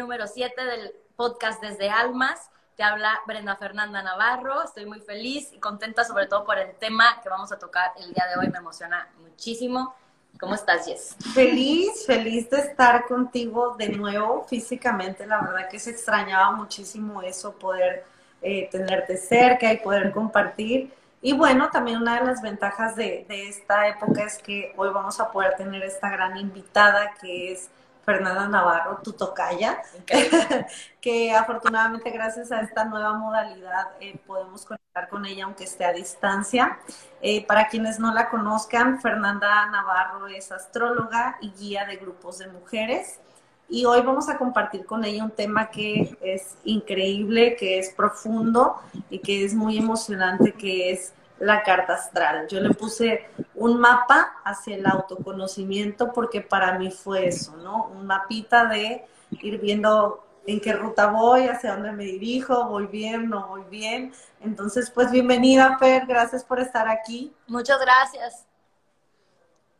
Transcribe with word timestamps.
número 0.00 0.26
7 0.26 0.64
del 0.64 0.92
podcast 1.14 1.60
Desde 1.62 1.90
Almas. 1.90 2.50
Te 2.74 2.82
habla 2.82 3.20
Brenda 3.26 3.54
Fernanda 3.56 4.02
Navarro. 4.02 4.62
Estoy 4.64 4.86
muy 4.86 5.00
feliz 5.00 5.52
y 5.52 5.58
contenta 5.58 6.04
sobre 6.04 6.26
todo 6.26 6.44
por 6.46 6.58
el 6.58 6.74
tema 6.76 7.20
que 7.22 7.28
vamos 7.28 7.52
a 7.52 7.58
tocar 7.58 7.92
el 7.98 8.10
día 8.14 8.24
de 8.28 8.40
hoy. 8.40 8.50
Me 8.50 8.58
emociona 8.58 9.10
muchísimo. 9.20 9.94
¿Cómo 10.40 10.54
estás, 10.54 10.86
Jess? 10.86 11.16
Feliz, 11.34 12.06
feliz 12.06 12.48
de 12.48 12.60
estar 12.60 13.06
contigo 13.06 13.76
de 13.76 13.90
nuevo 13.90 14.46
físicamente. 14.48 15.26
La 15.26 15.42
verdad 15.42 15.68
que 15.68 15.78
se 15.78 15.90
extrañaba 15.90 16.52
muchísimo 16.52 17.20
eso, 17.20 17.52
poder 17.52 18.04
eh, 18.40 18.70
tenerte 18.72 19.18
cerca 19.18 19.70
y 19.70 19.76
poder 19.80 20.12
compartir. 20.12 20.94
Y 21.20 21.34
bueno, 21.34 21.68
también 21.70 21.98
una 21.98 22.18
de 22.18 22.26
las 22.26 22.40
ventajas 22.40 22.96
de, 22.96 23.26
de, 23.28 23.48
esta 23.48 23.86
época 23.88 24.24
es 24.24 24.38
que 24.38 24.72
hoy 24.78 24.88
vamos 24.88 25.20
a 25.20 25.30
poder 25.30 25.56
tener 25.56 25.82
esta 25.82 26.08
gran 26.08 26.38
invitada 26.38 27.12
que 27.20 27.52
es 27.52 27.68
Fernanda 28.04 28.48
Navarro, 28.48 28.98
tu 29.02 29.12
tocaya, 29.12 29.82
que 31.00 31.32
afortunadamente 31.32 32.10
gracias 32.10 32.50
a 32.52 32.60
esta 32.60 32.84
nueva 32.84 33.14
modalidad 33.14 33.88
eh, 34.00 34.18
podemos 34.26 34.64
conectar 34.64 35.08
con 35.08 35.26
ella 35.26 35.44
aunque 35.44 35.64
esté 35.64 35.84
a 35.84 35.92
distancia. 35.92 36.78
Eh, 37.20 37.46
para 37.46 37.68
quienes 37.68 37.98
no 37.98 38.12
la 38.12 38.28
conozcan, 38.28 39.00
Fernanda 39.00 39.66
Navarro 39.66 40.26
es 40.26 40.50
astróloga 40.50 41.36
y 41.40 41.50
guía 41.50 41.84
de 41.86 41.96
grupos 41.96 42.38
de 42.38 42.48
mujeres. 42.48 43.20
Y 43.68 43.84
hoy 43.84 44.00
vamos 44.00 44.28
a 44.28 44.36
compartir 44.36 44.84
con 44.84 45.04
ella 45.04 45.22
un 45.22 45.30
tema 45.30 45.70
que 45.70 46.18
es 46.20 46.56
increíble, 46.64 47.54
que 47.54 47.78
es 47.78 47.90
profundo 47.90 48.80
y 49.08 49.20
que 49.20 49.44
es 49.44 49.54
muy 49.54 49.78
emocionante, 49.78 50.52
que 50.52 50.90
es 50.90 51.12
la 51.40 51.62
carta 51.62 51.94
astral. 51.94 52.46
Yo 52.48 52.60
le 52.60 52.74
puse 52.74 53.28
un 53.54 53.80
mapa 53.80 54.36
hacia 54.44 54.76
el 54.76 54.86
autoconocimiento 54.86 56.12
porque 56.12 56.40
para 56.40 56.78
mí 56.78 56.90
fue 56.90 57.26
eso, 57.26 57.56
¿no? 57.56 57.86
Un 57.86 58.06
mapita 58.06 58.66
de 58.66 59.04
ir 59.30 59.58
viendo 59.58 60.24
en 60.46 60.60
qué 60.60 60.72
ruta 60.72 61.06
voy, 61.06 61.48
hacia 61.48 61.74
dónde 61.74 61.92
me 61.92 62.04
dirijo, 62.04 62.66
voy 62.68 62.86
bien, 62.86 63.28
no 63.28 63.48
voy 63.48 63.64
bien. 63.70 64.12
Entonces, 64.40 64.90
pues 64.90 65.10
bienvenida, 65.10 65.78
Fer, 65.78 66.06
gracias 66.06 66.44
por 66.44 66.60
estar 66.60 66.88
aquí. 66.88 67.32
Muchas 67.46 67.80
gracias. 67.80 68.46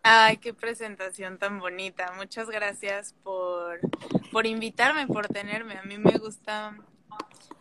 Ay, 0.03 0.39
qué 0.39 0.55
presentación 0.55 1.39
tan 1.39 1.59
bonita. 1.59 2.13
Muchas 2.17 2.49
gracias 2.49 3.15
por, 3.23 3.81
por 4.33 4.47
invitarme, 4.47 5.07
por 5.07 5.29
tenerme. 5.29 5.77
A 5.77 5.83
mí 5.83 5.99
me 5.99 6.17
gusta, 6.19 6.75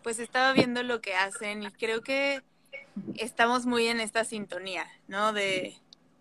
pues 0.03 0.19
estaba 0.19 0.53
viendo 0.53 0.83
lo 0.83 1.01
que 1.01 1.15
hacen 1.15 1.63
y 1.63 1.71
creo 1.71 2.01
que 2.01 2.41
estamos 3.15 3.65
muy 3.65 3.87
en 3.87 3.99
esta 3.99 4.23
sintonía, 4.23 4.85
¿no? 5.07 5.33
De, 5.33 5.75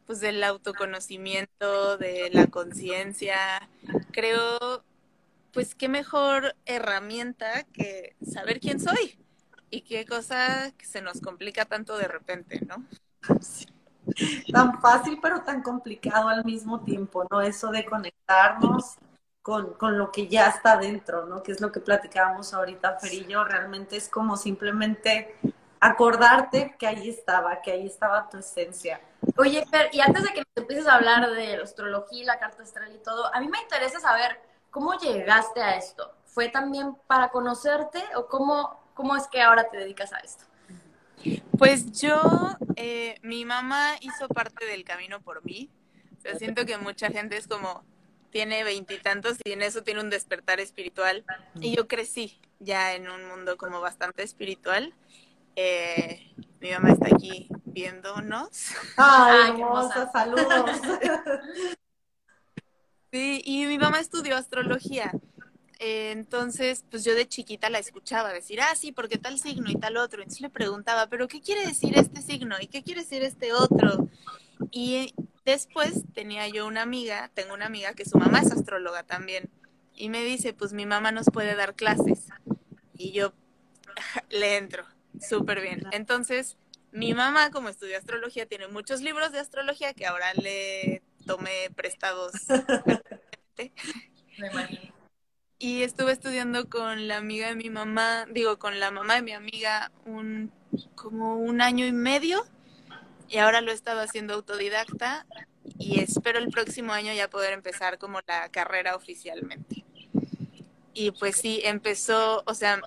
pues 0.06 0.20
del 0.20 0.42
autoconocimiento, 0.42 1.98
de 1.98 2.30
la 2.32 2.46
conciencia. 2.46 3.36
Creo, 4.10 4.82
pues 5.52 5.74
qué 5.74 5.88
mejor 5.88 6.56
herramienta 6.64 7.64
que 7.72 8.16
saber 8.26 8.58
quién 8.60 8.80
soy 8.80 9.18
y 9.70 9.82
qué 9.82 10.06
cosa 10.06 10.72
que 10.78 10.86
se 10.86 11.02
nos 11.02 11.20
complica 11.20 11.66
tanto 11.66 11.96
de 11.98 12.08
repente, 12.08 12.60
¿no? 12.66 12.84
Tan 14.52 14.80
fácil 14.80 15.18
pero 15.20 15.42
tan 15.42 15.62
complicado 15.62 16.28
al 16.28 16.44
mismo 16.44 16.80
tiempo, 16.80 17.26
¿no? 17.30 17.42
Eso 17.42 17.70
de 17.70 17.84
conectarnos 17.84 18.96
con, 19.42 19.74
con, 19.74 19.98
lo 19.98 20.10
que 20.10 20.26
ya 20.28 20.48
está 20.48 20.78
dentro, 20.78 21.26
¿no? 21.26 21.42
Que 21.42 21.52
es 21.52 21.60
lo 21.60 21.70
que 21.70 21.80
platicábamos 21.80 22.54
ahorita, 22.54 22.98
Ferillo, 22.98 23.44
realmente 23.44 23.96
es 23.96 24.08
como 24.08 24.36
simplemente 24.36 25.36
acordarte 25.80 26.74
que 26.78 26.86
ahí 26.86 27.08
estaba, 27.08 27.60
que 27.62 27.72
ahí 27.72 27.86
estaba 27.86 28.28
tu 28.28 28.38
esencia. 28.38 29.00
Oye, 29.36 29.64
Fer, 29.70 29.90
y 29.92 30.00
antes 30.00 30.22
de 30.22 30.32
que 30.32 30.42
empieces 30.56 30.86
a 30.86 30.94
hablar 30.94 31.30
de 31.30 31.56
la 31.56 31.64
astrología, 31.64 32.24
la 32.24 32.38
carta 32.38 32.62
astral 32.62 32.94
y 32.94 32.98
todo, 32.98 33.34
a 33.34 33.40
mí 33.40 33.48
me 33.48 33.60
interesa 33.60 34.00
saber 34.00 34.40
cómo 34.70 34.98
llegaste 34.98 35.62
a 35.62 35.76
esto. 35.76 36.14
¿Fue 36.26 36.48
también 36.48 36.94
para 37.06 37.30
conocerte 37.30 38.02
o 38.14 38.26
cómo, 38.26 38.80
cómo 38.94 39.16
es 39.16 39.26
que 39.28 39.40
ahora 39.40 39.68
te 39.68 39.76
dedicas 39.76 40.12
a 40.12 40.18
esto? 40.18 40.44
Pues 41.58 42.00
yo, 42.00 42.20
eh, 42.76 43.18
mi 43.22 43.44
mamá 43.44 43.94
hizo 44.00 44.28
parte 44.28 44.64
del 44.66 44.84
camino 44.84 45.20
por 45.20 45.44
mí. 45.44 45.68
O 46.32 46.38
siento 46.38 46.64
que 46.64 46.76
mucha 46.76 47.08
gente 47.08 47.36
es 47.36 47.48
como, 47.48 47.82
tiene 48.30 48.62
veintitantos 48.62 49.38
y, 49.42 49.50
y 49.50 49.52
en 49.52 49.62
eso 49.62 49.82
tiene 49.82 50.00
un 50.00 50.10
despertar 50.10 50.60
espiritual. 50.60 51.24
Y 51.60 51.74
yo 51.74 51.88
crecí 51.88 52.40
ya 52.60 52.94
en 52.94 53.10
un 53.10 53.26
mundo 53.26 53.56
como 53.56 53.80
bastante 53.80 54.22
espiritual. 54.22 54.94
Eh, 55.56 56.34
mi 56.60 56.70
mamá 56.70 56.92
está 56.92 57.06
aquí 57.14 57.48
viéndonos. 57.64 58.72
Ay, 58.96 59.50
hermosa, 59.60 60.10
saludos. 60.10 60.70
Sí, 63.10 63.40
y 63.46 63.64
mi 63.64 63.78
mamá 63.78 64.00
estudió 64.00 64.36
astrología. 64.36 65.12
Eh, 65.78 66.10
entonces, 66.10 66.84
pues 66.90 67.04
yo 67.04 67.14
de 67.14 67.26
chiquita 67.26 67.70
la 67.70 67.78
escuchaba 67.78 68.32
decir, 68.32 68.60
ah, 68.60 68.74
sí, 68.74 68.92
porque 68.92 69.16
tal 69.16 69.38
signo 69.38 69.70
y 69.70 69.76
tal 69.76 69.96
otro. 69.96 70.20
Entonces 70.20 70.42
le 70.42 70.50
preguntaba, 70.50 71.06
pero 71.06 71.26
¿qué 71.26 71.40
quiere 71.40 71.66
decir 71.66 71.96
este 71.96 72.20
signo? 72.20 72.56
¿Y 72.60 72.66
qué 72.66 72.82
quiere 72.82 73.00
decir 73.00 73.22
este 73.22 73.54
otro? 73.54 74.08
Y 74.70 75.14
después 75.46 76.04
tenía 76.12 76.48
yo 76.48 76.66
una 76.66 76.82
amiga, 76.82 77.30
tengo 77.32 77.54
una 77.54 77.66
amiga 77.66 77.94
que 77.94 78.04
su 78.04 78.18
mamá 78.18 78.40
es 78.40 78.52
astróloga 78.52 79.04
también. 79.04 79.48
Y 79.94 80.10
me 80.10 80.22
dice, 80.22 80.52
pues 80.52 80.72
mi 80.74 80.84
mamá 80.84 81.10
nos 81.10 81.26
puede 81.32 81.54
dar 81.54 81.74
clases. 81.74 82.26
Y 82.94 83.12
yo 83.12 83.32
le 84.28 84.58
entro. 84.58 84.84
Súper 85.20 85.60
bien. 85.60 85.84
Entonces, 85.92 86.56
mi 86.92 87.14
mamá, 87.14 87.50
como 87.50 87.68
estudió 87.68 87.98
astrología, 87.98 88.46
tiene 88.46 88.68
muchos 88.68 89.00
libros 89.00 89.32
de 89.32 89.40
astrología 89.40 89.94
que 89.94 90.06
ahora 90.06 90.32
le 90.34 91.02
tomé 91.26 91.70
prestados. 91.74 92.32
Me. 94.38 94.92
Y 95.60 95.82
estuve 95.82 96.12
estudiando 96.12 96.70
con 96.70 97.08
la 97.08 97.16
amiga 97.16 97.48
de 97.48 97.56
mi 97.56 97.68
mamá, 97.68 98.26
digo, 98.30 98.60
con 98.60 98.78
la 98.78 98.92
mamá 98.92 99.16
de 99.16 99.22
mi 99.22 99.32
amiga, 99.32 99.90
un 100.04 100.52
como 100.94 101.36
un 101.36 101.60
año 101.60 101.84
y 101.84 101.92
medio. 101.92 102.44
Y 103.28 103.38
ahora 103.38 103.60
lo 103.60 103.72
he 103.72 103.74
estado 103.74 104.00
haciendo 104.00 104.34
autodidacta 104.34 105.26
y 105.76 106.00
espero 106.00 106.38
el 106.38 106.48
próximo 106.48 106.92
año 106.92 107.12
ya 107.12 107.28
poder 107.28 107.52
empezar 107.52 107.98
como 107.98 108.20
la 108.26 108.48
carrera 108.50 108.94
oficialmente. 108.94 109.84
Y 110.94 111.10
pues 111.10 111.36
sí, 111.36 111.60
empezó, 111.64 112.44
o 112.46 112.54
sea, 112.54 112.80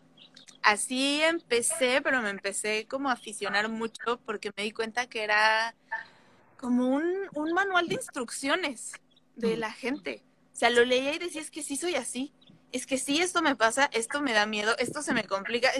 así 0.63 1.21
empecé, 1.21 2.01
pero 2.01 2.21
me 2.21 2.29
empecé 2.29 2.87
como 2.87 3.09
a 3.09 3.13
aficionar 3.13 3.69
mucho 3.69 4.19
porque 4.25 4.51
me 4.55 4.63
di 4.63 4.71
cuenta 4.71 5.07
que 5.07 5.23
era 5.23 5.75
como 6.57 6.87
un, 6.87 7.05
un 7.33 7.53
manual 7.53 7.87
de 7.87 7.95
instrucciones 7.95 8.93
de 9.35 9.57
la 9.57 9.71
gente. 9.71 10.23
O 10.53 10.55
sea, 10.55 10.69
lo 10.69 10.85
leía 10.85 11.15
y 11.15 11.19
decía, 11.19 11.41
es 11.41 11.51
que 11.51 11.63
sí 11.63 11.75
soy 11.75 11.95
así, 11.95 12.33
es 12.71 12.85
que 12.85 12.97
sí 12.97 13.21
esto 13.21 13.41
me 13.41 13.55
pasa, 13.55 13.89
esto 13.93 14.21
me 14.21 14.33
da 14.33 14.45
miedo, 14.45 14.75
esto 14.77 15.01
se 15.01 15.13
me 15.13 15.23
complica. 15.23 15.71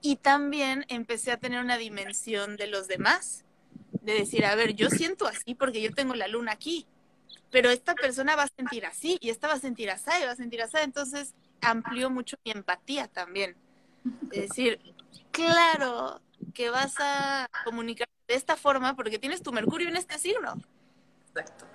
Y 0.00 0.16
también 0.16 0.84
empecé 0.88 1.32
a 1.32 1.38
tener 1.38 1.60
una 1.60 1.76
dimensión 1.76 2.56
de 2.56 2.68
los 2.68 2.86
demás, 2.86 3.44
de 4.02 4.14
decir, 4.14 4.44
a 4.44 4.54
ver, 4.54 4.74
yo 4.74 4.90
siento 4.90 5.26
así 5.26 5.54
porque 5.54 5.82
yo 5.82 5.92
tengo 5.92 6.14
la 6.14 6.28
luna 6.28 6.52
aquí, 6.52 6.86
pero 7.50 7.70
esta 7.70 7.94
persona 7.94 8.36
va 8.36 8.44
a 8.44 8.48
sentir 8.56 8.86
así 8.86 9.18
y 9.20 9.30
esta 9.30 9.48
va 9.48 9.54
a 9.54 9.60
sentir 9.60 9.90
así 9.90 10.10
y 10.20 10.24
va 10.24 10.32
a 10.32 10.36
sentir 10.36 10.62
así. 10.62 10.76
Entonces 10.80 11.34
amplió 11.60 12.10
mucho 12.10 12.36
mi 12.44 12.52
empatía 12.52 13.08
también. 13.08 13.56
Es 14.32 14.48
decir, 14.48 14.80
claro 15.30 16.20
que 16.54 16.70
vas 16.70 16.94
a 16.98 17.48
comunicar 17.64 18.08
de 18.26 18.34
esta 18.34 18.56
forma 18.56 18.94
porque 18.94 19.18
tienes 19.18 19.42
tu 19.42 19.52
Mercurio 19.52 19.88
en 19.88 19.96
este 19.96 20.18
signo. 20.18 20.54
Exacto. 21.28 21.66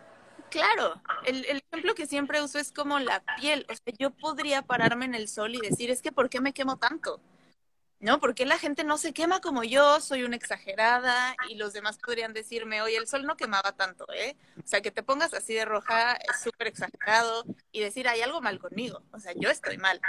Claro, 0.49 1.01
el, 1.25 1.45
el, 1.45 1.63
ejemplo 1.67 1.95
que 1.95 2.05
siempre 2.05 2.41
uso 2.41 2.59
es 2.59 2.71
como 2.71 2.99
la 2.99 3.23
piel. 3.37 3.65
O 3.69 3.73
sea, 3.73 3.93
yo 3.97 4.11
podría 4.11 4.61
pararme 4.61 5.05
en 5.05 5.15
el 5.15 5.27
sol 5.27 5.55
y 5.55 5.59
decir, 5.59 5.89
es 5.89 6.01
que 6.01 6.11
¿por 6.11 6.29
qué 6.29 6.41
me 6.41 6.53
quemo 6.53 6.77
tanto? 6.77 7.19
¿No? 7.99 8.19
Porque 8.19 8.45
la 8.45 8.59
gente 8.59 8.83
no 8.83 8.97
se 8.97 9.13
quema 9.13 9.39
como 9.41 9.63
yo, 9.63 9.99
soy 9.99 10.23
una 10.23 10.35
exagerada 10.35 11.35
y 11.49 11.55
los 11.55 11.73
demás 11.73 11.97
podrían 11.97 12.33
decirme, 12.33 12.81
oye, 12.81 12.97
el 12.97 13.07
sol 13.07 13.25
no 13.25 13.35
quemaba 13.37 13.71
tanto, 13.71 14.05
¿eh? 14.13 14.35
O 14.63 14.67
sea, 14.67 14.81
que 14.81 14.91
te 14.91 15.01
pongas 15.01 15.33
así 15.33 15.53
de 15.53 15.65
roja 15.65 16.13
es 16.13 16.41
súper 16.43 16.67
exagerado 16.67 17.45
y 17.71 17.79
decir, 17.79 18.07
hay 18.07 18.21
algo 18.21 18.41
mal 18.41 18.59
conmigo, 18.59 19.01
o 19.11 19.19
sea, 19.19 19.31
yo 19.35 19.49
estoy 19.49 19.77
mal 19.77 20.01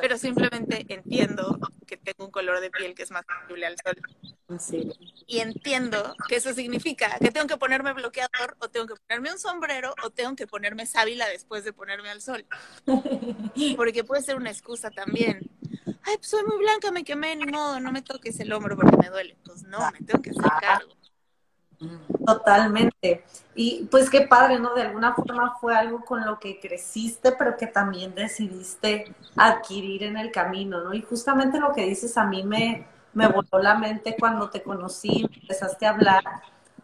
pero 0.00 0.18
simplemente 0.18 0.84
entiendo 0.88 1.58
que 1.86 1.96
tengo 1.96 2.24
un 2.26 2.30
color 2.30 2.60
de 2.60 2.70
piel 2.70 2.94
que 2.94 3.02
es 3.02 3.10
más 3.10 3.24
sensible 3.26 3.66
al 3.66 3.76
sol. 3.82 4.58
Sí. 4.58 4.92
Y 5.26 5.38
entiendo 5.38 6.14
que 6.28 6.36
eso 6.36 6.52
significa 6.52 7.16
que 7.20 7.30
tengo 7.30 7.46
que 7.46 7.56
ponerme 7.56 7.92
bloqueador 7.92 8.56
o 8.58 8.68
tengo 8.68 8.86
que 8.86 8.94
ponerme 8.96 9.32
un 9.32 9.38
sombrero 9.38 9.94
o 10.04 10.10
tengo 10.10 10.34
que 10.34 10.46
ponerme 10.46 10.86
sábila 10.86 11.28
después 11.28 11.64
de 11.64 11.72
ponerme 11.72 12.10
al 12.10 12.20
sol. 12.20 12.44
Porque 13.76 14.04
puede 14.04 14.22
ser 14.22 14.36
una 14.36 14.50
excusa 14.50 14.90
también. 14.90 15.50
Ay, 16.02 16.16
pues 16.16 16.28
soy 16.28 16.44
muy 16.44 16.58
blanca, 16.58 16.90
me 16.90 17.04
quemé, 17.04 17.36
ni 17.36 17.46
modo, 17.46 17.78
no 17.80 17.92
me 17.92 18.02
toques 18.02 18.40
el 18.40 18.52
hombro 18.52 18.76
porque 18.76 18.96
me 18.96 19.08
duele. 19.08 19.36
Pues 19.44 19.62
no, 19.64 19.90
me 19.92 19.98
tengo 19.98 20.22
que 20.22 20.30
hacer 20.30 20.50
cargo. 20.60 20.90
Totalmente. 22.26 23.24
Y 23.54 23.88
pues 23.90 24.10
qué 24.10 24.22
padre, 24.22 24.58
¿no? 24.58 24.74
De 24.74 24.82
alguna 24.82 25.14
forma 25.14 25.56
fue 25.60 25.74
algo 25.74 26.04
con 26.04 26.24
lo 26.24 26.38
que 26.38 26.60
creciste, 26.60 27.32
pero 27.32 27.56
que 27.56 27.66
también 27.66 28.14
decidiste 28.14 29.14
adquirir 29.36 30.04
en 30.04 30.16
el 30.16 30.30
camino, 30.30 30.82
¿no? 30.82 30.92
Y 30.92 31.02
justamente 31.02 31.58
lo 31.58 31.72
que 31.72 31.86
dices 31.86 32.16
a 32.18 32.24
mí 32.24 32.42
me, 32.42 32.86
me 33.14 33.28
voló 33.28 33.58
la 33.62 33.74
mente 33.74 34.16
cuando 34.18 34.50
te 34.50 34.62
conocí, 34.62 35.26
empezaste 35.40 35.86
a 35.86 35.90
hablar 35.90 36.22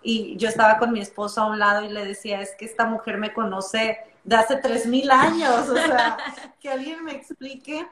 y 0.02 0.36
yo 0.36 0.48
estaba 0.48 0.78
con 0.78 0.92
mi 0.92 1.00
esposo 1.00 1.42
a 1.42 1.46
un 1.46 1.58
lado 1.58 1.84
y 1.84 1.88
le 1.88 2.04
decía, 2.04 2.40
es 2.40 2.54
que 2.56 2.64
esta 2.64 2.86
mujer 2.86 3.18
me 3.18 3.32
conoce 3.32 3.98
de 4.24 4.36
hace 4.36 4.60
3.000 4.60 5.10
años, 5.10 5.68
o 5.68 5.74
sea, 5.74 6.16
que 6.60 6.70
alguien 6.70 7.04
me 7.04 7.12
explique. 7.12 7.86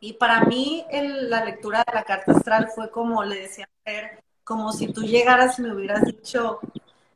Y 0.00 0.14
para 0.14 0.44
mí 0.44 0.86
la 0.92 1.44
lectura 1.44 1.84
de 1.86 1.94
la 1.94 2.04
carta 2.04 2.32
astral 2.32 2.68
fue 2.74 2.90
como 2.90 3.22
le 3.24 3.40
decía 3.40 3.68
a 3.86 3.90
como 4.44 4.72
si 4.72 4.92
tú 4.92 5.02
llegaras 5.02 5.58
y 5.58 5.62
me 5.62 5.74
hubieras 5.74 6.04
dicho, 6.04 6.60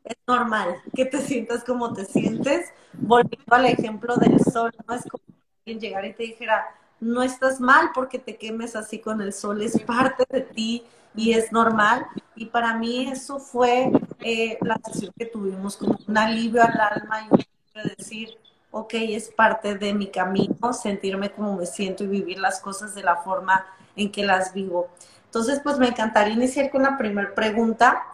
es 0.03 0.15
normal 0.27 0.75
que 0.95 1.05
te 1.05 1.19
sientas 1.19 1.63
como 1.63 1.93
te 1.93 2.05
sientes, 2.05 2.69
volviendo 2.93 3.55
al 3.55 3.65
ejemplo 3.65 4.15
del 4.17 4.39
sol, 4.39 4.71
no 4.87 4.93
es 4.93 5.03
como 5.03 5.23
alguien 5.59 5.79
llegar 5.79 6.05
y 6.05 6.13
te 6.13 6.23
dijera, 6.23 6.65
no 6.99 7.23
estás 7.23 7.59
mal 7.59 7.89
porque 7.93 8.19
te 8.19 8.37
quemes 8.37 8.75
así 8.75 8.99
con 8.99 9.21
el 9.21 9.33
sol, 9.33 9.61
es 9.61 9.81
parte 9.81 10.25
de 10.29 10.41
ti 10.41 10.83
y 11.15 11.33
es 11.33 11.51
normal. 11.51 12.05
Y 12.35 12.45
para 12.47 12.75
mí 12.75 13.09
eso 13.09 13.39
fue 13.39 13.91
eh, 14.21 14.57
la 14.61 14.79
sesión 14.85 15.13
que 15.17 15.25
tuvimos, 15.25 15.77
como 15.77 15.97
un 16.07 16.17
alivio 16.17 16.61
al 16.61 16.79
alma 16.79 17.27
y 17.29 17.33
un 17.33 17.83
decir, 17.97 18.37
ok, 18.71 18.93
es 18.93 19.29
parte 19.29 19.75
de 19.75 19.93
mi 19.93 20.07
camino, 20.07 20.73
sentirme 20.73 21.31
como 21.31 21.55
me 21.55 21.65
siento 21.65 22.03
y 22.03 22.07
vivir 22.07 22.39
las 22.39 22.59
cosas 22.59 22.93
de 22.95 23.03
la 23.03 23.17
forma 23.17 23.65
en 23.95 24.11
que 24.11 24.25
las 24.25 24.53
vivo. 24.53 24.89
Entonces, 25.25 25.59
pues 25.63 25.77
me 25.77 25.87
encantaría 25.87 26.33
iniciar 26.33 26.69
con 26.69 26.83
la 26.83 26.97
primera 26.97 27.35
pregunta, 27.35 28.05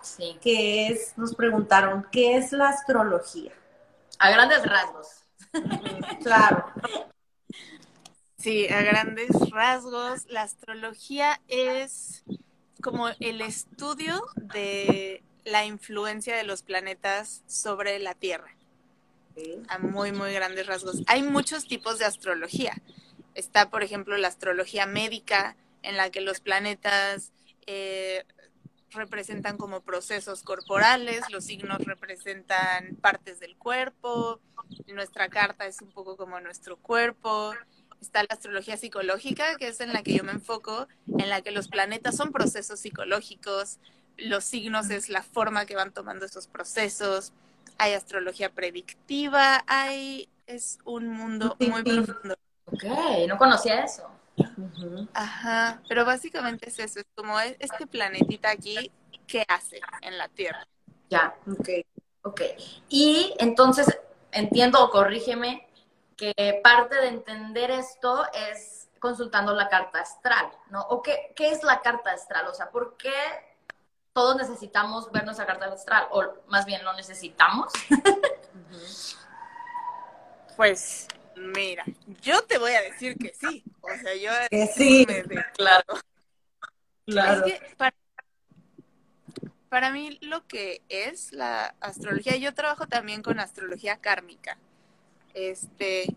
que 0.42 0.88
es, 0.88 1.18
nos 1.18 1.36
preguntaron, 1.36 2.08
¿qué 2.12 2.38
es 2.38 2.52
la 2.52 2.70
astrología? 2.70 3.52
A 4.18 4.32
grandes 4.32 4.66
rasgos. 4.66 5.08
claro. 6.24 6.66
Sí, 8.38 8.68
a 8.70 8.82
grandes 8.82 9.30
rasgos, 9.52 10.26
la 10.30 10.42
astrología 10.42 11.40
es 11.48 12.24
como 12.82 13.10
el 13.20 13.42
estudio 13.42 14.26
de 14.36 15.24
la 15.44 15.66
influencia 15.66 16.36
de 16.36 16.44
los 16.44 16.64
planetas 16.64 17.44
sobre 17.48 18.00
la 18.00 18.16
Tierra. 18.16 18.56
A 19.70 19.78
muy, 19.78 20.12
muy 20.12 20.34
grandes 20.34 20.68
rasgos. 20.68 21.04
Hay 21.08 21.24
muchos 21.24 21.68
tipos 21.68 22.00
de 22.00 22.06
astrología. 22.06 22.74
Está, 23.34 23.70
por 23.70 23.82
ejemplo, 23.82 24.18
la 24.18 24.28
astrología 24.28 24.86
médica, 24.86 25.56
en 25.82 25.98
la 25.98 26.10
que 26.10 26.22
los 26.22 26.40
planetas 26.40 27.32
eh, 27.66 28.26
representan 28.92 29.58
como 29.58 29.82
procesos 29.82 30.44
corporales, 30.44 31.22
los 31.30 31.46
signos 31.46 31.80
representan 31.80 32.96
partes 32.98 33.40
del 33.40 33.58
cuerpo, 33.58 34.40
nuestra 34.88 35.30
carta 35.30 35.66
es 35.66 35.82
un 35.82 35.92
poco 35.92 36.18
como 36.18 36.40
nuestro 36.40 36.78
cuerpo, 36.78 37.54
está 38.02 38.24
la 38.24 38.30
astrología 38.32 38.78
psicológica, 38.78 39.56
que 39.58 39.70
es 39.70 39.80
en 39.80 39.94
la 39.94 40.04
que 40.04 40.14
yo 40.14 40.24
me 40.24 40.32
enfoco, 40.32 40.88
en 41.18 41.30
la 41.30 41.42
que 41.42 41.52
los 41.52 41.68
planetas 41.68 42.16
son 42.16 42.32
procesos 42.32 42.80
psicológicos, 42.80 43.80
los 44.18 44.44
signos 44.44 44.90
es 44.90 45.10
la 45.10 45.24
forma 45.24 45.66
que 45.66 45.76
van 45.76 45.94
tomando 45.94 46.26
esos 46.26 46.48
procesos, 46.48 47.34
hay 47.78 47.94
astrología 47.94 48.52
predictiva, 48.52 49.64
hay, 49.68 50.30
es 50.48 50.80
un 50.84 51.08
mundo 51.08 51.56
muy 51.60 51.84
profundo. 51.84 52.36
Ok, 52.66 52.84
no 53.28 53.38
conocía 53.38 53.84
eso. 53.84 54.10
Ajá, 55.14 55.82
pero 55.88 56.06
básicamente 56.06 56.70
es 56.70 56.80
eso, 56.80 57.00
es 57.00 57.06
como 57.16 57.40
este 57.40 57.88
planetita 57.88 58.52
aquí, 58.52 58.92
¿qué 59.28 59.46
hace 59.48 59.80
en 60.02 60.18
la 60.18 60.28
Tierra? 60.30 60.68
Ya, 61.10 61.36
ok, 61.48 61.70
ok. 62.24 62.42
Y 62.90 63.36
entonces, 63.40 64.00
entiendo 64.32 64.84
o 64.84 64.90
corrígeme, 64.90 65.68
que 66.16 66.62
parte 66.64 66.96
de 66.96 67.08
entender 67.08 67.72
esto 67.72 68.26
es 68.52 68.90
consultando 69.00 69.56
la 69.56 69.68
carta 69.68 70.00
astral, 70.00 70.52
¿no? 70.70 70.82
¿O 70.82 71.02
qué, 71.02 71.34
qué 71.36 71.50
es 71.50 71.64
la 71.64 71.82
carta 71.82 72.12
astral? 72.12 72.48
O 72.48 72.54
sea, 72.54 72.70
¿por 72.70 72.96
qué 72.96 73.12
todos 74.14 74.36
necesitamos 74.36 75.12
ver 75.12 75.26
nuestra 75.26 75.48
carta 75.48 75.66
astral? 75.66 76.08
O 76.12 76.24
más 76.48 76.66
bien, 76.66 76.84
¿lo 76.84 76.94
necesitamos? 76.94 77.74
pues 80.56 81.08
Mira, 81.36 81.86
yo 82.22 82.44
te 82.44 82.58
voy 82.58 82.74
a 82.74 82.82
decir 82.82 83.18
que 83.18 83.34
sí. 83.34 83.64
O 83.82 83.90
sea, 84.02 84.16
yo 84.16 84.32
que 84.50 84.68
sí. 84.68 85.06
claro. 85.56 85.86
Claro. 87.06 87.46
Es 87.46 87.54
que 87.54 87.76
para, 87.76 87.96
para, 89.70 89.92
mí 89.92 90.18
lo 90.22 90.46
que 90.48 90.82
es 90.90 91.32
la 91.32 91.76
astrología, 91.80 92.38
yo 92.38 92.54
trabajo 92.54 92.88
también 92.88 93.22
con 93.22 93.40
astrología 93.40 93.98
kármica. 93.98 94.58
Este, 95.34 96.16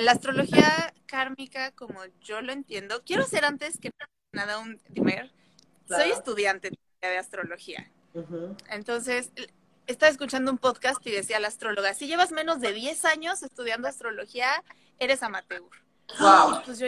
la 0.00 0.12
astrología 0.12 0.92
kármica, 1.06 1.72
como 1.72 2.00
yo 2.20 2.40
lo 2.42 2.52
entiendo, 2.52 3.02
quiero 3.04 3.22
hacer 3.22 3.44
antes 3.44 3.78
que 3.78 3.90
nada 4.32 4.58
un 4.58 4.78
primer. 4.78 5.32
Soy 5.88 6.10
estudiante 6.10 6.70
de 7.00 7.18
astrología. 7.18 7.90
Entonces, 8.70 9.30
estaba 9.88 10.10
escuchando 10.10 10.50
un 10.50 10.58
podcast 10.58 11.04
y 11.06 11.10
decía 11.10 11.40
la 11.40 11.48
astróloga, 11.48 11.94
si 11.94 12.06
llevas 12.06 12.30
menos 12.30 12.60
de 12.60 12.72
10 12.72 13.04
años 13.06 13.42
estudiando 13.42 13.88
astrología, 13.88 14.62
eres 14.98 15.22
amateur. 15.22 15.62
Wow. 16.20 16.62
Pues 16.64 16.78
yo 16.78 16.86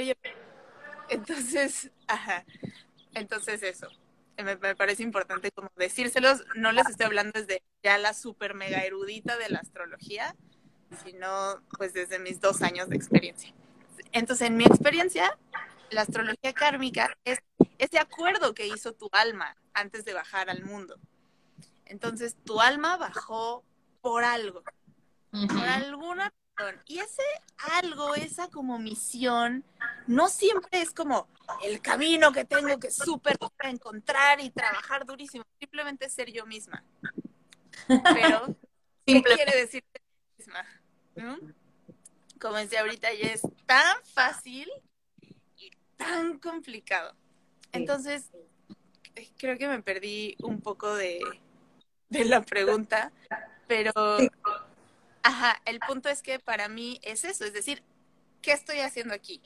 Entonces, 1.09 1.91
ajá. 2.07 2.45
Entonces 3.15 3.63
eso. 3.63 3.89
Me, 4.37 4.57
parece 4.57 5.03
importante 5.03 5.51
como 5.51 5.71
decírselos. 5.77 6.45
No 6.55 6.73
les 6.73 6.89
estoy 6.89 7.07
hablando 7.07 7.33
desde 7.35 7.63
ya 7.83 7.99
la 7.99 8.15
super 8.15 8.55
mega 8.55 8.85
erudita 8.85 9.37
de 9.37 9.49
la 9.49 9.59
astrología, 9.59 10.35
sino 11.05 11.63
pues 11.77 11.93
desde 11.93 12.19
mis 12.19 12.41
dos 12.41 12.63
años 12.63 12.89
de 12.89 12.97
experiencia. 12.97 13.53
Entonces, 14.13 14.49
en 14.49 14.57
mi 14.57 14.65
experiencia, 14.65 15.39
la 15.91 16.03
astrología 16.03 16.53
kármica 16.53 17.15
es 17.25 17.41
ese 17.79 17.99
acuerdo 17.99 18.55
que 18.55 18.67
hizo 18.67 18.93
tu 18.93 19.09
alma 19.13 19.57
antes 19.75 20.05
de 20.05 20.15
bajar 20.15 20.49
al 20.51 20.65
mundo. 20.65 20.99
Entonces 21.91 22.37
tu 22.45 22.61
alma 22.61 22.97
bajó 22.97 23.65
por 24.01 24.23
algo, 24.23 24.63
por 25.33 25.67
alguna 25.67 26.33
razón. 26.55 26.81
Y 26.87 27.01
ese 27.01 27.23
algo, 27.83 28.15
esa 28.15 28.49
como 28.49 28.79
misión, 28.79 29.65
no 30.07 30.29
siempre 30.29 30.83
es 30.83 30.93
como 30.93 31.29
el 31.65 31.81
camino 31.81 32.31
que 32.31 32.45
tengo 32.45 32.79
que 32.79 32.93
súper 32.93 33.37
encontrar 33.65 34.41
y 34.41 34.51
trabajar 34.51 35.05
durísimo. 35.05 35.45
Simplemente 35.59 36.09
ser 36.09 36.31
yo 36.31 36.47
misma. 36.47 36.85
Pero, 37.89 38.57
¿qué 39.05 39.23
quiere 39.23 39.57
decir 39.57 39.83
ser 39.93 40.03
misma? 40.39 41.45
Como 42.41 42.55
decía 42.55 42.83
ahorita, 42.83 43.13
ya 43.15 43.33
es 43.33 43.43
tan 43.67 43.97
fácil 44.05 44.71
y 45.57 45.73
tan 45.97 46.39
complicado. 46.39 47.17
Entonces, 47.73 48.31
creo 49.39 49.59
que 49.59 49.67
me 49.67 49.83
perdí 49.83 50.37
un 50.41 50.61
poco 50.61 50.95
de, 50.95 51.21
de 52.11 52.25
la 52.25 52.43
pregunta, 52.43 53.13
pero, 53.67 53.93
ajá, 55.23 55.57
el 55.65 55.81
punto 55.81 56.09
es 56.09 56.23
que 56.23 56.39
para 56.39 56.69
mí 56.69 57.01
es 57.03 57.25
eso, 57.25 57.45
es 57.45 57.53
decir, 57.53 57.83
¿qué 58.43 58.53
estoy 58.53 58.81
haciendo 58.81 59.15
aquí? 59.15 59.41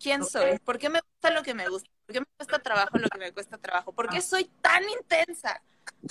¿Quién 0.00 0.24
soy? 0.24 0.58
¿Por 0.58 0.78
qué 0.78 0.90
me 0.90 1.00
gusta 1.00 1.30
lo 1.30 1.42
que 1.42 1.54
me 1.54 1.68
gusta? 1.68 1.88
¿Por 2.06 2.14
qué 2.14 2.20
me 2.20 2.26
cuesta 2.36 2.58
trabajo 2.58 2.98
lo 2.98 3.08
que 3.08 3.18
me 3.18 3.32
cuesta 3.32 3.56
trabajo? 3.58 3.92
¿Por 3.92 4.08
qué 4.08 4.18
ah. 4.18 4.22
soy 4.22 4.50
tan 4.60 4.82
intensa? 4.88 5.60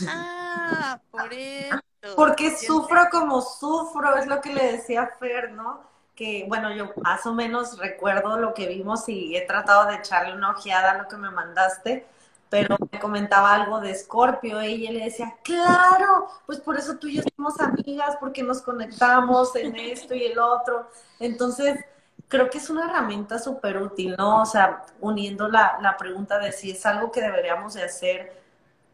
Ah, 0.08 1.00
por 1.12 1.32
eso. 1.34 1.80
Porque 2.16 2.56
sufro 2.56 3.08
como 3.12 3.42
sufro, 3.42 4.16
es 4.18 4.28
lo 4.28 4.42
que 4.42 4.54
le 4.54 4.74
decía 4.74 5.12
Fer, 5.20 5.52
¿no? 5.52 5.82
Que, 6.16 6.46
bueno, 6.48 6.74
yo 6.74 6.94
más 7.04 7.26
o 7.26 7.34
menos 7.34 7.78
recuerdo 7.78 8.38
lo 8.38 8.54
que 8.54 8.68
vimos 8.68 9.08
y 9.10 9.36
he 9.36 9.42
tratado 9.46 9.88
de 9.88 9.96
echarle 9.96 10.34
una 10.34 10.52
ojeada 10.52 10.92
a 10.92 10.98
lo 10.98 11.08
que 11.08 11.18
me 11.18 11.30
mandaste 11.30 12.08
pero 12.50 12.77
me 12.92 13.00
comentaba 13.00 13.54
algo 13.54 13.80
de 13.80 13.94
Scorpio 13.96 14.62
y 14.63 14.74
ella 14.74 14.92
le 14.92 15.06
decía, 15.06 15.36
claro, 15.44 16.27
pues 16.46 16.60
por 16.60 16.77
eso 16.77 16.98
tú 16.98 17.08
y 17.08 17.16
yo 17.18 17.24
somos 17.36 17.60
amigas, 17.60 18.18
porque 18.20 18.44
nos 18.44 18.62
conectamos 18.62 19.56
en 19.56 19.75
esto 19.75 20.16
y 20.16 20.24
el 20.25 20.39
otro. 20.39 20.89
Entonces, 21.20 21.80
creo 22.27 22.50
que 22.50 22.58
es 22.60 22.70
una 22.70 22.89
herramienta 22.89 23.39
súper 23.39 23.77
útil, 23.77 24.16
¿no? 24.18 24.42
O 24.42 24.46
sea, 24.46 24.84
uniendo 25.01 25.48
la, 25.50 25.77
la 25.82 25.98
pregunta 25.98 26.39
de 26.39 26.51
si 26.51 26.72
es 26.72 26.86
algo 26.86 27.12
que 27.12 27.22
deberíamos 27.22 27.74
de 27.74 27.84
hacer 27.84 28.42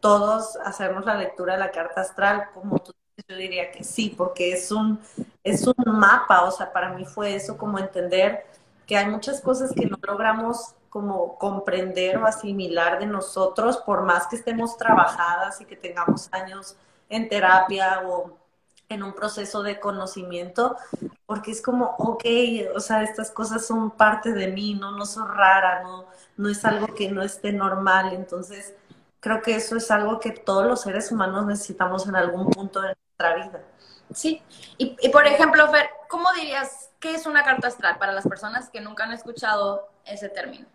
todos, 0.00 0.56
hacernos 0.64 1.04
la 1.04 1.14
lectura 1.14 1.54
de 1.54 1.60
la 1.60 1.70
carta 1.70 2.02
astral, 2.02 2.50
como 2.52 2.78
tú 2.78 2.92
yo 3.28 3.36
diría 3.36 3.70
que 3.70 3.84
sí, 3.84 4.14
porque 4.16 4.52
es 4.52 4.70
un, 4.72 5.00
es 5.42 5.66
un 5.66 5.74
mapa, 5.86 6.44
o 6.44 6.50
sea, 6.50 6.72
para 6.72 6.92
mí 6.92 7.04
fue 7.04 7.34
eso 7.34 7.56
como 7.56 7.78
entender 7.78 8.44
que 8.86 8.96
hay 8.96 9.06
muchas 9.06 9.40
cosas 9.40 9.72
que 9.72 9.86
no 9.86 9.98
logramos 10.02 10.74
como 10.94 11.36
comprender 11.38 12.18
o 12.18 12.24
asimilar 12.24 13.00
de 13.00 13.06
nosotros, 13.06 13.78
por 13.78 14.02
más 14.04 14.28
que 14.28 14.36
estemos 14.36 14.76
trabajadas 14.76 15.60
y 15.60 15.64
que 15.64 15.74
tengamos 15.74 16.28
años 16.30 16.76
en 17.08 17.28
terapia 17.28 18.04
o 18.06 18.38
en 18.88 19.02
un 19.02 19.12
proceso 19.12 19.64
de 19.64 19.80
conocimiento, 19.80 20.76
porque 21.26 21.50
es 21.50 21.60
como, 21.60 21.96
ok, 21.98 22.24
o 22.76 22.78
sea, 22.78 23.02
estas 23.02 23.32
cosas 23.32 23.66
son 23.66 23.90
parte 23.90 24.32
de 24.32 24.46
mí, 24.46 24.74
no, 24.74 24.92
no 24.92 25.04
son 25.04 25.26
raras, 25.34 25.82
no, 25.82 26.06
no 26.36 26.48
es 26.48 26.64
algo 26.64 26.86
que 26.94 27.10
no 27.10 27.22
esté 27.22 27.52
normal, 27.52 28.12
entonces 28.12 28.72
creo 29.18 29.42
que 29.42 29.56
eso 29.56 29.76
es 29.76 29.90
algo 29.90 30.20
que 30.20 30.30
todos 30.30 30.64
los 30.64 30.82
seres 30.82 31.10
humanos 31.10 31.44
necesitamos 31.44 32.06
en 32.06 32.14
algún 32.14 32.48
punto 32.50 32.80
de 32.80 32.94
nuestra 32.94 33.34
vida. 33.34 33.64
Sí, 34.12 34.40
y, 34.78 34.96
y 35.00 35.08
por 35.08 35.26
ejemplo, 35.26 35.68
Fer, 35.72 35.90
¿cómo 36.08 36.32
dirías 36.34 36.90
qué 37.00 37.16
es 37.16 37.26
una 37.26 37.42
carta 37.42 37.66
astral 37.66 37.98
para 37.98 38.12
las 38.12 38.28
personas 38.28 38.70
que 38.70 38.80
nunca 38.80 39.02
han 39.02 39.12
escuchado 39.12 39.88
ese 40.04 40.28
término? 40.28 40.68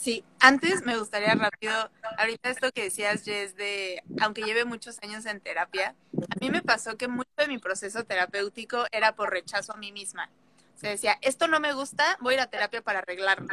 Sí, 0.00 0.24
antes 0.38 0.82
me 0.86 0.96
gustaría 0.96 1.34
rápido, 1.34 1.74
ahorita 2.16 2.48
esto 2.48 2.72
que 2.72 2.84
decías, 2.84 3.22
Jess, 3.22 3.54
de, 3.54 4.02
aunque 4.22 4.40
lleve 4.40 4.64
muchos 4.64 4.98
años 5.02 5.26
en 5.26 5.42
terapia, 5.42 5.94
a 6.16 6.40
mí 6.40 6.48
me 6.48 6.62
pasó 6.62 6.96
que 6.96 7.06
mucho 7.06 7.28
de 7.36 7.48
mi 7.48 7.58
proceso 7.58 8.02
terapéutico 8.04 8.86
era 8.92 9.14
por 9.14 9.28
rechazo 9.28 9.74
a 9.74 9.76
mí 9.76 9.92
misma. 9.92 10.30
Se 10.74 10.88
decía, 10.88 11.18
esto 11.20 11.48
no 11.48 11.60
me 11.60 11.74
gusta, 11.74 12.16
voy 12.20 12.32
a 12.32 12.36
ir 12.38 12.40
a 12.40 12.46
terapia 12.46 12.80
para 12.80 13.00
arreglarlo, 13.00 13.48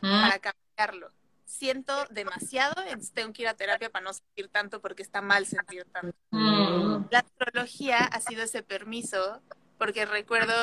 para 0.00 0.38
cambiarlo. 0.38 1.10
Siento 1.44 1.92
demasiado, 2.10 2.80
tengo 3.12 3.32
que 3.32 3.42
ir 3.42 3.48
a 3.48 3.54
terapia 3.54 3.90
para 3.90 4.04
no 4.04 4.12
sentir 4.12 4.48
tanto 4.48 4.80
porque 4.80 5.02
está 5.02 5.20
mal 5.20 5.44
sentir 5.44 5.86
tanto. 5.86 6.16
Mm. 6.30 7.06
La 7.10 7.18
astrología 7.18 7.98
ha 7.98 8.20
sido 8.20 8.44
ese 8.44 8.62
permiso, 8.62 9.42
porque 9.76 10.06
recuerdo, 10.06 10.54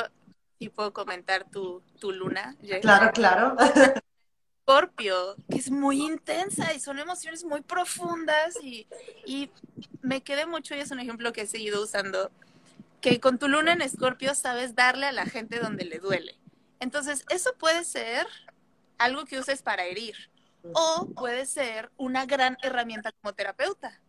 si 0.57 0.69
puedo 0.69 0.93
comentar 0.93 1.43
tu, 1.51 1.83
tu 1.99 2.13
luna, 2.13 2.55
Jess. 2.61 2.79
Claro, 2.79 3.11
claro. 3.11 3.57
Scorpio, 4.67 5.37
que 5.49 5.59
es 5.59 5.71
muy 5.71 6.03
intensa 6.03 6.73
y 6.73 6.81
son 6.81 6.99
emociones 6.99 7.45
muy 7.45 7.61
profundas 7.61 8.53
y, 8.61 8.85
y 9.25 9.49
me 10.01 10.21
quedé 10.21 10.45
mucho 10.45 10.75
y 10.75 10.79
es 10.79 10.91
un 10.91 10.99
ejemplo 10.99 11.31
que 11.31 11.43
he 11.43 11.47
seguido 11.47 11.81
usando, 11.81 12.31
que 12.99 13.21
con 13.21 13.39
tu 13.39 13.47
luna 13.47 13.71
en 13.71 13.89
Scorpio 13.89 14.35
sabes 14.35 14.75
darle 14.75 15.05
a 15.05 15.13
la 15.13 15.25
gente 15.25 15.61
donde 15.61 15.85
le 15.85 15.99
duele. 15.99 16.35
Entonces, 16.81 17.23
eso 17.29 17.53
puede 17.57 17.85
ser 17.85 18.27
algo 18.97 19.23
que 19.23 19.39
uses 19.39 19.61
para 19.61 19.85
herir 19.85 20.15
o 20.73 21.07
puede 21.15 21.45
ser 21.45 21.89
una 21.95 22.25
gran 22.25 22.57
herramienta 22.61 23.13
como 23.13 23.33
terapeuta. 23.33 24.01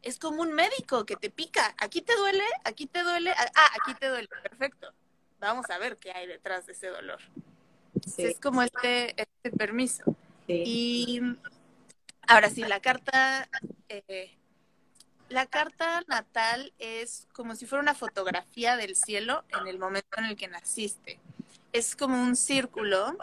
Es 0.00 0.18
como 0.18 0.40
un 0.40 0.54
médico 0.54 1.04
que 1.04 1.16
te 1.16 1.28
pica. 1.28 1.74
Aquí 1.76 2.00
te 2.00 2.16
duele, 2.16 2.44
aquí 2.64 2.86
te 2.86 3.02
duele, 3.02 3.32
ah, 3.32 3.70
aquí 3.78 3.94
te 4.00 4.08
duele. 4.08 4.28
Perfecto. 4.42 4.94
Vamos 5.40 5.68
a 5.68 5.76
ver 5.76 5.98
qué 5.98 6.10
hay 6.12 6.26
detrás 6.26 6.64
de 6.64 6.72
ese 6.72 6.86
dolor. 6.86 7.20
Sí, 8.06 8.24
Es 8.24 8.40
como 8.40 8.62
este, 8.62 9.10
este 9.20 9.50
permiso. 9.56 10.04
sí. 10.46 10.62
Y 10.66 11.20
ahora 12.26 12.48
sí, 12.50 12.62
la 12.62 12.80
carta, 12.80 13.48
eh, 13.88 14.36
la 15.28 15.46
carta 15.46 16.02
natal 16.06 16.72
es 16.78 17.26
como 17.32 17.54
si 17.54 17.66
fuera 17.66 17.82
una 17.82 17.94
fotografía 17.94 18.76
del 18.76 18.96
cielo 18.96 19.44
en 19.48 19.66
el 19.66 19.78
momento 19.78 20.18
en 20.18 20.26
el 20.26 20.36
que 20.36 20.48
naciste. 20.48 21.20
Es 21.72 21.96
como 21.96 22.20
un 22.20 22.36
círculo 22.36 23.16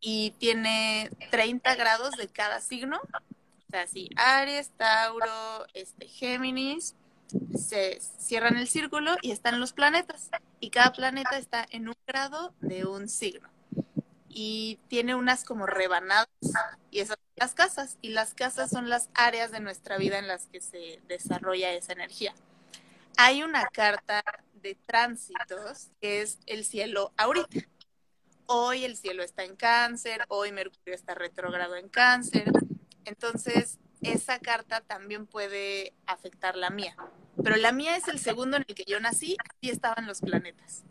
y 0.00 0.32
tiene 0.38 1.10
30 1.30 1.74
grados 1.74 2.12
de 2.16 2.28
cada 2.28 2.60
signo. 2.60 3.00
O 3.12 3.70
sea, 3.70 3.86
sí, 3.86 4.08
Aries, 4.16 4.70
Tauro, 4.70 5.66
este, 5.74 6.06
Géminis, 6.08 6.94
se 7.58 8.00
cierran 8.18 8.56
el 8.56 8.68
círculo 8.68 9.16
y 9.20 9.32
están 9.32 9.60
los 9.60 9.72
planetas. 9.72 10.30
Y 10.60 10.70
cada 10.70 10.92
planeta 10.92 11.36
está 11.36 11.66
en 11.70 11.88
un 11.88 11.96
grado 12.06 12.54
de 12.60 12.86
un 12.86 13.08
signo 13.08 13.48
y 14.28 14.78
tiene 14.88 15.14
unas 15.14 15.44
como 15.44 15.66
rebanadas 15.66 16.28
y 16.90 17.00
esas 17.00 17.16
son 17.16 17.34
las 17.36 17.54
casas 17.54 17.98
y 18.02 18.10
las 18.10 18.34
casas 18.34 18.70
son 18.70 18.88
las 18.88 19.08
áreas 19.14 19.50
de 19.50 19.60
nuestra 19.60 19.96
vida 19.98 20.18
en 20.18 20.28
las 20.28 20.46
que 20.46 20.60
se 20.60 21.00
desarrolla 21.08 21.72
esa 21.72 21.92
energía. 21.92 22.34
Hay 23.16 23.42
una 23.42 23.66
carta 23.66 24.22
de 24.54 24.76
tránsitos 24.86 25.88
que 26.00 26.22
es 26.22 26.38
el 26.46 26.64
cielo 26.64 27.12
ahorita. 27.16 27.66
Hoy 28.46 28.84
el 28.84 28.96
cielo 28.96 29.22
está 29.22 29.44
en 29.44 29.56
cáncer, 29.56 30.24
hoy 30.28 30.52
Mercurio 30.52 30.94
está 30.94 31.14
retrógrado 31.14 31.76
en 31.76 31.88
cáncer. 31.88 32.50
Entonces, 33.04 33.78
esa 34.02 34.38
carta 34.38 34.80
también 34.80 35.26
puede 35.26 35.94
afectar 36.06 36.56
la 36.56 36.70
mía. 36.70 36.96
Pero 37.42 37.56
la 37.56 37.72
mía 37.72 37.96
es 37.96 38.08
el 38.08 38.18
segundo 38.18 38.56
en 38.56 38.64
el 38.66 38.74
que 38.74 38.84
yo 38.84 39.00
nací, 39.00 39.36
y 39.60 39.70
estaban 39.70 40.06
los 40.06 40.20
planetas. 40.20 40.82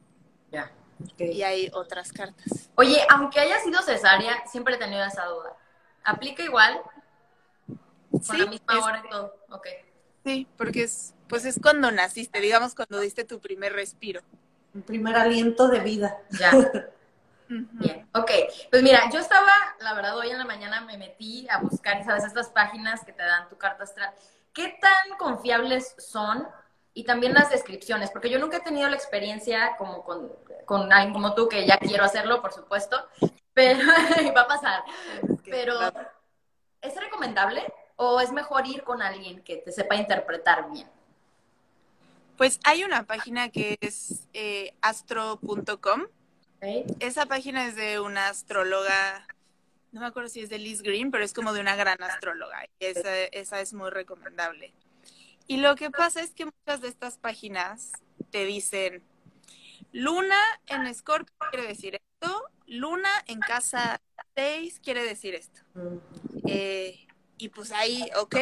Ya. 0.52 0.72
Ok. 1.04 1.22
Y 1.22 1.44
hay 1.44 1.70
otras 1.74 2.12
cartas. 2.12 2.70
Oye, 2.76 3.00
aunque 3.10 3.40
haya 3.40 3.60
sido 3.60 3.82
cesárea, 3.82 4.46
siempre 4.48 4.76
he 4.76 4.78
tenido 4.78 5.04
esa 5.06 5.26
duda. 5.26 5.56
¿Aplica 6.04 6.44
igual? 6.44 6.82
Con 8.12 8.24
Sí, 8.24 8.38
la 8.38 8.46
misma 8.48 8.78
es- 8.78 8.84
hora 8.84 9.04
y 9.06 9.10
todo. 9.10 9.36
Ok. 9.50 9.68
Sí, 10.26 10.48
porque 10.58 10.84
es, 10.84 11.14
pues 11.30 11.46
es 11.46 11.60
cuando 11.62 11.92
naciste, 11.92 12.40
digamos 12.42 12.76
cuando 12.76 13.00
diste 13.00 13.24
tu 13.24 13.40
primer 13.40 13.74
respiro. 13.74 14.22
Un 14.74 14.82
primer 14.82 15.16
aliento 15.16 15.68
de 15.70 15.80
vida. 15.80 16.18
Ya. 16.32 16.52
Bien, 17.50 18.10
ok. 18.14 18.30
Pues 18.70 18.84
mira, 18.84 19.10
yo 19.10 19.20
estaba, 19.20 19.50
la 19.80 19.94
verdad, 19.94 20.18
hoy 20.18 20.30
en 20.30 20.38
la 20.38 20.44
mañana 20.46 20.82
me 20.82 20.98
metí 20.98 21.48
a 21.50 21.60
buscar, 21.60 22.04
¿sabes? 22.04 22.26
Estas 22.26 22.50
páginas 22.50 23.06
que 23.06 23.14
te 23.14 23.24
dan 23.24 23.48
tu 23.48 23.58
carta 23.58 23.86
astral. 23.86 24.14
¿Qué 24.54 24.78
tan 24.82 25.18
confiables 25.18 25.96
son? 25.98 26.46
Y 26.98 27.04
también 27.04 27.36
las 27.36 27.52
descripciones, 27.52 28.10
porque 28.10 28.28
yo 28.28 28.40
nunca 28.40 28.58
he 28.58 28.62
tenido 28.62 28.90
la 28.90 28.96
experiencia 28.96 29.76
como 29.78 30.04
con, 30.04 30.32
con 30.66 30.92
alguien 30.92 31.14
como 31.14 31.36
tú, 31.36 31.48
que 31.48 31.64
ya 31.64 31.78
quiero 31.78 32.04
hacerlo, 32.04 32.42
por 32.42 32.52
supuesto, 32.52 32.98
pero 33.54 33.78
va 34.36 34.42
a 34.42 34.48
pasar. 34.48 34.84
Pero, 35.46 35.80
¿es 36.82 36.96
recomendable 36.96 37.62
o 37.98 38.20
es 38.20 38.32
mejor 38.32 38.66
ir 38.66 38.82
con 38.82 39.04
alguien 39.04 39.44
que 39.44 39.58
te 39.58 39.72
sepa 39.72 39.96
interpretar 39.96 40.72
bien? 40.72 40.90
Pues 42.36 42.60
hay 42.64 42.84
una 42.84 43.04
página 43.04 43.50
que 43.50 43.78
es 43.80 44.28
eh, 44.34 44.74
astro.com. 44.82 46.02
¿Ok? 46.02 46.96
Esa 47.00 47.28
página 47.28 47.68
es 47.68 47.76
de 47.76 48.00
una 48.00 48.30
astróloga, 48.30 49.28
no 49.92 50.02
me 50.02 50.08
acuerdo 50.08 50.30
si 50.30 50.42
es 50.42 50.50
de 50.50 50.58
Liz 50.58 50.82
Green, 50.82 51.12
pero 51.12 51.24
es 51.24 51.34
como 51.34 51.54
de 51.54 51.62
una 51.62 51.76
gran 51.76 52.02
astróloga. 52.02 52.66
Y 52.80 52.86
esa, 52.86 53.16
esa 53.26 53.62
es 53.62 53.74
muy 53.76 53.92
recomendable. 53.92 54.74
Y 55.48 55.58
lo 55.58 55.76
que 55.76 55.90
pasa 55.90 56.22
es 56.22 56.32
que 56.32 56.46
muchas 56.46 56.82
de 56.82 56.90
estas 56.90 57.18
páginas 57.18 57.94
te 58.32 58.46
dicen, 58.46 59.04
luna 59.92 60.40
en 60.68 60.94
Scorpio 60.94 61.34
quiere 61.52 61.68
decir 61.68 61.96
esto, 61.96 62.44
luna 62.68 63.10
en 63.28 63.40
casa 63.40 64.02
6 64.36 64.80
quiere 64.84 65.04
decir 65.04 65.36
esto. 65.36 65.62
Eh, 66.48 67.08
y 67.38 67.50
pues 67.50 67.72
ahí, 67.72 68.10
ok. 68.18 68.36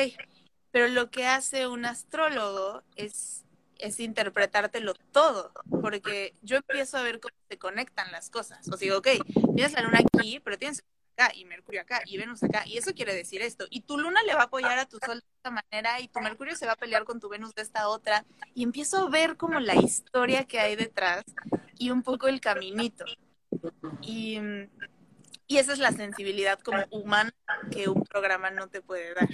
Pero 0.71 0.88
lo 0.88 1.09
que 1.09 1.25
hace 1.25 1.67
un 1.67 1.85
astrólogo 1.85 2.81
es, 2.95 3.45
es 3.77 4.00
interpretártelo 4.00 4.93
todo, 5.12 5.53
porque 5.81 6.35
yo 6.41 6.57
empiezo 6.57 6.97
a 6.97 7.03
ver 7.03 7.19
cómo 7.19 7.35
se 7.50 7.57
conectan 7.57 8.12
las 8.12 8.29
cosas. 8.29 8.67
O 8.67 8.77
sea, 8.77 8.77
digo, 8.77 8.97
ok, 8.97 9.07
tienes 9.55 9.74
la 9.74 9.81
luna 9.81 10.00
aquí, 10.00 10.39
pero 10.39 10.57
tienes 10.57 10.83
y 11.34 11.45
Mercurio 11.45 11.81
acá 11.81 12.01
y 12.05 12.17
Venus 12.17 12.43
acá, 12.43 12.63
y 12.65 12.77
eso 12.77 12.93
quiere 12.93 13.13
decir 13.13 13.41
esto. 13.41 13.65
Y 13.69 13.81
tu 13.81 13.98
luna 13.98 14.22
le 14.24 14.34
va 14.34 14.41
a 14.41 14.45
apoyar 14.45 14.77
a 14.77 14.86
tu 14.86 14.98
sol 15.05 15.19
de 15.19 15.36
esta 15.36 15.51
manera 15.51 16.00
y 16.01 16.07
tu 16.07 16.19
Mercurio 16.19 16.55
se 16.55 16.65
va 16.65 16.74
a 16.74 16.77
pelear 16.77 17.05
con 17.05 17.19
tu 17.19 17.29
Venus 17.29 17.53
de 17.55 17.62
esta 17.62 17.88
otra. 17.88 18.25
Y 18.53 18.63
empiezo 18.63 18.98
a 18.98 19.10
ver 19.10 19.38
como 19.38 19.60
la 19.60 19.75
historia 19.75 20.45
que 20.45 20.60
hay 20.60 20.75
detrás 20.75 21.24
y 21.77 21.91
un 21.91 22.03
poco 22.03 22.27
el 22.27 22.41
caminito. 22.41 23.05
Y, 24.01 24.39
y 25.48 25.57
esa 25.57 25.74
es 25.74 25.79
la 25.79 25.91
sensibilidad 25.91 26.60
como 26.60 26.84
humana 26.91 27.34
que 27.72 27.89
un 27.89 28.03
programa 28.03 28.51
no 28.51 28.67
te 28.67 28.81
puede 28.81 29.13
dar. 29.13 29.29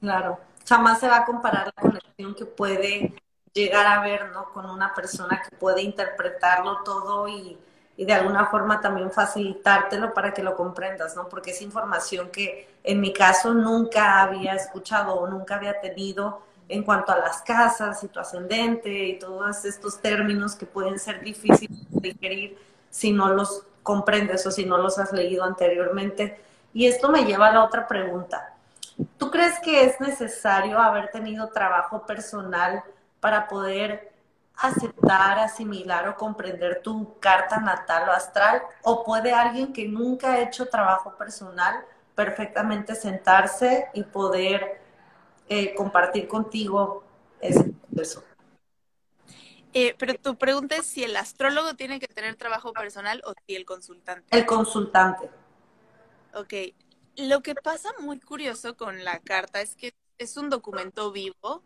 Claro. 0.00 0.40
Jamás 0.68 1.00
se 1.00 1.08
va 1.08 1.18
a 1.18 1.24
comparar 1.24 1.66
la 1.66 1.82
conexión 1.82 2.34
que 2.34 2.44
puede 2.44 3.14
llegar 3.52 3.86
a 3.86 4.00
ver, 4.00 4.30
¿no? 4.30 4.52
Con 4.52 4.68
una 4.68 4.94
persona 4.94 5.42
que 5.42 5.56
puede 5.56 5.82
interpretarlo 5.82 6.82
todo 6.84 7.28
y, 7.28 7.58
y 7.96 8.04
de 8.04 8.12
alguna 8.12 8.46
forma 8.46 8.80
también 8.80 9.10
facilitártelo 9.10 10.12
para 10.12 10.34
que 10.34 10.42
lo 10.42 10.54
comprendas, 10.54 11.16
¿no? 11.16 11.28
Porque 11.28 11.52
es 11.52 11.62
información 11.62 12.30
que 12.30 12.68
en 12.84 13.00
mi 13.00 13.12
caso 13.12 13.54
nunca 13.54 14.22
había 14.22 14.54
escuchado 14.54 15.14
o 15.14 15.26
nunca 15.26 15.56
había 15.56 15.80
tenido 15.80 16.42
en 16.68 16.82
cuanto 16.82 17.12
a 17.12 17.18
las 17.18 17.42
casas 17.42 18.02
y 18.04 18.08
tu 18.08 18.20
ascendente 18.20 18.90
y 18.90 19.18
todos 19.18 19.64
estos 19.64 20.00
términos 20.00 20.54
que 20.54 20.66
pueden 20.66 20.98
ser 20.98 21.22
difíciles 21.22 21.78
de 21.90 22.00
digerir 22.00 22.58
si 22.90 23.12
no 23.12 23.28
los 23.32 23.62
comprendes 23.82 24.44
o 24.46 24.50
si 24.50 24.64
no 24.66 24.76
los 24.78 24.98
has 24.98 25.12
leído 25.12 25.44
anteriormente. 25.44 26.40
Y 26.74 26.86
esto 26.86 27.08
me 27.08 27.24
lleva 27.24 27.48
a 27.48 27.52
la 27.52 27.64
otra 27.64 27.86
pregunta. 27.86 28.54
¿Tú 29.16 29.30
crees 29.30 29.58
que 29.60 29.84
es 29.84 30.00
necesario 30.00 30.78
haber 30.78 31.08
tenido 31.08 31.48
trabajo 31.48 32.04
personal 32.04 32.82
para 33.20 33.46
poder 33.46 34.15
aceptar, 34.56 35.38
asimilar 35.38 36.08
o 36.08 36.16
comprender 36.16 36.82
tu 36.82 37.18
carta 37.20 37.58
natal 37.58 38.08
o 38.08 38.12
astral? 38.12 38.62
¿O 38.82 39.04
puede 39.04 39.32
alguien 39.32 39.72
que 39.72 39.86
nunca 39.86 40.32
ha 40.32 40.40
hecho 40.40 40.66
trabajo 40.66 41.16
personal 41.16 41.84
perfectamente 42.14 42.94
sentarse 42.94 43.88
y 43.92 44.02
poder 44.02 44.80
eh, 45.48 45.74
compartir 45.74 46.26
contigo 46.26 47.04
ese 47.40 47.72
proceso? 47.92 48.24
Eh, 49.78 49.94
pero 49.98 50.14
tu 50.14 50.38
pregunta 50.38 50.76
es 50.76 50.86
si 50.86 51.04
el 51.04 51.14
astrólogo 51.16 51.74
tiene 51.74 52.00
que 52.00 52.08
tener 52.08 52.34
trabajo 52.36 52.72
personal 52.72 53.20
o 53.26 53.34
si 53.46 53.56
el 53.56 53.66
consultante. 53.66 54.34
El 54.34 54.46
consultante. 54.46 55.28
Ok. 56.32 56.54
Lo 57.16 57.42
que 57.42 57.54
pasa 57.54 57.90
muy 57.98 58.18
curioso 58.18 58.76
con 58.76 59.04
la 59.04 59.18
carta 59.20 59.60
es 59.60 59.76
que 59.76 59.92
es 60.18 60.36
un 60.36 60.50
documento 60.50 61.12
vivo 61.12 61.62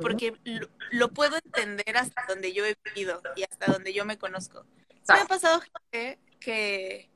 porque 0.00 0.36
lo, 0.44 0.68
lo 0.90 1.08
puedo 1.08 1.36
entender 1.36 1.96
hasta 1.96 2.24
donde 2.28 2.52
yo 2.52 2.64
he 2.64 2.76
vivido 2.84 3.20
y 3.36 3.44
hasta 3.44 3.72
donde 3.72 3.92
yo 3.92 4.04
me 4.04 4.18
conozco. 4.18 4.64
Me 5.08 5.20
ha 5.20 5.24
pasado 5.26 5.60
gente 5.60 6.18
que, 6.40 7.08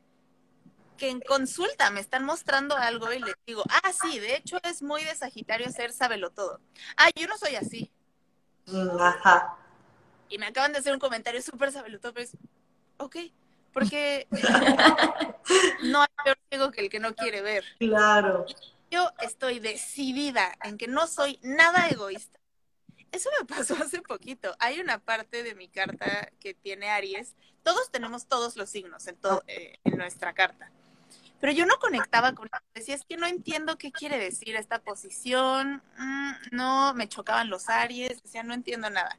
que 0.97 1.11
en 1.11 1.21
consulta 1.21 1.91
me 1.91 2.01
están 2.01 2.25
mostrando 2.25 2.77
algo 2.77 3.13
y 3.13 3.19
les 3.19 3.35
digo, 3.47 3.63
ah, 3.69 3.93
sí, 3.93 4.19
de 4.19 4.37
hecho 4.37 4.59
es 4.63 4.83
muy 4.83 5.05
de 5.05 5.15
Sagitario 5.15 5.71
ser 5.71 5.93
sábelo 5.93 6.31
todo. 6.31 6.61
Ah, 6.97 7.11
yo 7.15 7.27
no 7.27 7.37
soy 7.37 7.57
así. 7.57 7.91
Ajá. 8.99 9.59
Y 10.29 10.39
me 10.39 10.47
acaban 10.47 10.73
de 10.73 10.79
hacer 10.79 10.95
un 10.95 11.01
comentario 11.01 11.43
súper 11.43 11.73
sabelotodo, 11.73 12.15
pero 12.15 12.25
es, 12.25 12.37
ok, 12.97 13.17
porque 13.73 14.27
no 15.83 16.01
hay 16.01 16.09
peor 16.25 16.39
ciego 16.49 16.71
que 16.71 16.81
el 16.81 16.89
que 16.89 17.01
no 17.01 17.15
quiere 17.15 17.43
ver. 17.43 17.65
Claro. 17.79 18.47
Yo 18.93 19.11
estoy 19.23 19.59
decidida 19.59 20.55
en 20.63 20.77
que 20.77 20.87
no 20.87 21.07
soy 21.07 21.39
nada 21.43 21.89
egoísta. 21.89 22.39
Eso 23.11 23.31
me 23.41 23.47
pasó 23.47 23.75
hace 23.83 24.03
poquito. 24.03 24.55
Hay 24.59 24.81
una 24.81 24.99
parte 24.99 25.43
de 25.43 25.55
mi 25.55 25.69
carta 25.69 26.31
que 26.39 26.53
tiene 26.53 26.91
Aries. 26.91 27.35
Todos 27.63 27.91
tenemos 27.91 28.27
todos 28.27 28.55
los 28.55 28.69
signos 28.69 29.07
en, 29.07 29.17
todo, 29.17 29.45
eh, 29.47 29.79
en 29.85 29.97
nuestra 29.97 30.35
carta. 30.35 30.71
Pero 31.41 31.55
yo 31.55 31.65
no 31.65 31.79
conectaba 31.79 32.35
con 32.35 32.49
eso. 32.53 32.63
Decía, 32.75 32.95
es 32.95 33.05
que 33.07 33.17
no 33.17 33.27
entiendo 33.27 33.79
qué 33.79 33.93
quiere 33.93 34.19
decir 34.19 34.57
esta 34.57 34.83
posición. 34.83 35.83
Mm, 35.97 36.33
no, 36.51 36.93
me 36.93 37.09
chocaban 37.09 37.49
los 37.49 37.71
Aries. 37.71 38.23
Decía, 38.23 38.43
no 38.43 38.53
entiendo 38.53 38.91
nada. 38.91 39.19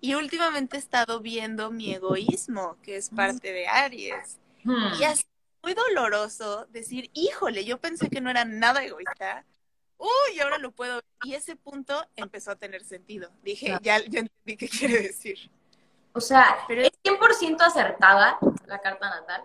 Y 0.00 0.14
últimamente 0.14 0.76
he 0.76 0.78
estado 0.78 1.18
viendo 1.18 1.72
mi 1.72 1.92
egoísmo, 1.92 2.76
que 2.80 2.96
es 2.96 3.10
parte 3.10 3.52
de 3.52 3.66
Aries. 3.66 4.38
Hmm. 4.62 4.94
Y 5.00 5.02
es 5.02 5.26
muy 5.62 5.74
doloroso 5.74 6.66
decir, 6.70 7.10
híjole, 7.14 7.64
yo 7.64 7.78
pensé 7.80 8.08
que 8.08 8.20
no 8.20 8.30
era 8.30 8.44
nada 8.44 8.82
egoísta. 8.84 9.44
Uy, 9.98 10.40
ahora 10.40 10.58
lo 10.58 10.70
puedo. 10.72 10.94
ver". 10.96 11.04
Y 11.24 11.34
ese 11.34 11.56
punto 11.56 12.06
empezó 12.16 12.52
a 12.52 12.56
tener 12.56 12.84
sentido. 12.84 13.30
Dije, 13.42 13.66
Claro. 13.66 13.82
ya, 13.82 13.98
ya 13.98 14.20
entendí 14.20 14.56
qué 14.56 14.68
quiere 14.68 15.00
decir. 15.02 15.50
O 16.12 16.20
sea, 16.20 16.56
Pero- 16.66 16.82
¿es 16.82 16.90
100% 17.04 17.60
acertada 17.62 18.38
la 18.66 18.78
carta 18.80 19.10
natal? 19.10 19.44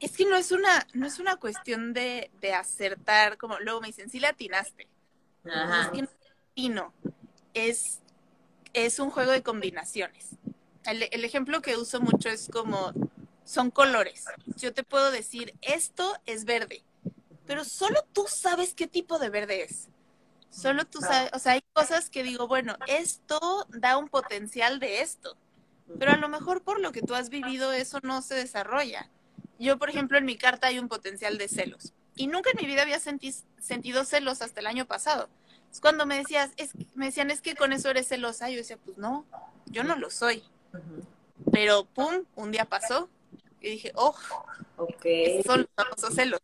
Es 0.00 0.16
que 0.16 0.24
no 0.26 0.34
es 0.36 0.50
una, 0.50 0.84
no 0.94 1.06
es 1.06 1.20
una 1.20 1.36
cuestión 1.36 1.92
de, 1.92 2.30
de 2.40 2.52
acertar, 2.54 3.38
como 3.38 3.58
luego 3.60 3.80
me 3.80 3.86
dicen, 3.86 4.10
sí 4.10 4.18
le 4.18 4.26
atinaste. 4.26 4.88
Es 5.44 5.88
que 5.90 6.02
no 6.02 6.08
es 6.08 6.16
atino, 6.50 6.92
es, 7.54 8.00
es 8.72 8.98
un 8.98 9.10
juego 9.10 9.30
de 9.30 9.42
combinaciones. 9.44 10.30
El, 10.84 11.04
el 11.04 11.24
ejemplo 11.24 11.62
que 11.62 11.76
uso 11.76 12.00
mucho 12.00 12.28
es 12.28 12.48
como, 12.52 12.92
son 13.44 13.70
colores. 13.70 14.24
Yo 14.56 14.72
te 14.72 14.84
puedo 14.84 15.10
decir, 15.10 15.54
esto 15.62 16.16
es 16.26 16.44
verde, 16.44 16.84
pero 17.46 17.64
solo 17.64 18.04
tú 18.12 18.26
sabes 18.28 18.74
qué 18.74 18.86
tipo 18.86 19.18
de 19.18 19.30
verde 19.30 19.62
es. 19.62 19.88
Solo 20.50 20.84
tú 20.84 21.00
sabes, 21.00 21.30
o 21.32 21.38
sea, 21.38 21.52
hay 21.52 21.62
cosas 21.72 22.10
que 22.10 22.22
digo, 22.22 22.46
bueno, 22.46 22.76
esto 22.86 23.66
da 23.70 23.96
un 23.96 24.08
potencial 24.08 24.80
de 24.80 25.00
esto, 25.00 25.36
pero 25.98 26.12
a 26.12 26.16
lo 26.18 26.28
mejor 26.28 26.62
por 26.62 26.78
lo 26.80 26.92
que 26.92 27.00
tú 27.00 27.14
has 27.14 27.30
vivido 27.30 27.72
eso 27.72 28.00
no 28.02 28.20
se 28.22 28.34
desarrolla. 28.34 29.08
Yo, 29.58 29.78
por 29.78 29.88
ejemplo, 29.88 30.18
en 30.18 30.24
mi 30.26 30.36
carta 30.36 30.66
hay 30.66 30.78
un 30.78 30.88
potencial 30.88 31.38
de 31.38 31.48
celos 31.48 31.94
y 32.16 32.26
nunca 32.26 32.50
en 32.50 32.58
mi 32.60 32.66
vida 32.66 32.82
había 32.82 32.98
senti- 33.00 33.44
sentido 33.60 34.04
celos 34.04 34.42
hasta 34.42 34.60
el 34.60 34.66
año 34.66 34.86
pasado. 34.86 35.28
Es 35.70 35.80
cuando 35.80 36.04
me 36.04 36.18
decías, 36.18 36.50
es, 36.58 36.72
me 36.94 37.06
decían, 37.06 37.30
es 37.30 37.40
que 37.40 37.54
con 37.54 37.72
eso 37.72 37.88
eres 37.88 38.08
celosa, 38.08 38.50
yo 38.50 38.56
decía, 38.58 38.76
pues 38.76 38.98
no, 38.98 39.24
yo 39.66 39.84
no 39.84 39.96
lo 39.96 40.10
soy. 40.10 40.42
Pero 41.50 41.86
pum, 41.86 42.24
un 42.36 42.50
día 42.52 42.66
pasó 42.66 43.08
y 43.62 43.70
dije, 43.70 43.92
oh, 43.94 44.14
Ok. 44.76 45.06
son 45.46 45.60
los 45.60 45.68
famosos 45.76 46.14
celos. 46.14 46.40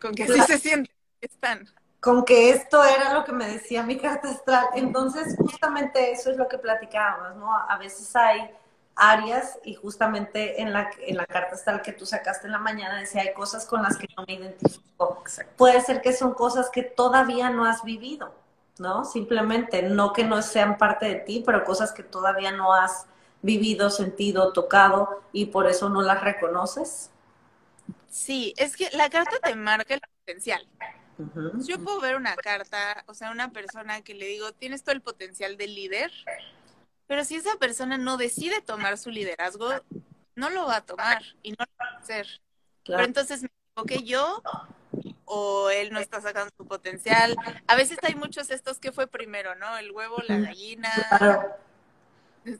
Con 0.00 0.14
que 0.14 0.24
así 0.24 0.40
se 0.42 0.58
sienten, 0.58 0.94
están. 1.20 1.68
Con 2.00 2.24
que 2.24 2.50
esto 2.50 2.84
era 2.84 3.14
lo 3.14 3.24
que 3.24 3.32
me 3.32 3.48
decía 3.48 3.82
mi 3.82 3.96
carta 3.96 4.30
astral. 4.30 4.66
Entonces, 4.74 5.36
justamente 5.38 6.12
eso 6.12 6.30
es 6.30 6.36
lo 6.36 6.48
que 6.48 6.58
platicábamos, 6.58 7.36
¿no? 7.36 7.56
A 7.56 7.78
veces 7.78 8.14
hay 8.14 8.50
áreas 8.96 9.58
y 9.62 9.74
justamente 9.74 10.60
en 10.60 10.72
la, 10.72 10.90
en 11.00 11.16
la 11.16 11.26
carta 11.26 11.54
astral 11.54 11.82
que 11.82 11.92
tú 11.92 12.06
sacaste 12.06 12.46
en 12.46 12.52
la 12.52 12.58
mañana 12.58 12.98
decía, 12.98 13.22
hay 13.22 13.34
cosas 13.34 13.66
con 13.66 13.82
las 13.82 13.96
que 13.96 14.08
no 14.16 14.24
me 14.26 14.34
identifico. 14.34 15.22
Puede 15.56 15.80
ser 15.82 16.00
que 16.00 16.12
son 16.12 16.32
cosas 16.34 16.70
que 16.70 16.82
todavía 16.82 17.50
no 17.50 17.64
has 17.66 17.82
vivido, 17.84 18.34
¿no? 18.78 19.04
Simplemente, 19.04 19.82
no 19.82 20.12
que 20.12 20.24
no 20.24 20.40
sean 20.42 20.78
parte 20.78 21.06
de 21.06 21.14
ti, 21.16 21.42
pero 21.44 21.64
cosas 21.64 21.92
que 21.92 22.02
todavía 22.02 22.52
no 22.52 22.72
has 22.72 23.06
vivido, 23.46 23.88
sentido, 23.88 24.52
tocado 24.52 25.22
y 25.32 25.46
por 25.46 25.66
eso 25.68 25.88
no 25.88 26.02
las 26.02 26.22
reconoces. 26.22 27.10
Sí, 28.10 28.52
es 28.58 28.76
que 28.76 28.90
la 28.92 29.08
carta 29.08 29.38
te 29.42 29.54
marca 29.54 29.94
el 29.94 30.00
potencial. 30.20 30.66
Yo 31.66 31.78
puedo 31.78 32.00
ver 32.00 32.16
una 32.16 32.36
carta, 32.36 33.04
o 33.06 33.14
sea, 33.14 33.30
una 33.30 33.50
persona 33.50 34.02
que 34.02 34.14
le 34.14 34.26
digo, 34.26 34.52
tienes 34.52 34.82
todo 34.82 34.94
el 34.94 35.00
potencial 35.00 35.56
de 35.56 35.66
líder, 35.66 36.12
pero 37.06 37.24
si 37.24 37.36
esa 37.36 37.56
persona 37.56 37.96
no 37.96 38.18
decide 38.18 38.60
tomar 38.60 38.98
su 38.98 39.10
liderazgo, 39.10 39.70
no 40.34 40.50
lo 40.50 40.66
va 40.66 40.76
a 40.76 40.84
tomar 40.84 41.22
y 41.42 41.52
no 41.52 41.58
lo 41.60 41.72
va 41.80 41.96
a 41.96 41.98
hacer. 41.98 42.26
Claro. 42.84 42.98
Pero 42.98 43.04
entonces 43.04 43.42
me 43.42 43.48
equivoqué 43.72 44.04
yo 44.04 44.42
o 45.24 45.70
él 45.70 45.92
no 45.92 46.00
está 46.00 46.20
sacando 46.20 46.50
su 46.56 46.66
potencial. 46.66 47.34
A 47.66 47.76
veces 47.76 47.98
hay 48.02 48.14
muchos 48.14 48.50
estos 48.50 48.78
que 48.78 48.92
fue 48.92 49.06
primero, 49.06 49.54
¿no? 49.54 49.78
El 49.78 49.90
huevo, 49.92 50.16
la 50.26 50.38
gallina, 50.38 50.92
Claro. 51.18 51.65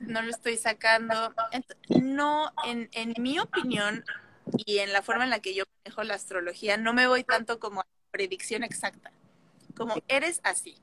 No 0.01 0.22
lo 0.22 0.31
estoy 0.31 0.57
sacando. 0.57 1.35
No, 1.88 2.53
en, 2.64 2.88
en 2.92 3.14
mi 3.18 3.38
opinión 3.38 4.05
y 4.64 4.79
en 4.79 4.92
la 4.92 5.03
forma 5.03 5.25
en 5.25 5.31
la 5.31 5.40
que 5.40 5.55
yo 5.55 5.64
manejo 5.85 6.03
la 6.05 6.14
astrología, 6.14 6.77
no 6.77 6.92
me 6.92 7.07
voy 7.07 7.25
tanto 7.25 7.59
como 7.59 7.81
a 7.81 7.85
la 7.85 8.11
predicción 8.11 8.62
exacta, 8.62 9.11
como 9.77 9.94
eres 10.09 10.40
así. 10.44 10.81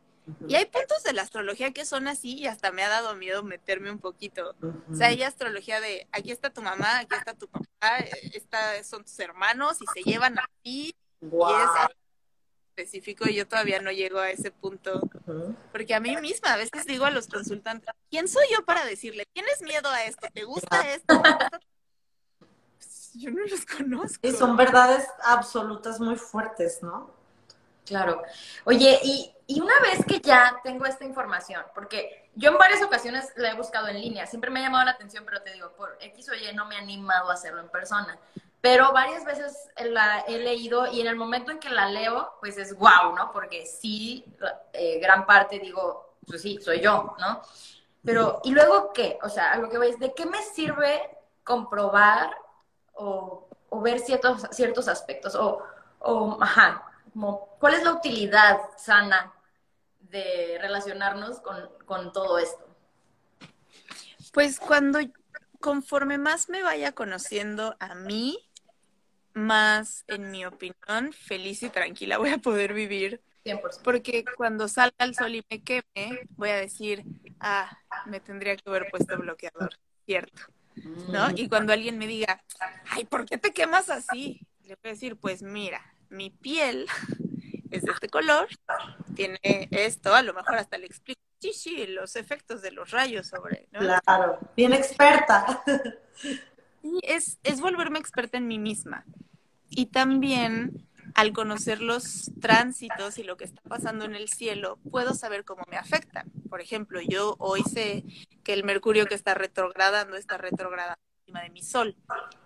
Y 0.48 0.56
hay 0.56 0.66
puntos 0.66 1.04
de 1.04 1.12
la 1.12 1.22
astrología 1.22 1.72
que 1.72 1.86
son 1.86 2.08
así 2.08 2.38
y 2.38 2.48
hasta 2.48 2.72
me 2.72 2.84
ha 2.84 2.90
dado 2.90 3.14
miedo 3.16 3.44
meterme 3.44 3.92
un 3.92 4.00
poquito. 4.00 4.56
O 4.90 4.96
sea, 4.96 5.08
hay 5.08 5.22
astrología 5.22 5.82
de 5.82 6.08
aquí 6.12 6.32
está 6.32 6.50
tu 6.50 6.62
mamá, 6.62 7.00
aquí 7.00 7.16
está 7.16 7.34
tu 7.34 7.48
papá, 7.48 8.00
eh, 8.00 8.32
esta 8.34 8.82
son 8.84 9.04
tus 9.04 9.20
hermanos 9.20 9.80
y 9.82 9.86
se 9.94 10.10
llevan 10.10 10.40
a 10.40 10.50
ti 10.62 10.96
y 11.22 11.26
es 11.26 11.70
específico 12.74 13.26
y 13.30 13.36
yo 13.36 13.48
todavía 13.48 13.80
no 13.80 13.92
llego 13.92 14.20
a 14.20 14.32
ese 14.32 14.52
punto. 14.52 15.02
Porque 15.72 15.94
a 15.94 16.00
mí 16.00 16.16
misma 16.18 16.54
a 16.54 16.58
veces 16.58 16.86
digo 16.86 17.06
a 17.06 17.12
los 17.12 17.28
consultantes, 17.28 17.90
¿quién 18.10 18.28
soy 18.28 18.46
yo 18.52 18.66
para 18.66 18.84
decirle, 18.86 19.26
tienes 19.34 19.62
miedo 19.62 19.90
a 19.90 20.04
esto? 20.04 20.28
¿Te 20.34 20.44
gusta 20.44 20.94
esto? 20.94 21.22
¿Te 21.22 21.30
gusta-?" 21.30 21.60
Pues, 22.78 23.12
yo 23.14 23.32
no 23.32 23.46
los 23.46 23.66
conozco. 23.66 24.28
Y 24.28 24.32
son 24.32 24.58
verdades 24.58 25.08
absolutas 25.24 26.00
muy 26.00 26.16
fuertes, 26.16 26.82
¿no? 26.82 27.12
Claro. 27.86 28.24
Oye, 28.64 29.00
y, 29.04 29.32
y 29.46 29.62
una 29.62 29.80
vez 29.82 30.06
que 30.06 30.20
ya 30.20 30.60
tengo 30.64 30.86
esta 30.86 31.06
información, 31.06 31.62
porque 31.76 32.30
yo 32.34 32.52
en 32.52 32.58
varias 32.58 32.82
ocasiones 32.82 33.32
la 33.36 33.52
he 33.52 33.56
buscado 33.56 33.88
en 33.90 34.00
línea, 34.00 34.26
siempre 34.26 34.50
me 34.50 34.62
ha 34.62 34.64
llamado 34.64 34.86
la 34.86 34.92
atención, 34.92 35.26
pero 35.26 35.42
te 35.42 35.54
digo, 35.54 35.74
por 35.74 35.98
X 36.00 36.30
o 36.30 36.34
Y 36.34 36.56
no 36.56 36.66
me 36.66 36.76
he 36.76 36.78
animado 36.80 37.30
a 37.30 37.34
hacerlo 37.34 37.62
en 37.62 37.70
persona. 37.70 38.18
Pero 38.64 38.94
varias 38.94 39.26
veces 39.26 39.70
la 39.76 40.22
he 40.22 40.40
leído 40.40 40.88
y 40.88 41.02
en 41.02 41.08
el 41.08 41.18
momento 41.18 41.52
en 41.52 41.60
que 41.60 41.70
la 41.70 41.90
leo, 41.90 42.32
pues 42.40 42.58
es 42.58 42.74
guau, 42.74 43.14
¿no? 43.14 43.30
Porque 43.34 43.66
sí, 43.66 44.24
eh, 44.72 45.00
gran 45.02 45.26
parte 45.26 45.60
digo, 45.60 46.16
pues 46.26 46.42
sí, 46.42 46.58
soy 46.62 46.80
yo, 46.80 47.14
¿no? 47.20 47.42
Pero, 48.06 48.40
¿y 48.46 48.52
luego 48.52 48.94
qué? 48.94 49.20
O 49.22 49.28
sea, 49.28 49.58
lo 49.58 49.70
que 49.70 49.86
es, 49.90 50.00
¿de 50.00 50.14
qué 50.14 50.26
me 50.26 50.42
sirve 50.42 51.02
comprobar 51.44 52.38
o, 52.94 53.50
o 53.68 53.82
ver 53.82 54.00
ciertos, 54.00 54.48
ciertos 54.52 54.88
aspectos? 54.88 55.36
O, 55.36 55.62
o, 56.00 56.38
ajá, 56.42 56.90
como, 57.12 57.58
¿cuál 57.60 57.74
es 57.74 57.84
la 57.84 57.92
utilidad 57.92 58.62
sana 58.78 59.34
de 60.00 60.58
relacionarnos 60.62 61.42
con, 61.42 61.70
con 61.86 62.14
todo 62.14 62.38
esto? 62.38 62.66
Pues 64.32 64.58
cuando, 64.58 65.00
conforme 65.60 66.18
más 66.18 66.48
me 66.48 66.64
vaya 66.64 66.94
conociendo 66.94 67.76
a 67.82 67.94
mí, 67.94 68.40
más, 69.34 70.04
en 70.08 70.32
mi 70.32 70.46
opinión, 70.46 71.14
feliz 71.14 71.64
y 71.64 71.70
tranquila 71.70 72.18
voy 72.18 72.30
a 72.30 72.38
poder 72.38 72.74
vivir. 72.74 73.22
100%. 73.46 73.82
Porque 73.84 74.24
cuando 74.38 74.68
salga 74.68 74.96
el 75.00 75.16
sol 75.16 75.36
y 75.36 75.44
me 75.50 75.62
queme, 75.62 76.22
voy 76.32 76.50
a 76.50 76.56
decir, 76.56 77.04
ah, 77.40 77.78
me 78.06 78.20
tendría 78.20 78.56
que 78.56 78.70
haber 78.70 78.90
puesto 78.90 79.18
bloqueador, 79.18 79.78
cierto. 80.06 80.44
¿no? 81.10 81.30
Y 81.36 81.50
cuando 81.50 81.74
alguien 81.74 81.98
me 81.98 82.08
diga, 82.08 82.42
ay, 82.90 83.06
¿por 83.06 83.26
qué 83.26 83.38
te 83.38 83.52
quemas 83.52 83.90
así? 83.90 84.48
Le 84.64 84.76
voy 84.76 84.90
a 84.90 84.94
decir, 84.94 85.18
pues 85.18 85.42
mira, 85.42 85.82
mi 86.10 86.30
piel 86.30 86.86
es 87.72 87.84
de 87.84 87.92
este 87.92 88.10
color, 88.10 88.48
tiene 89.16 89.40
esto, 89.44 90.14
a 90.14 90.22
lo 90.22 90.34
mejor 90.34 90.56
hasta 90.56 90.78
le 90.78 90.86
explico, 90.86 91.22
sí, 91.40 91.54
sí, 91.54 91.88
los 91.88 92.16
efectos 92.16 92.62
de 92.62 92.72
los 92.72 92.92
rayos 92.92 93.28
sobre, 93.28 93.68
¿no? 93.72 93.80
Claro, 93.80 94.40
bien 94.56 94.74
experta. 94.74 95.64
Es, 97.02 97.40
es 97.44 97.62
volverme 97.62 98.00
experta 98.00 98.38
en 98.38 98.48
mí 98.48 98.60
misma. 98.60 99.06
Y 99.70 99.88
también, 99.88 100.88
al 101.16 101.34
conocer 101.34 101.82
los 101.82 102.32
tránsitos 102.42 103.18
y 103.18 103.24
lo 103.24 103.38
que 103.38 103.46
está 103.46 103.62
pasando 103.62 104.06
en 104.06 104.16
el 104.16 104.28
cielo, 104.30 104.78
puedo 104.92 105.14
saber 105.16 105.46
cómo 105.46 105.64
me 105.70 105.78
afectan. 105.78 106.32
Por 106.50 106.62
ejemplo, 106.62 107.02
yo 107.02 107.36
hoy 107.40 107.64
sé 107.64 108.04
que 108.44 108.54
el 108.54 108.64
Mercurio 108.64 109.06
que 109.06 109.16
está 109.16 109.34
retrogradando 109.34 110.16
está 110.16 110.38
retrogradando 110.38 111.00
encima 111.22 111.42
de 111.42 111.50
mi 111.50 111.64
Sol. 111.64 111.96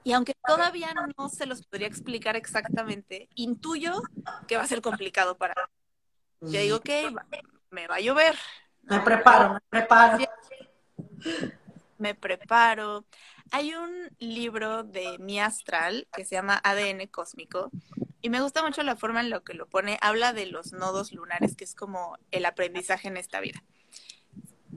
Y 0.03 0.13
aunque 0.13 0.33
todavía 0.45 0.93
no 1.17 1.27
se 1.29 1.45
los 1.45 1.65
podría 1.65 1.87
explicar 1.87 2.35
exactamente, 2.37 3.27
intuyo 3.35 4.01
que 4.47 4.55
va 4.55 4.63
a 4.63 4.67
ser 4.67 4.81
complicado 4.81 5.37
para 5.37 5.53
mí. 5.55 6.51
Yo 6.53 6.61
digo, 6.61 6.77
ok, 6.77 6.89
va- 7.17 7.25
me 7.71 7.87
va 7.87 7.95
a 7.95 7.99
llover. 7.99 8.35
Me 8.83 8.99
preparo, 9.01 9.55
me 9.55 9.59
preparo. 9.69 10.23
me 11.97 12.15
preparo. 12.15 13.05
Hay 13.51 13.73
un 13.73 14.09
libro 14.19 14.83
de 14.83 15.17
mi 15.19 15.39
astral 15.39 16.07
que 16.13 16.25
se 16.25 16.35
llama 16.35 16.59
ADN 16.63 17.07
cósmico 17.07 17.71
y 18.21 18.29
me 18.29 18.41
gusta 18.41 18.63
mucho 18.63 18.83
la 18.83 18.95
forma 18.95 19.21
en 19.21 19.29
la 19.29 19.39
que 19.41 19.53
lo 19.53 19.67
pone. 19.67 19.97
Habla 20.01 20.33
de 20.33 20.47
los 20.47 20.73
nodos 20.73 21.13
lunares, 21.13 21.55
que 21.55 21.63
es 21.63 21.75
como 21.75 22.17
el 22.31 22.45
aprendizaje 22.45 23.07
en 23.07 23.17
esta 23.17 23.39
vida. 23.39 23.63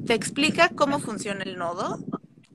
Te 0.06 0.14
explica 0.14 0.70
cómo 0.70 0.98
funciona 0.98 1.42
el 1.42 1.56
nodo, 1.56 1.98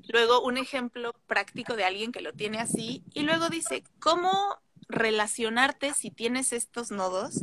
luego 0.07 0.41
un 0.41 0.57
ejemplo 0.57 1.13
práctico 1.27 1.75
de 1.75 1.83
alguien 1.83 2.11
que 2.11 2.21
lo 2.21 2.33
tiene 2.33 2.59
así, 2.59 3.03
y 3.13 3.21
luego 3.23 3.49
dice, 3.49 3.83
¿cómo 3.99 4.31
relacionarte 4.87 5.93
si 5.93 6.11
tienes 6.11 6.53
estos 6.53 6.91
nodos? 6.91 7.41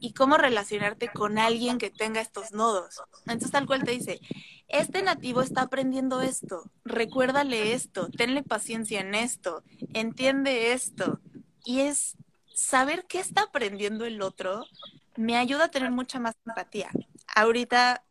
Y 0.00 0.14
cómo 0.14 0.36
relacionarte 0.36 1.08
con 1.08 1.38
alguien 1.38 1.78
que 1.78 1.90
tenga 1.90 2.20
estos 2.20 2.52
nodos. 2.52 3.00
Entonces 3.26 3.50
tal 3.50 3.66
cual 3.66 3.84
te 3.84 3.92
dice, 3.92 4.20
este 4.68 5.02
nativo 5.02 5.42
está 5.42 5.62
aprendiendo 5.62 6.20
esto, 6.22 6.70
recuérdale 6.84 7.74
esto, 7.74 8.08
tenle 8.10 8.42
paciencia 8.42 9.00
en 9.00 9.14
esto, 9.14 9.62
entiende 9.92 10.72
esto. 10.72 11.20
Y 11.64 11.80
es 11.80 12.16
saber 12.54 13.06
qué 13.06 13.20
está 13.20 13.42
aprendiendo 13.42 14.04
el 14.04 14.22
otro 14.22 14.64
me 15.16 15.36
ayuda 15.36 15.64
a 15.64 15.70
tener 15.70 15.90
mucha 15.90 16.18
más 16.18 16.34
empatía. 16.46 16.90
Ahorita 17.34 18.02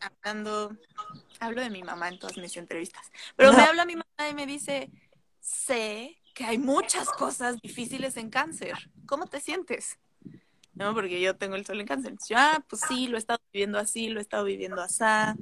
hablando, 0.00 0.76
hablo 1.40 1.60
de 1.60 1.70
mi 1.70 1.82
mamá 1.82 2.08
en 2.08 2.18
todas 2.18 2.36
mis 2.36 2.56
entrevistas, 2.56 3.10
pero 3.36 3.52
me 3.52 3.62
habla 3.62 3.84
mi 3.84 3.94
mamá 3.94 4.30
y 4.30 4.34
me 4.34 4.46
dice, 4.46 4.90
sé 5.40 6.18
que 6.34 6.44
hay 6.44 6.58
muchas 6.58 7.08
cosas 7.10 7.60
difíciles 7.60 8.16
en 8.16 8.30
cáncer. 8.30 8.90
¿Cómo 9.06 9.26
te 9.26 9.40
sientes? 9.40 9.98
¿No? 10.74 10.94
Porque 10.94 11.20
yo 11.20 11.36
tengo 11.36 11.56
el 11.56 11.66
sol 11.66 11.80
en 11.80 11.86
cáncer. 11.86 12.14
Yo, 12.28 12.36
ah, 12.38 12.64
pues 12.68 12.82
sí, 12.88 13.08
lo 13.08 13.16
he 13.16 13.18
estado 13.18 13.40
viviendo 13.52 13.78
así, 13.78 14.08
lo 14.08 14.20
he 14.20 14.22
estado 14.22 14.44
viviendo 14.44 14.80
así. 14.80 15.02
A 15.04 15.36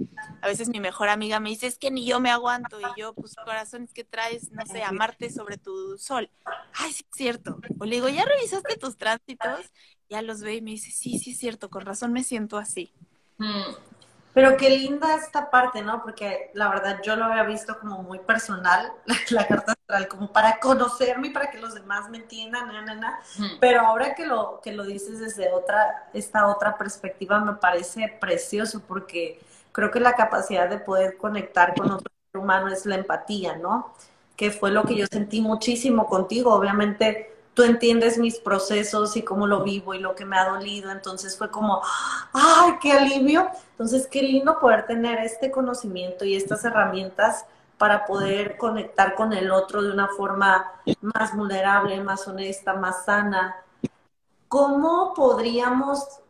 veces 0.47 0.69
mi 0.69 0.81
mejor 0.81 1.09
amiga 1.09 1.41
me 1.41 1.51
dice, 1.51 1.67
es 1.67 1.79
que 1.79 1.91
ni 1.91 2.05
yo 2.07 2.21
me 2.21 2.31
aguanto. 2.31 2.81
Y 2.81 3.01
yo, 3.01 3.15
pues 3.15 3.37
corazón, 3.37 3.85
es 3.85 3.93
que 3.93 4.05
traes, 4.05 4.51
no 4.53 4.67
sé, 4.67 4.83
amarte 4.83 5.31
sobre 5.31 5.57
tu 5.57 5.97
sol. 5.99 6.31
Ay, 6.75 6.93
sí, 6.93 7.05
es 7.09 7.17
cierto. 7.17 7.59
O 7.79 7.85
le 7.85 7.97
digo, 7.97 8.09
¿ya 8.09 8.25
revisaste 8.25 8.77
tus 8.77 8.97
tránsitos? 8.97 9.71
Ya 10.09 10.23
los 10.23 10.41
ve 10.41 10.57
y 10.57 10.63
me 10.63 10.73
dice, 10.73 10.91
sí, 10.91 11.19
sí, 11.19 11.33
es 11.33 11.39
cierto, 11.39 11.71
con 11.71 11.83
razón 11.83 12.13
me 12.13 12.25
siento 12.25 12.59
así. 12.59 12.93
Mm. 13.39 14.00
Pero 14.33 14.57
qué 14.57 14.71
linda 14.71 15.17
esta 15.17 15.51
parte, 15.51 15.83
¿no? 15.83 16.03
Porque 16.03 16.51
la 16.55 16.69
verdad 16.69 17.01
yo 17.03 17.17
lo 17.17 17.25
había 17.25 17.43
visto 17.43 17.79
como 17.81 18.03
muy 18.03 18.21
personal, 18.21 18.93
la, 19.31 19.47
carta 19.47 19.73
astral, 19.73 20.09
como 20.09 20.33
para 20.33 20.61
conocerme 20.61 21.29
y 21.29 21.31
para 21.31 21.51
que 21.51 21.59
los 21.59 21.75
demás 21.75 22.09
me 22.11 22.19
entiendan, 22.19 22.69
na, 23.01 23.21
pero 23.59 23.81
ahora 23.81 24.15
que 24.15 24.27
lo, 24.27 24.61
que 24.63 24.73
lo 24.73 24.85
dices 24.85 25.19
desde 25.19 25.53
otra, 25.53 26.09
esta 26.13 26.47
otra 26.47 26.79
perspectiva 26.79 27.41
me 27.41 27.55
parece 27.55 28.17
precioso 28.21 28.83
porque 28.87 29.41
creo 29.73 29.91
que 29.91 30.01
la 30.01 30.15
capacidad 30.15 30.69
de 30.69 30.79
poder 30.79 31.17
conectar 31.17 31.75
con 31.75 31.91
otro 31.91 32.13
ser 32.31 32.41
humano 32.41 32.69
es 32.69 32.87
la 32.87 32.97
empatía, 32.97 33.57
¿no? 33.57 33.93
Que 34.37 34.51
fue 34.51 34.71
lo 34.71 34.85
que 34.85 34.97
yo 34.97 35.07
sentí 35.11 35.41
muchísimo 35.41 36.07
contigo, 36.07 36.55
obviamente 36.55 37.31
tú 37.55 37.63
entiendes 37.63 38.19
mis 38.19 38.39
procesos 38.39 39.17
y 39.17 39.23
cómo 39.23 39.47
lo 39.47 39.63
vivo 39.63 39.95
y 39.95 39.99
lo 39.99 40.15
que 40.15 40.25
me 40.25 40.39
ha 40.39 40.49
dolido. 40.49 40.91
Entonces 40.91 41.37
fue 41.37 41.51
como, 41.51 41.83
¡ay, 42.33 42.75
qué 42.81 42.93
alivio! 42.93 43.49
Entonces, 43.73 44.07
qué 44.07 44.23
lindo 44.23 44.59
poder 44.59 44.87
tener 44.87 45.19
este 45.21 45.51
conocimiento 45.51 46.25
y 46.25 46.37
estas 46.37 46.65
herramientas 46.65 47.47
para 47.79 48.05
poder 48.05 48.59
conectar 48.59 49.15
con 49.15 49.33
el 49.33 49.51
otro 49.51 49.83
de 49.83 49.91
una 49.91 50.09
forma 50.09 50.71
más 51.01 51.35
vulnerable, 51.35 51.99
más 52.03 52.29
honesta, 52.29 52.75
más 52.75 53.07
sana. 53.07 53.57
¿Cómo 54.49 55.15
podríamos, 55.15 56.21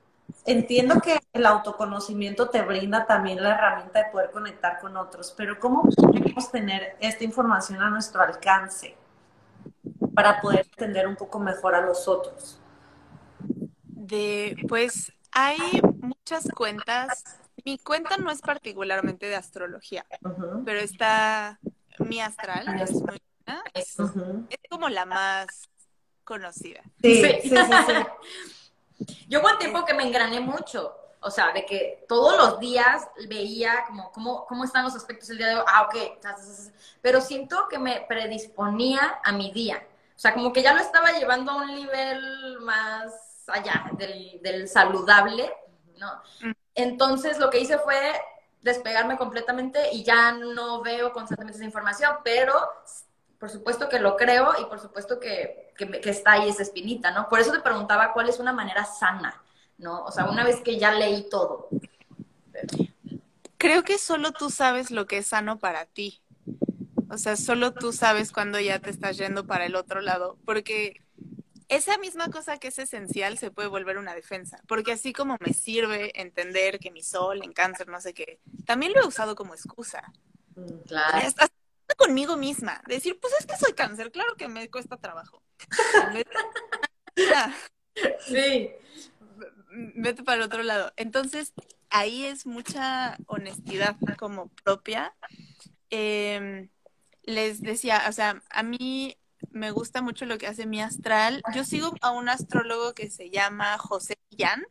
entiendo 0.46 1.00
que 1.00 1.18
el 1.32 1.44
autoconocimiento 1.44 2.50
te 2.50 2.62
brinda 2.62 3.04
también 3.04 3.42
la 3.42 3.54
herramienta 3.56 4.04
de 4.04 4.12
poder 4.12 4.30
conectar 4.30 4.78
con 4.78 4.96
otros, 4.96 5.34
pero 5.36 5.58
¿cómo 5.58 5.82
podemos 5.82 6.52
tener 6.52 6.96
esta 7.00 7.24
información 7.24 7.82
a 7.82 7.90
nuestro 7.90 8.22
alcance? 8.22 8.96
Para 10.14 10.40
poder 10.40 10.66
entender 10.70 11.06
un 11.06 11.16
poco 11.16 11.38
mejor 11.38 11.74
a 11.74 11.80
los 11.80 12.08
otros? 12.08 12.60
De, 13.84 14.56
pues 14.68 15.12
hay 15.32 15.58
muchas 16.00 16.48
cuentas. 16.56 17.24
Mi 17.64 17.78
cuenta 17.78 18.16
no 18.16 18.30
es 18.30 18.40
particularmente 18.40 19.26
de 19.26 19.36
astrología, 19.36 20.06
pero 20.64 20.80
está 20.80 21.60
mi 21.98 22.20
astral, 22.20 22.80
es, 22.80 22.92
muy 22.92 23.20
es, 23.74 23.96
como 24.70 24.88
la 24.88 25.04
más 25.04 25.68
conocida. 26.24 26.82
Sí, 27.02 27.22
sí, 27.22 27.40
sí, 27.42 27.56
sí. 27.56 29.16
Yo 29.28 29.40
hubo 29.40 29.48
un 29.48 29.58
tiempo 29.58 29.84
que 29.84 29.94
me 29.94 30.04
engrané 30.04 30.40
mucho, 30.40 30.94
o 31.20 31.30
sea, 31.30 31.52
de 31.52 31.64
que 31.64 32.04
todos 32.08 32.36
los 32.36 32.60
días 32.60 33.08
veía 33.28 33.84
como 33.86 34.10
cómo, 34.12 34.46
cómo 34.46 34.64
están 34.64 34.84
los 34.84 34.94
aspectos 34.94 35.28
del 35.28 35.38
día 35.38 35.48
de 35.48 35.54
hoy, 35.56 35.64
ah, 35.66 35.82
ok, 35.82 36.18
pero 37.00 37.20
siento 37.20 37.66
que 37.68 37.78
me 37.78 38.04
predisponía 38.08 39.20
a 39.22 39.32
mi 39.32 39.52
día. 39.52 39.82
O 40.20 40.22
sea, 40.22 40.34
como 40.34 40.52
que 40.52 40.62
ya 40.62 40.74
lo 40.74 40.80
estaba 40.80 41.12
llevando 41.12 41.50
a 41.50 41.62
un 41.62 41.74
nivel 41.74 42.60
más 42.60 43.10
allá 43.46 43.90
del, 43.96 44.68
saludable, 44.68 45.50
¿no? 45.96 46.20
Entonces 46.74 47.38
lo 47.38 47.48
que 47.48 47.60
hice 47.60 47.78
fue 47.78 47.96
despegarme 48.60 49.16
completamente 49.16 49.88
y 49.94 50.04
ya 50.04 50.32
no 50.32 50.82
veo 50.82 51.14
constantemente 51.14 51.56
esa 51.56 51.64
información, 51.64 52.16
pero 52.22 52.52
por 53.38 53.48
supuesto 53.48 53.88
que 53.88 53.98
lo 53.98 54.18
creo 54.18 54.52
y 54.60 54.66
por 54.66 54.78
supuesto 54.78 55.18
que, 55.18 55.72
que, 55.74 56.10
está 56.10 56.32
ahí 56.32 56.50
esa 56.50 56.64
espinita, 56.64 57.12
¿no? 57.12 57.26
Por 57.30 57.40
eso 57.40 57.52
te 57.52 57.60
preguntaba 57.60 58.12
cuál 58.12 58.28
es 58.28 58.38
una 58.38 58.52
manera 58.52 58.84
sana, 58.84 59.42
¿no? 59.78 60.04
O 60.04 60.10
sea, 60.10 60.26
una 60.26 60.44
vez 60.44 60.60
que 60.60 60.78
ya 60.78 60.92
leí 60.92 61.30
todo. 61.30 61.70
Creo 63.56 63.84
que 63.84 63.96
solo 63.96 64.32
tú 64.32 64.50
sabes 64.50 64.90
lo 64.90 65.06
que 65.06 65.16
es 65.16 65.28
sano 65.28 65.58
para 65.58 65.86
ti. 65.86 66.20
O 67.10 67.18
sea, 67.18 67.36
solo 67.36 67.74
tú 67.74 67.92
sabes 67.92 68.30
cuando 68.30 68.60
ya 68.60 68.78
te 68.78 68.88
estás 68.88 69.18
yendo 69.18 69.44
para 69.44 69.66
el 69.66 69.74
otro 69.74 70.00
lado, 70.00 70.38
porque 70.44 71.02
esa 71.68 71.98
misma 71.98 72.30
cosa 72.30 72.58
que 72.58 72.68
es 72.68 72.78
esencial 72.78 73.36
se 73.36 73.50
puede 73.50 73.68
volver 73.68 73.98
una 73.98 74.14
defensa, 74.14 74.62
porque 74.68 74.92
así 74.92 75.12
como 75.12 75.36
me 75.40 75.52
sirve 75.52 76.12
entender 76.20 76.78
que 76.78 76.92
mi 76.92 77.02
sol 77.02 77.42
en 77.42 77.52
cáncer, 77.52 77.88
no 77.88 78.00
sé 78.00 78.14
qué, 78.14 78.38
también 78.64 78.92
lo 78.92 79.02
he 79.02 79.06
usado 79.06 79.34
como 79.34 79.54
excusa. 79.54 80.12
Mm, 80.54 80.78
claro. 80.86 81.26
Estás 81.26 81.50
conmigo 81.96 82.36
misma, 82.36 82.80
decir, 82.86 83.18
pues 83.20 83.34
es 83.40 83.46
que 83.46 83.56
soy 83.56 83.72
cáncer, 83.72 84.12
claro 84.12 84.36
que 84.36 84.46
me 84.46 84.70
cuesta 84.70 84.96
trabajo. 84.96 85.42
sí. 88.20 88.70
Vete 89.72 90.22
para 90.22 90.38
el 90.38 90.42
otro 90.42 90.62
lado. 90.62 90.92
Entonces, 90.96 91.54
ahí 91.88 92.24
es 92.24 92.46
mucha 92.46 93.18
honestidad 93.26 93.96
como 94.16 94.48
propia. 94.62 95.12
Eh, 95.90 96.68
les 97.22 97.60
decía, 97.60 98.02
o 98.08 98.12
sea, 98.12 98.42
a 98.50 98.62
mí 98.62 99.16
me 99.50 99.70
gusta 99.70 100.02
mucho 100.02 100.26
lo 100.26 100.38
que 100.38 100.46
hace 100.46 100.66
mi 100.66 100.80
astral. 100.80 101.42
Yo 101.54 101.64
sigo 101.64 101.92
a 102.00 102.10
un 102.10 102.28
astrólogo 102.28 102.94
que 102.94 103.10
se 103.10 103.30
llama 103.30 103.78
José 103.78 104.14
Millán, 104.30 104.64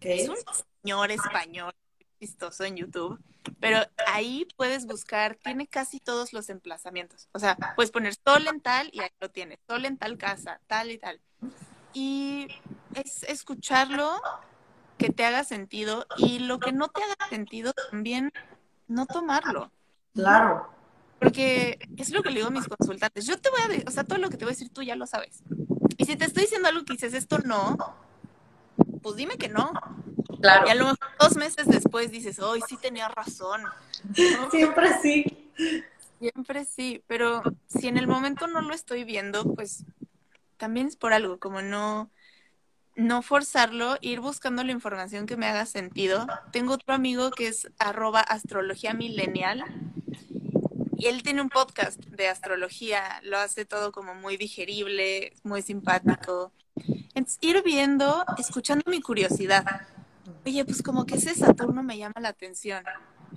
que 0.00 0.22
es 0.22 0.28
un 0.28 0.36
señor 0.82 1.10
español 1.10 1.72
vistoso 2.18 2.64
en 2.64 2.76
YouTube, 2.76 3.18
pero 3.60 3.78
ahí 4.06 4.46
puedes 4.56 4.86
buscar, 4.86 5.36
tiene 5.36 5.66
casi 5.66 6.00
todos 6.00 6.32
los 6.32 6.50
emplazamientos. 6.50 7.28
O 7.32 7.38
sea, 7.38 7.56
puedes 7.76 7.90
poner 7.90 8.14
sol 8.14 8.46
en 8.46 8.60
tal 8.60 8.90
y 8.92 9.00
ahí 9.00 9.10
lo 9.20 9.30
tienes, 9.30 9.58
sol 9.66 9.84
en 9.86 9.96
tal 9.96 10.18
casa, 10.18 10.60
tal 10.66 10.90
y 10.90 10.98
tal. 10.98 11.20
Y 11.92 12.48
es 12.94 13.22
escucharlo 13.24 14.20
que 14.98 15.10
te 15.10 15.24
haga 15.24 15.44
sentido 15.44 16.06
y 16.18 16.40
lo 16.40 16.60
que 16.60 16.72
no 16.72 16.88
te 16.88 17.02
haga 17.02 17.28
sentido 17.30 17.72
también 17.90 18.32
no 18.86 19.06
tomarlo. 19.06 19.72
Claro. 20.14 20.79
Porque 21.20 21.78
es 21.98 22.10
lo 22.10 22.22
que 22.22 22.30
le 22.30 22.36
digo 22.36 22.48
a 22.48 22.50
mis 22.50 22.66
consultantes. 22.66 23.26
Yo 23.26 23.38
te 23.38 23.50
voy 23.50 23.60
a 23.62 23.68
decir, 23.68 23.84
o 23.86 23.90
sea, 23.90 24.04
todo 24.04 24.18
lo 24.18 24.30
que 24.30 24.38
te 24.38 24.46
voy 24.46 24.52
a 24.52 24.56
decir 24.56 24.70
tú 24.70 24.82
ya 24.82 24.96
lo 24.96 25.06
sabes. 25.06 25.42
Y 25.98 26.06
si 26.06 26.16
te 26.16 26.24
estoy 26.24 26.44
diciendo 26.44 26.68
algo 26.68 26.84
que 26.84 26.94
dices, 26.94 27.12
esto 27.12 27.38
no, 27.40 27.76
pues 29.02 29.16
dime 29.16 29.36
que 29.36 29.50
no. 29.50 29.70
Claro. 30.40 30.66
Y 30.66 30.70
a 30.70 30.74
lo 30.74 30.84
mejor 30.86 31.08
dos 31.20 31.36
meses 31.36 31.66
después 31.66 32.10
dices, 32.10 32.38
hoy 32.38 32.62
sí 32.66 32.78
tenía 32.78 33.08
razón. 33.08 33.60
Siempre 34.50 34.98
sí. 35.02 35.50
Siempre 36.18 36.64
sí, 36.64 37.04
pero 37.06 37.42
si 37.66 37.88
en 37.88 37.98
el 37.98 38.06
momento 38.06 38.46
no 38.46 38.62
lo 38.62 38.72
estoy 38.72 39.04
viendo, 39.04 39.44
pues 39.54 39.84
también 40.56 40.86
es 40.86 40.96
por 40.96 41.12
algo, 41.12 41.38
como 41.38 41.60
no, 41.60 42.10
no 42.96 43.20
forzarlo, 43.20 43.98
ir 44.00 44.20
buscando 44.20 44.64
la 44.64 44.72
información 44.72 45.26
que 45.26 45.36
me 45.36 45.46
haga 45.46 45.66
sentido. 45.66 46.26
Tengo 46.52 46.74
otro 46.74 46.94
amigo 46.94 47.30
que 47.30 47.48
es 47.48 47.70
arroba 47.78 48.20
astrología 48.20 48.94
milenial 48.94 49.64
y 51.00 51.06
él 51.06 51.22
tiene 51.22 51.40
un 51.40 51.48
podcast 51.48 51.98
de 51.98 52.28
astrología, 52.28 53.20
lo 53.22 53.38
hace 53.38 53.64
todo 53.64 53.90
como 53.90 54.14
muy 54.14 54.36
digerible, 54.36 55.32
muy 55.42 55.62
simpático. 55.62 56.52
Entonces, 57.14 57.38
ir 57.40 57.62
viendo, 57.62 58.22
escuchando 58.36 58.84
mi 58.90 59.00
curiosidad. 59.00 59.64
Oye, 60.44 60.62
pues 60.66 60.82
como 60.82 61.06
que 61.06 61.14
ese 61.14 61.34
Saturno 61.34 61.82
me 61.82 61.96
llama 61.96 62.20
la 62.20 62.28
atención. 62.28 62.84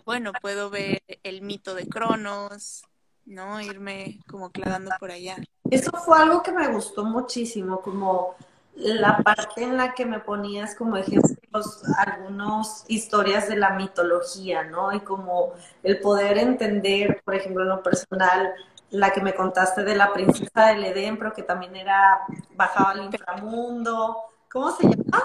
Bueno, 0.05 0.33
puedo 0.41 0.69
ver 0.69 1.01
el 1.23 1.41
mito 1.41 1.73
de 1.73 1.87
Cronos, 1.87 2.83
¿no? 3.25 3.61
Irme 3.61 4.19
como 4.29 4.51
clavando 4.51 4.91
por 4.99 5.11
allá. 5.11 5.37
Eso 5.71 5.91
fue 5.91 6.17
algo 6.19 6.43
que 6.43 6.51
me 6.51 6.67
gustó 6.67 7.05
muchísimo, 7.05 7.81
como 7.81 8.35
la 8.75 9.17
parte 9.17 9.63
en 9.63 9.77
la 9.77 9.93
que 9.93 10.05
me 10.05 10.19
ponías 10.19 10.75
como 10.75 10.97
ejemplos 10.97 11.83
algunas 11.97 12.85
historias 12.87 13.47
de 13.47 13.55
la 13.55 13.71
mitología, 13.71 14.63
¿no? 14.63 14.91
Y 14.93 15.01
como 15.01 15.53
el 15.83 15.99
poder 15.99 16.37
entender, 16.37 17.21
por 17.23 17.35
ejemplo, 17.35 17.63
en 17.63 17.69
lo 17.69 17.83
personal, 17.83 18.53
la 18.89 19.11
que 19.11 19.21
me 19.21 19.33
contaste 19.33 19.83
de 19.83 19.95
la 19.95 20.13
princesa 20.13 20.67
del 20.67 20.83
Edén, 20.85 21.17
pero 21.17 21.33
que 21.33 21.43
también 21.43 21.75
era 21.75 22.21
bajaba 22.55 22.91
al 22.91 23.03
inframundo. 23.03 24.17
¿Cómo 24.51 24.71
se 24.71 24.83
llama? 24.83 25.23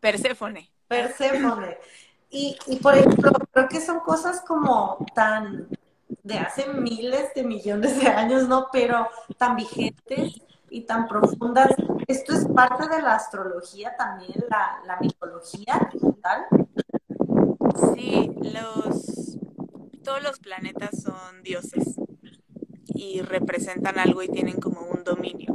Perséfone. 0.00 0.70
Perséfone. 0.88 1.78
Y, 2.30 2.56
y 2.66 2.76
por 2.76 2.94
ejemplo, 2.94 3.32
creo 3.52 3.68
que 3.68 3.80
son 3.80 4.00
cosas 4.00 4.40
como 4.40 5.06
tan 5.14 5.68
de 6.22 6.38
hace 6.38 6.68
miles 6.68 7.32
de 7.34 7.44
millones 7.44 8.00
de 8.00 8.08
años, 8.08 8.48
¿no? 8.48 8.68
Pero 8.72 9.08
tan 9.38 9.56
vigentes 9.56 10.40
y 10.70 10.82
tan 10.82 11.08
profundas. 11.08 11.70
Esto 12.06 12.32
es 12.34 12.46
parte 12.48 12.88
de 12.88 13.02
la 13.02 13.14
astrología 13.16 13.96
también, 13.96 14.44
la, 14.48 14.80
la 14.86 14.98
mitología 15.00 15.90
tal. 16.22 16.46
Sí, 17.94 18.30
los 18.40 19.38
todos 20.04 20.22
los 20.22 20.38
planetas 20.38 21.02
son 21.02 21.42
dioses 21.42 21.96
y 22.86 23.20
representan 23.22 23.98
algo 23.98 24.22
y 24.22 24.28
tienen 24.28 24.60
como 24.60 24.82
un 24.82 25.02
dominio. 25.04 25.52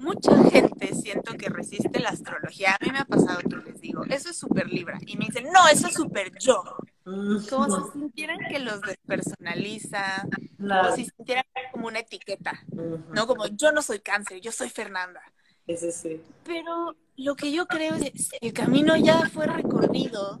Mucha 0.00 0.36
gente 0.50 0.94
siento 0.94 1.34
que 1.34 1.48
resiste 1.48 1.98
la 2.00 2.10
astrología. 2.10 2.74
A 2.74 2.84
mí 2.84 2.90
me 2.92 2.98
ha 2.98 3.04
pasado 3.06 3.38
que 3.40 3.56
les 3.56 3.80
digo, 3.80 4.04
eso 4.04 4.30
es 4.30 4.36
súper 4.36 4.68
libra. 4.68 4.98
Y 5.06 5.16
me 5.16 5.26
dicen, 5.26 5.46
no, 5.52 5.66
eso 5.68 5.86
es 5.88 5.94
súper 5.94 6.30
yo. 6.38 6.62
Como 7.04 7.70
si 7.70 7.92
sintieran 7.92 8.38
que 8.50 8.58
los 8.58 8.80
despersonaliza, 8.82 10.26
como 10.58 10.94
si 10.94 11.06
sintieran 11.06 11.44
como 11.72 11.88
una 11.88 12.00
etiqueta, 12.00 12.64
¿no? 13.12 13.26
Como 13.26 13.46
yo 13.46 13.72
no 13.72 13.82
soy 13.82 14.00
cáncer, 14.00 14.40
yo 14.40 14.52
soy 14.52 14.68
Fernanda. 14.70 15.22
Ese 15.66 15.92
sí. 15.92 16.20
Pero 16.44 16.94
lo 17.16 17.36
que 17.36 17.52
yo 17.52 17.66
creo 17.66 17.94
es 17.94 18.30
que 18.30 18.46
el 18.46 18.52
camino 18.52 18.96
ya 18.96 19.28
fue 19.30 19.46
recorrido. 19.46 20.40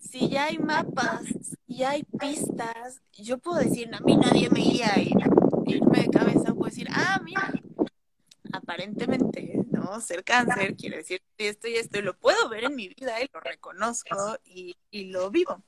Si 0.00 0.28
ya 0.28 0.44
hay 0.44 0.58
mapas, 0.58 1.24
si 1.66 1.76
ya 1.76 1.90
hay 1.90 2.04
pistas, 2.04 3.00
yo 3.12 3.38
puedo 3.38 3.58
decir, 3.58 3.94
a 3.94 4.00
mí 4.00 4.16
nadie 4.16 4.48
me 4.50 4.60
guía 4.60 4.92
y 4.98 5.12
irme 5.66 6.02
de 6.02 6.08
cabeza, 6.08 6.54
puedo 6.54 6.70
decir, 6.70 6.88
ah, 6.90 7.20
mira, 7.22 7.52
aparentemente, 8.52 9.60
¿no? 9.70 10.00
Ser 10.00 10.24
cáncer 10.24 10.74
quiere 10.76 10.98
decir 10.98 11.22
esto 11.36 11.68
y 11.68 11.74
esto, 11.74 11.98
y 11.98 12.02
lo 12.02 12.16
puedo 12.16 12.48
ver 12.48 12.64
en 12.64 12.74
mi 12.74 12.88
vida 12.88 13.22
y 13.22 13.28
lo 13.32 13.40
reconozco 13.40 14.38
y, 14.44 14.76
lo 14.92 15.30
vivo. 15.30 15.62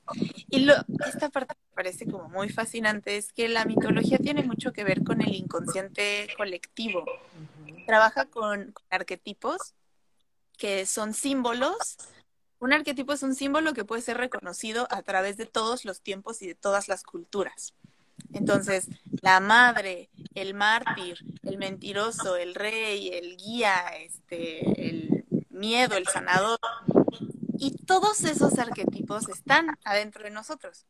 Y 0.49 0.61
lo, 0.61 0.73
esta 1.07 1.29
parte 1.29 1.55
me 1.69 1.75
parece 1.75 2.05
como 2.05 2.29
muy 2.29 2.49
fascinante, 2.49 3.17
es 3.17 3.31
que 3.31 3.47
la 3.47 3.65
mitología 3.65 4.17
tiene 4.17 4.43
mucho 4.43 4.73
que 4.73 4.83
ver 4.83 5.03
con 5.03 5.21
el 5.21 5.35
inconsciente 5.35 6.27
colectivo. 6.37 7.05
Trabaja 7.85 8.25
con, 8.25 8.73
arquetipos 8.89 9.73
que 10.57 10.85
son 10.85 11.13
símbolos. 11.13 11.97
Un 12.59 12.73
arquetipo 12.73 13.13
es 13.13 13.23
un 13.23 13.33
símbolo 13.33 13.73
que 13.73 13.85
puede 13.85 14.01
ser 14.01 14.17
reconocido 14.17 14.87
a 14.91 15.01
través 15.01 15.37
de 15.37 15.47
todos 15.47 15.85
los 15.85 16.01
tiempos 16.01 16.41
y 16.41 16.47
de 16.47 16.55
todas 16.55 16.87
las 16.87 17.03
culturas. 17.03 17.73
Entonces, 18.33 18.87
la 19.21 19.39
madre, 19.39 20.09
el 20.35 20.53
mártir, 20.53 21.17
el 21.41 21.57
mentiroso, 21.57 22.35
el 22.35 22.53
rey, 22.53 23.09
el 23.09 23.35
guía, 23.37 23.87
este, 23.99 24.89
el 24.89 25.25
miedo, 25.49 25.97
el 25.97 26.07
sanador, 26.07 26.59
y 27.57 27.75
todos 27.85 28.23
esos 28.23 28.57
arquetipos 28.57 29.29
están 29.29 29.77
adentro 29.83 30.23
de 30.23 30.31
nosotros. 30.31 30.85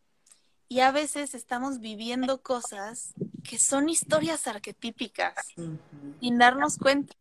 Y 0.71 0.79
a 0.79 0.91
veces 0.93 1.35
estamos 1.35 1.81
viviendo 1.81 2.41
cosas 2.41 3.13
que 3.43 3.59
son 3.59 3.89
historias 3.89 4.47
arquetípicas 4.47 5.33
sin 6.21 6.37
darnos 6.37 6.77
cuenta. 6.77 7.13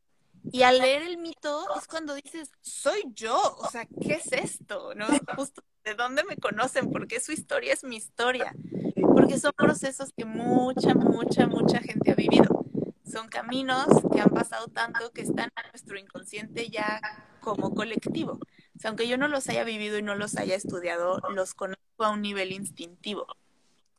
Y 0.52 0.62
al 0.62 0.78
leer 0.78 1.02
el 1.02 1.18
mito 1.18 1.66
es 1.76 1.88
cuando 1.88 2.14
dices, 2.14 2.52
soy 2.60 3.10
yo, 3.12 3.36
o 3.58 3.68
sea, 3.68 3.86
¿qué 3.86 4.12
es 4.24 4.30
esto? 4.30 4.94
¿No? 4.94 5.06
Justo 5.36 5.64
de 5.82 5.94
dónde 5.94 6.22
me 6.22 6.36
conocen, 6.36 6.92
porque 6.92 7.18
su 7.18 7.32
historia 7.32 7.72
es 7.72 7.82
mi 7.82 7.96
historia, 7.96 8.54
porque 8.94 9.36
son 9.36 9.50
procesos 9.56 10.12
que 10.16 10.24
mucha, 10.24 10.94
mucha, 10.94 11.48
mucha 11.48 11.80
gente 11.80 12.12
ha 12.12 12.14
vivido. 12.14 12.64
Son 13.04 13.26
caminos 13.26 13.88
que 14.12 14.20
han 14.20 14.30
pasado 14.30 14.68
tanto 14.68 15.10
que 15.10 15.22
están 15.22 15.50
en 15.56 15.70
nuestro 15.72 15.98
inconsciente 15.98 16.70
ya 16.70 17.00
como 17.40 17.74
colectivo. 17.74 18.34
O 18.34 18.78
sea, 18.78 18.90
aunque 18.90 19.08
yo 19.08 19.18
no 19.18 19.26
los 19.26 19.48
haya 19.48 19.64
vivido 19.64 19.98
y 19.98 20.02
no 20.02 20.14
los 20.14 20.36
haya 20.36 20.54
estudiado, 20.54 21.20
los 21.34 21.54
conozco 21.54 21.80
a 21.98 22.10
un 22.10 22.22
nivel 22.22 22.52
instintivo. 22.52 23.26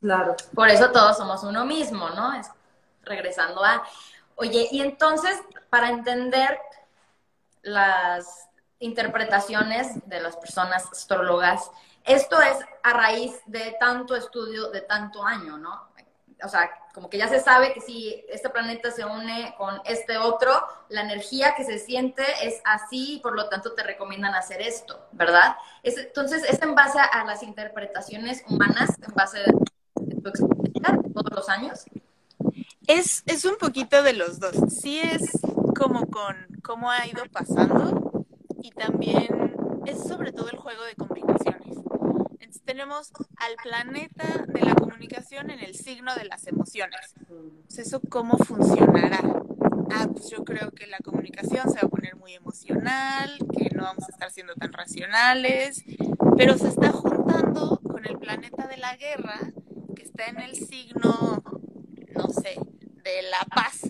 Claro. 0.02 0.36
Por 0.54 0.68
eso 0.68 0.90
todos 0.90 1.16
somos 1.16 1.42
uno 1.44 1.64
mismo, 1.64 2.10
¿no? 2.10 2.34
Es 2.34 2.50
regresando 3.04 3.64
a, 3.64 3.82
oye, 4.34 4.68
y 4.70 4.82
entonces, 4.82 5.40
para 5.70 5.88
entender 5.88 6.58
las 7.62 8.48
interpretaciones 8.82 10.06
de 10.08 10.20
las 10.20 10.36
personas 10.36 10.84
astrólogas. 10.90 11.70
Esto 12.04 12.40
es 12.42 12.58
a 12.82 12.92
raíz 12.92 13.40
de 13.46 13.76
tanto 13.78 14.16
estudio, 14.16 14.70
de 14.70 14.80
tanto 14.80 15.24
año, 15.24 15.56
¿no? 15.56 15.92
O 16.44 16.48
sea, 16.48 16.68
como 16.92 17.08
que 17.08 17.18
ya 17.18 17.28
se 17.28 17.38
sabe 17.38 17.72
que 17.72 17.80
si 17.80 18.24
este 18.28 18.50
planeta 18.50 18.90
se 18.90 19.04
une 19.04 19.54
con 19.56 19.80
este 19.84 20.18
otro, 20.18 20.66
la 20.88 21.02
energía 21.02 21.54
que 21.54 21.62
se 21.62 21.78
siente 21.78 22.24
es 22.42 22.60
así 22.64 23.14
y 23.14 23.20
por 23.20 23.36
lo 23.36 23.48
tanto 23.48 23.72
te 23.74 23.84
recomiendan 23.84 24.34
hacer 24.34 24.60
esto, 24.60 25.06
¿verdad? 25.12 25.56
entonces, 25.84 26.42
es 26.42 26.60
en 26.60 26.74
base 26.74 26.98
a 26.98 27.24
las 27.24 27.44
interpretaciones 27.44 28.42
humanas, 28.48 28.90
en 29.00 29.14
base 29.14 29.38
a 29.38 29.44
tu 30.22 30.28
experiencia 30.30 30.98
todos 31.14 31.32
los 31.34 31.48
años. 31.48 31.84
Es, 32.86 33.22
es 33.26 33.44
un 33.44 33.56
poquito 33.58 34.02
de 34.02 34.12
los 34.14 34.40
dos. 34.40 34.56
Sí 34.68 34.98
es 34.98 35.30
como 35.76 36.06
con 36.06 36.36
cómo 36.62 36.90
ha 36.90 37.06
ido 37.06 37.24
pasando, 37.32 38.26
y 38.62 38.70
también 38.70 39.56
es 39.86 40.02
sobre 40.02 40.32
todo 40.32 40.48
el 40.50 40.58
juego 40.58 40.84
de 40.84 40.94
combinaciones. 40.94 41.76
Entonces 42.38 42.62
tenemos 42.64 43.10
al 43.36 43.56
planeta 43.62 44.44
de 44.46 44.60
la 44.60 44.74
comunicación 44.74 45.50
en 45.50 45.60
el 45.60 45.74
signo 45.74 46.14
de 46.14 46.24
las 46.24 46.46
emociones. 46.46 47.14
¿Eso 47.76 48.00
cómo 48.08 48.36
funcionará? 48.38 49.20
Ah, 49.90 50.06
pues 50.12 50.30
yo 50.30 50.44
creo 50.44 50.70
que 50.70 50.86
la 50.86 50.98
comunicación 50.98 51.68
se 51.70 51.80
va 51.80 51.86
a 51.86 51.88
poner 51.88 52.16
muy 52.16 52.34
emocional, 52.34 53.36
que 53.52 53.74
no 53.74 53.82
vamos 53.82 54.04
a 54.08 54.12
estar 54.12 54.30
siendo 54.30 54.54
tan 54.54 54.72
racionales, 54.72 55.84
pero 56.36 56.56
se 56.56 56.68
está 56.68 56.92
juntando 56.92 57.80
con 57.82 58.06
el 58.06 58.18
planeta 58.18 58.68
de 58.68 58.76
la 58.76 58.96
guerra, 58.96 59.40
que 59.94 60.02
está 60.02 60.26
en 60.26 60.40
el 60.40 60.54
signo, 60.54 61.42
no 62.14 62.28
sé, 62.28 62.56
de 63.04 63.22
la 63.30 63.44
paz. 63.54 63.82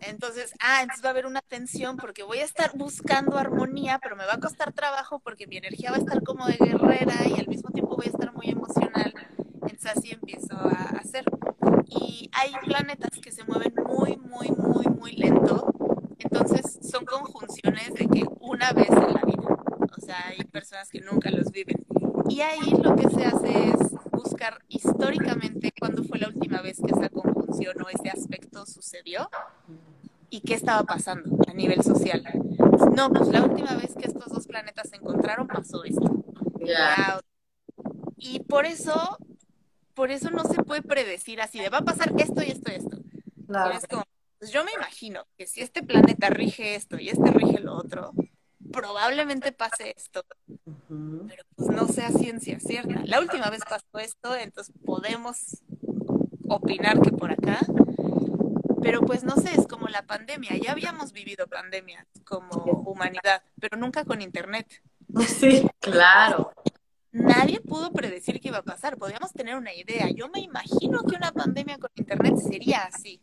Entonces, 0.00 0.54
ah, 0.60 0.80
entonces 0.82 1.04
va 1.04 1.08
a 1.08 1.12
haber 1.12 1.26
una 1.26 1.42
tensión 1.42 1.96
porque 1.96 2.22
voy 2.22 2.38
a 2.38 2.44
estar 2.44 2.76
buscando 2.76 3.36
armonía, 3.38 3.98
pero 4.02 4.16
me 4.16 4.24
va 4.24 4.34
a 4.34 4.40
costar 4.40 4.72
trabajo 4.72 5.20
porque 5.20 5.46
mi 5.46 5.56
energía 5.56 5.90
va 5.90 5.96
a 5.96 6.00
estar 6.00 6.22
como 6.22 6.46
de 6.46 6.56
guerrera 6.56 7.14
y 7.26 7.38
al 7.38 7.48
mismo 7.48 7.70
tiempo 7.70 7.96
voy 7.96 8.06
a 8.06 8.10
estar 8.10 8.32
muy 8.32 8.48
emocional. 8.48 9.14
Entonces 9.62 9.86
así 9.96 10.10
empiezo 10.10 10.56
a 10.56 10.98
hacer. 10.98 11.24
Y 11.86 12.30
hay 12.32 12.52
planetas 12.64 13.10
que 13.20 13.30
se 13.30 13.44
mueven 13.44 13.74
muy, 13.86 14.16
muy, 14.16 14.50
muy, 14.50 14.86
muy 14.86 15.12
lento. 15.12 15.72
Entonces 16.18 16.78
son 16.82 17.04
conjunciones 17.04 17.92
de 17.94 18.06
que 18.06 18.24
una 18.40 18.72
vez 18.72 18.88
en 18.88 19.14
la 19.14 19.22
vida. 19.24 19.56
O 19.96 20.00
sea, 20.00 20.28
hay 20.28 20.44
personas 20.44 20.88
que 20.90 21.00
nunca 21.00 21.30
los 21.30 21.50
viven. 21.50 21.84
Y 22.28 22.40
ahí 22.40 22.70
lo 22.82 22.94
que 22.96 23.08
se 23.10 23.24
hace 23.24 23.68
es 23.70 23.99
buscar 24.22 24.62
históricamente 24.68 25.72
cuándo 25.78 26.04
fue 26.04 26.18
la 26.18 26.28
última 26.28 26.60
vez 26.60 26.78
que 26.78 26.92
esa 26.92 27.08
conjunción 27.08 27.80
o 27.82 27.88
ese 27.88 28.10
aspecto 28.10 28.66
sucedió 28.66 29.28
y 30.28 30.40
qué 30.40 30.54
estaba 30.54 30.82
pasando 30.84 31.36
a 31.48 31.54
nivel 31.54 31.82
social. 31.82 32.22
No, 32.94 33.10
pues 33.10 33.28
la 33.28 33.42
última 33.42 33.74
vez 33.76 33.94
que 33.94 34.06
estos 34.06 34.26
dos 34.26 34.46
planetas 34.46 34.88
se 34.88 34.96
encontraron 34.96 35.46
pasó 35.46 35.84
esto. 35.84 36.24
Y 38.16 38.40
por 38.40 38.66
eso, 38.66 39.18
por 39.94 40.10
eso 40.10 40.30
no 40.30 40.44
se 40.44 40.62
puede 40.62 40.82
predecir 40.82 41.40
así 41.40 41.58
de 41.58 41.68
va 41.68 41.78
a 41.78 41.84
pasar 41.84 42.12
esto 42.18 42.42
y 42.42 42.50
esto 42.50 42.70
y 42.70 42.74
esto. 42.76 42.98
pues 44.38 44.52
yo 44.52 44.64
me 44.64 44.72
imagino 44.72 45.26
que 45.36 45.46
si 45.46 45.60
este 45.60 45.82
planeta 45.82 46.30
rige 46.30 46.74
esto 46.74 46.98
y 46.98 47.08
este 47.08 47.30
rige 47.30 47.60
lo 47.60 47.76
otro, 47.76 48.12
probablemente 48.72 49.52
pase 49.52 49.94
esto. 49.96 50.24
Pero 50.56 51.44
pues 51.60 51.76
no 51.76 51.86
sea 51.88 52.10
ciencia 52.10 52.58
cierta. 52.58 53.02
La 53.04 53.20
última 53.20 53.50
vez 53.50 53.60
pasó 53.68 53.98
esto, 53.98 54.34
entonces 54.34 54.74
podemos 54.84 55.62
opinar 56.48 57.00
que 57.00 57.12
por 57.12 57.30
acá, 57.30 57.60
pero 58.82 59.02
pues 59.02 59.24
no 59.24 59.36
sé, 59.36 59.50
es 59.54 59.66
como 59.66 59.88
la 59.88 60.02
pandemia. 60.02 60.56
Ya 60.56 60.72
habíamos 60.72 61.12
vivido 61.12 61.46
pandemias 61.46 62.06
como 62.24 62.56
humanidad, 62.86 63.42
pero 63.60 63.76
nunca 63.76 64.04
con 64.04 64.22
Internet. 64.22 64.66
Sí, 65.26 65.68
claro. 65.80 66.52
Nadie 67.12 67.60
pudo 67.60 67.92
predecir 67.92 68.40
qué 68.40 68.48
iba 68.48 68.58
a 68.58 68.62
pasar. 68.62 68.96
Podíamos 68.96 69.32
tener 69.32 69.56
una 69.56 69.74
idea. 69.74 70.08
Yo 70.10 70.28
me 70.28 70.40
imagino 70.40 71.02
que 71.02 71.16
una 71.16 71.32
pandemia 71.32 71.76
con 71.76 71.90
Internet 71.94 72.36
sería 72.38 72.82
así, 72.84 73.20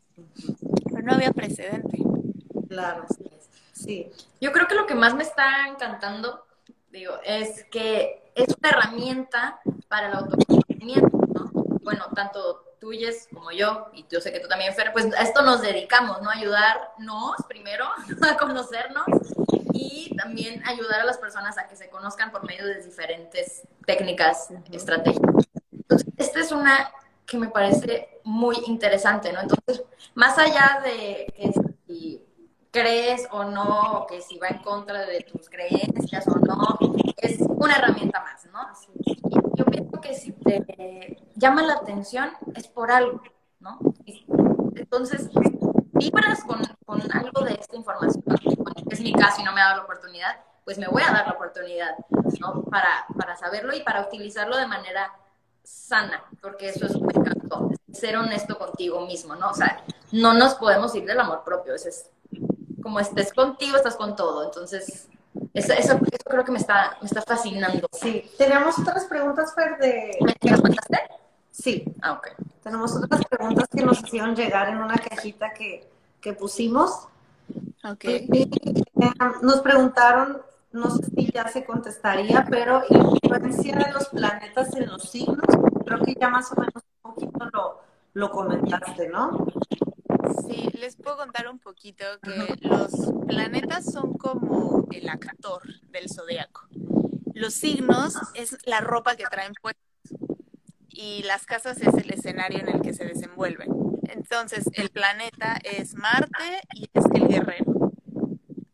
pero 0.91 1.01
no 1.01 1.13
había 1.13 1.31
precedente. 1.31 1.97
Claro, 2.69 3.05
sí. 3.73 4.11
Yo 4.41 4.51
creo 4.51 4.67
que 4.67 4.75
lo 4.75 4.85
que 4.85 4.95
más 4.95 5.15
me 5.15 5.23
está 5.23 5.67
encantando, 5.67 6.45
digo, 6.91 7.13
es 7.23 7.63
que 7.71 8.26
es 8.37 8.55
una 8.59 8.69
herramienta 8.69 9.59
para 9.87 10.07
el 10.07 10.13
autoconocimiento, 10.13 11.17
¿no? 11.33 11.51
Bueno, 11.83 12.05
tanto 12.13 12.63
tuyes 12.79 13.27
como 13.33 13.51
yo, 13.51 13.87
y 13.93 14.05
yo 14.09 14.21
sé 14.21 14.31
que 14.31 14.39
tú 14.39 14.47
también, 14.47 14.73
Fer, 14.75 14.93
pues 14.93 15.11
a 15.13 15.23
esto 15.23 15.41
nos 15.41 15.61
dedicamos, 15.61 16.21
¿no? 16.21 16.29
Ayudarnos 16.29 17.35
primero 17.47 17.85
a 18.21 18.37
conocernos 18.37 19.05
y 19.73 20.15
también 20.15 20.65
ayudar 20.67 21.01
a 21.01 21.05
las 21.05 21.17
personas 21.17 21.57
a 21.57 21.67
que 21.67 21.75
se 21.75 21.89
conozcan 21.89 22.31
por 22.31 22.45
medio 22.45 22.65
de 22.65 22.83
diferentes 22.83 23.63
técnicas, 23.85 24.49
estratégicas. 24.71 25.45
Entonces, 25.71 26.07
esta 26.17 26.39
es 26.39 26.51
una 26.51 26.91
que 27.25 27.37
me 27.37 27.49
parece 27.49 28.21
muy 28.23 28.57
interesante, 28.67 29.33
¿no? 29.33 29.41
Entonces, 29.41 29.83
más 30.13 30.37
allá 30.37 30.81
de 30.83 31.27
que 31.35 31.51
crees 32.77 33.27
o 33.31 33.43
no, 33.43 34.05
que 34.07 34.21
si 34.21 34.37
va 34.37 34.49
en 34.49 34.59
contra 34.59 35.05
de 35.05 35.21
tus 35.21 35.49
creencias 35.49 36.27
o 36.27 36.37
no, 36.37 36.77
es 37.17 37.39
una 37.41 37.75
herramienta 37.75 38.21
más, 38.21 38.45
¿no? 38.51 38.59
yo 39.55 39.65
pienso 39.65 39.99
que 39.99 40.13
si 40.13 40.31
te 40.31 41.17
llama 41.35 41.63
la 41.63 41.73
atención 41.73 42.31
es 42.55 42.67
por 42.67 42.91
algo, 42.91 43.21
¿no? 43.59 43.79
Entonces, 44.75 45.29
vibras 45.93 46.43
con, 46.43 46.61
con 46.85 47.01
algo 47.11 47.41
de 47.41 47.53
esta 47.53 47.75
información, 47.75 48.23
es 48.91 49.01
mi 49.01 49.13
caso 49.13 49.41
y 49.41 49.43
no 49.43 49.53
me 49.53 49.61
ha 49.61 49.65
dado 49.65 49.77
la 49.77 49.83
oportunidad, 49.85 50.37
pues 50.63 50.77
me 50.77 50.87
voy 50.87 51.01
a 51.01 51.11
dar 51.11 51.25
la 51.25 51.33
oportunidad, 51.33 51.95
¿no? 52.39 52.61
Para, 52.63 53.07
para 53.17 53.35
saberlo 53.35 53.73
y 53.75 53.81
para 53.81 54.01
utilizarlo 54.05 54.55
de 54.55 54.67
manera 54.67 55.11
sana, 55.63 56.23
porque 56.41 56.69
eso 56.69 56.85
es 56.85 57.01
me 57.01 57.13
encantó, 57.13 57.71
ser 57.91 58.17
honesto 58.17 58.57
contigo 58.57 59.05
mismo, 59.07 59.35
¿no? 59.35 59.49
O 59.49 59.53
sea, 59.55 59.83
no 60.11 60.33
nos 60.33 60.55
podemos 60.55 60.93
ir 60.95 61.05
del 61.05 61.19
amor 61.19 61.43
propio, 61.43 61.73
es 61.73 62.11
como 62.87 63.01
estés 63.01 63.33
contigo, 63.33 63.75
estás 63.75 63.97
con 63.97 64.15
todo, 64.15 64.45
entonces 64.45 65.09
eso, 65.53 65.73
eso, 65.73 65.99
creo 66.23 66.45
que 66.45 66.53
me 66.53 66.57
está, 66.57 66.97
me 67.01 67.07
está 67.07 67.21
fascinando. 67.21 67.85
Sí, 67.91 68.31
tenemos 68.37 68.79
otras 68.79 69.03
preguntas, 69.03 69.53
Fer, 69.53 69.77
de... 69.77 70.17
¿Me? 70.21 70.33
Sí. 71.51 71.83
Ah, 72.01 72.13
ok. 72.13 72.29
Tenemos 72.63 72.95
otras 72.95 73.25
preguntas 73.25 73.67
que 73.75 73.83
nos 73.83 73.99
hicieron 74.01 74.37
llegar 74.37 74.69
en 74.69 74.77
una 74.77 74.95
cajita 74.95 75.53
que, 75.53 75.85
que 76.21 76.31
pusimos. 76.31 77.09
Ok. 77.83 78.05
Y, 78.05 78.43
eh, 78.43 79.11
nos 79.41 79.59
preguntaron, 79.59 80.41
no 80.71 80.89
sé 80.89 81.07
si 81.13 81.29
ya 81.29 81.45
se 81.49 81.65
contestaría, 81.65 82.47
pero 82.49 82.83
la 82.89 82.99
influencia 82.99 83.75
de 83.75 83.91
los 83.91 84.07
planetas 84.07 84.73
en 84.77 84.87
los 84.87 85.09
signos, 85.09 85.45
creo 85.85 85.99
que 86.05 86.15
ya 86.17 86.29
más 86.29 86.49
o 86.53 86.55
menos 86.55 86.83
un 87.03 87.13
poquito 87.13 87.49
lo, 87.51 87.81
lo 88.13 88.31
comentaste, 88.31 89.09
¿no? 89.09 89.45
Sí, 90.47 90.69
les 90.73 90.95
puedo 90.95 91.17
contar 91.17 91.47
un 91.47 91.59
poquito 91.59 92.05
que 92.21 92.55
los 92.61 92.91
planetas 93.27 93.85
son 93.91 94.13
como 94.13 94.87
el 94.91 95.09
actor 95.09 95.61
del 95.89 96.09
zodiaco. 96.09 96.67
Los 97.33 97.53
signos 97.53 98.15
es 98.33 98.57
la 98.65 98.81
ropa 98.81 99.15
que 99.15 99.25
traen 99.25 99.53
puestos 99.61 99.83
y 100.89 101.23
las 101.23 101.45
casas 101.45 101.79
es 101.81 101.93
el 101.93 102.11
escenario 102.11 102.59
en 102.59 102.69
el 102.69 102.81
que 102.81 102.93
se 102.93 103.05
desenvuelven. 103.05 103.69
Entonces, 104.09 104.65
el 104.73 104.89
planeta 104.89 105.59
es 105.63 105.93
Marte 105.93 106.61
y 106.73 106.89
es 106.91 107.05
el 107.13 107.27
guerrero. 107.27 107.91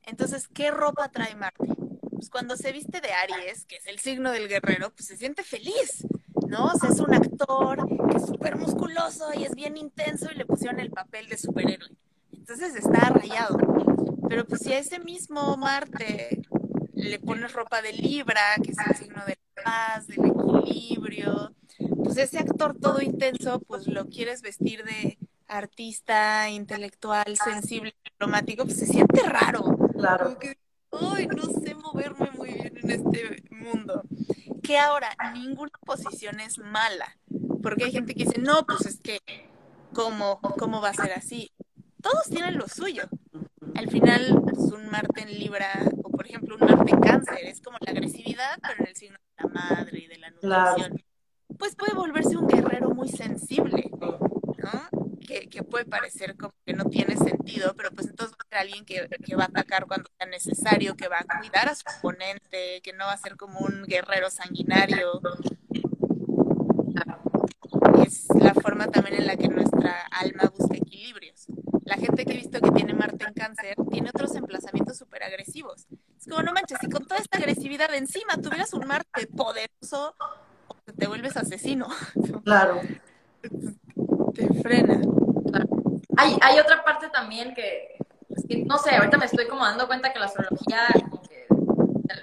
Entonces, 0.04 0.48
¿qué 0.48 0.72
ropa 0.72 1.10
trae 1.10 1.36
Marte? 1.36 1.68
Pues 2.12 2.30
cuando 2.30 2.56
se 2.56 2.72
viste 2.72 3.02
de 3.02 3.12
Aries, 3.12 3.66
que 3.66 3.76
es 3.76 3.88
el 3.88 4.00
signo 4.00 4.32
del 4.32 4.48
guerrero, 4.48 4.92
pues 4.92 5.08
se 5.08 5.18
siente 5.18 5.44
feliz, 5.44 6.06
¿no? 6.54 6.66
O 6.66 6.78
sea, 6.78 6.89
es 6.89 7.00
un 7.00 7.13
actor 7.16 7.88
que 8.10 8.18
es 8.18 8.28
súper 8.28 8.58
musculoso 8.58 9.26
y 9.36 9.44
es 9.44 9.56
bien 9.56 9.76
intenso 9.76 10.30
y 10.32 10.36
le 10.36 10.46
pusieron 10.46 10.80
el 10.80 10.92
papel 10.92 11.28
de 11.28 11.38
superhéroe. 11.38 11.89
Entonces 12.32 12.76
está 12.76 13.10
rayado. 13.10 13.58
Pero 14.30 14.46
pues 14.46 14.62
si 14.62 14.72
a 14.72 14.78
ese 14.78 15.00
mismo 15.00 15.58
Marte 15.58 16.44
le 16.94 17.20
pones 17.20 17.54
ropa 17.54 17.82
de 17.82 17.94
Libra, 17.94 18.42
que 18.63 18.72
es 18.72 18.78
el 18.88 18.96
signo 18.96 19.26
de 19.26 19.38
la 19.56 19.63
paz, 19.63 20.08
del 20.08 20.26
equilibrio, 20.26 21.56
pues 22.04 22.18
ese 22.18 22.38
actor 22.38 22.78
todo 22.80 23.02
intenso, 23.02 23.60
pues 23.60 23.88
lo 23.88 24.06
quieres 24.06 24.44
vestir 24.44 24.84
de 24.84 25.18
artista, 25.48 26.50
intelectual, 26.50 27.36
sensible, 27.36 27.96
diplomático, 28.06 28.66
pues 28.66 28.78
se 28.78 28.86
siente 28.86 29.22
raro. 29.24 29.76
Claro. 29.98 30.38
Que, 30.38 30.56
Ay, 30.92 31.28
no 31.28 31.44
sé 31.44 31.74
moverme 31.74 32.30
muy 32.38 32.54
bien 32.54 32.78
en 32.78 32.92
este 32.92 33.44
mundo. 33.50 34.04
Que 34.63 34.80
ahora 34.80 35.10
ninguna 35.34 35.71
posición 35.86 36.39
es 36.39 36.58
mala, 36.58 37.17
porque 37.62 37.84
hay 37.84 37.91
gente 37.91 38.15
que 38.15 38.23
dice, 38.23 38.39
no, 38.39 38.65
pues 38.65 38.86
es 38.86 38.99
que, 39.02 39.19
¿cómo, 39.93 40.39
cómo 40.58 40.82
va 40.82 40.89
a 40.89 40.93
ser 40.93 41.12
así? 41.12 41.52
Todos 42.02 42.30
tienen 42.30 42.58
lo 42.58 42.67
suyo. 42.67 43.04
Al 43.76 43.89
final, 43.89 44.41
pues, 44.43 44.60
un 44.71 44.89
Marte 44.89 45.21
en 45.21 45.38
Libra, 45.38 45.69
o 46.04 46.10
por 46.10 46.26
ejemplo, 46.26 46.56
un 46.56 46.65
Marte 46.65 46.91
en 46.91 47.02
Cáncer, 47.02 47.39
es 47.43 47.62
como 47.62 47.78
la 47.82 47.91
agresividad, 47.91 48.58
pero 48.62 48.76
en 48.80 48.88
el 48.88 48.95
signo 48.95 49.17
de 49.38 49.43
la 49.43 49.49
madre 49.49 49.99
y 49.99 50.08
de 50.08 50.17
la 50.17 50.30
nutrición. 50.32 50.76
Claro. 50.76 50.95
Pues 51.58 51.76
puede 51.76 51.93
volverse 51.93 52.38
un 52.38 52.47
guerrero 52.47 52.89
muy 52.89 53.10
sensible, 53.10 53.91
¿no? 53.99 55.03
Que, 55.34 55.50
que, 55.50 55.63
puede 55.63 55.86
parecer 55.86 56.38
como 56.38 56.54
que 56.63 56.74
no 56.74 56.86
tiene 56.86 57.17
sentido, 57.17 57.74
pero 57.76 57.89
pues 57.89 58.08
entonces 58.08 58.38
va 58.38 58.46
a 58.46 58.50
ser 58.50 58.58
alguien 58.60 58.86
que, 58.86 59.10
que, 59.26 59.36
va 59.36 59.46
a 59.46 59.48
atacar 59.48 59.88
cuando 59.88 60.08
sea 60.15 60.28
necesario, 60.28 60.96
que 60.96 61.08
va 61.08 61.26
a 61.28 61.39
cuidar 61.39 61.69
a 61.69 61.74
su 61.74 61.82
oponente, 61.98 62.82
que 62.84 62.93
no 62.93 63.06
va 63.06 63.13
a 63.13 63.17
ser 63.17 63.36
como 63.36 63.62
un 63.62 63.82
guerrero 63.88 64.30
sanguinario. 64.30 65.22
Es 68.06 68.28
la 68.39 68.54
forma 68.54 68.86
también 68.91 69.15
en 69.15 69.26
la 69.26 69.36
que 69.36 69.48
nuestra 69.48 70.06
alma 70.12 70.54
busca 70.56 70.78
equilibrios. 70.78 71.48
La 71.86 71.96
gente 71.96 72.26
que 72.26 72.34
he 72.34 72.38
visto 72.38 72.62
que 72.62 72.69
tiene 72.69 72.93
Marte 72.93 73.26
en 73.26 73.34
cáncer 73.34 73.76
tiene 73.89 74.10
otros 74.10 74.36
emplazamientos 74.36 75.00
súper 75.00 75.24
agresivos. 75.24 75.88
Es 76.15 76.28
como, 76.28 76.43
no 76.43 76.54
manches, 76.54 76.78
si 76.80 76.89
con 76.89 77.08
toda 77.08 77.19
esta 77.19 77.39
agresividad 77.39 77.91
encima 77.96 78.38
tuvieras 78.38 78.72
un 78.76 78.86
Marte 78.86 79.26
poderoso, 79.26 80.15
te 80.96 81.08
vuelves 81.08 81.36
asesino. 81.38 81.88
Claro. 82.43 82.82
Te 84.34 84.48
frena. 84.62 85.02
Hay, 86.17 86.38
hay 86.41 86.60
otra 86.60 86.84
parte 86.84 87.10
también 87.10 87.54
que, 87.54 87.98
es 88.30 88.46
que, 88.48 88.63
no 88.65 88.78
sé, 88.78 88.96
ahorita 88.96 89.17
me 89.17 89.26
estoy 89.26 89.48
como 89.48 89.65
dando 89.65 89.88
cuenta 89.88 90.12
que 90.12 90.19
la 90.19 90.26
astrología, 90.26 90.88
como 91.10 91.22
que 91.24 91.48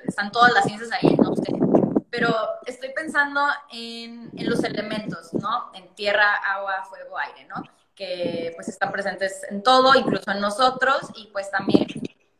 están 0.06 0.30
todas 0.30 0.52
las 0.52 0.64
ciencias 0.64 0.90
ahí, 0.92 1.16
no. 1.16 1.34
Pero 2.10 2.34
estoy 2.66 2.90
pensando 2.92 3.40
en, 3.72 4.30
en 4.36 4.50
los 4.50 4.62
elementos, 4.64 5.32
¿no? 5.34 5.70
En 5.74 5.94
tierra, 5.94 6.34
agua, 6.34 6.84
fuego, 6.88 7.16
aire, 7.18 7.46
¿no? 7.46 7.62
Que 7.94 8.52
pues 8.56 8.68
están 8.68 8.90
presentes 8.90 9.42
en 9.48 9.62
todo, 9.62 9.94
incluso 9.94 10.30
en 10.30 10.40
nosotros, 10.40 11.00
y 11.14 11.28
pues 11.28 11.50
también 11.50 11.86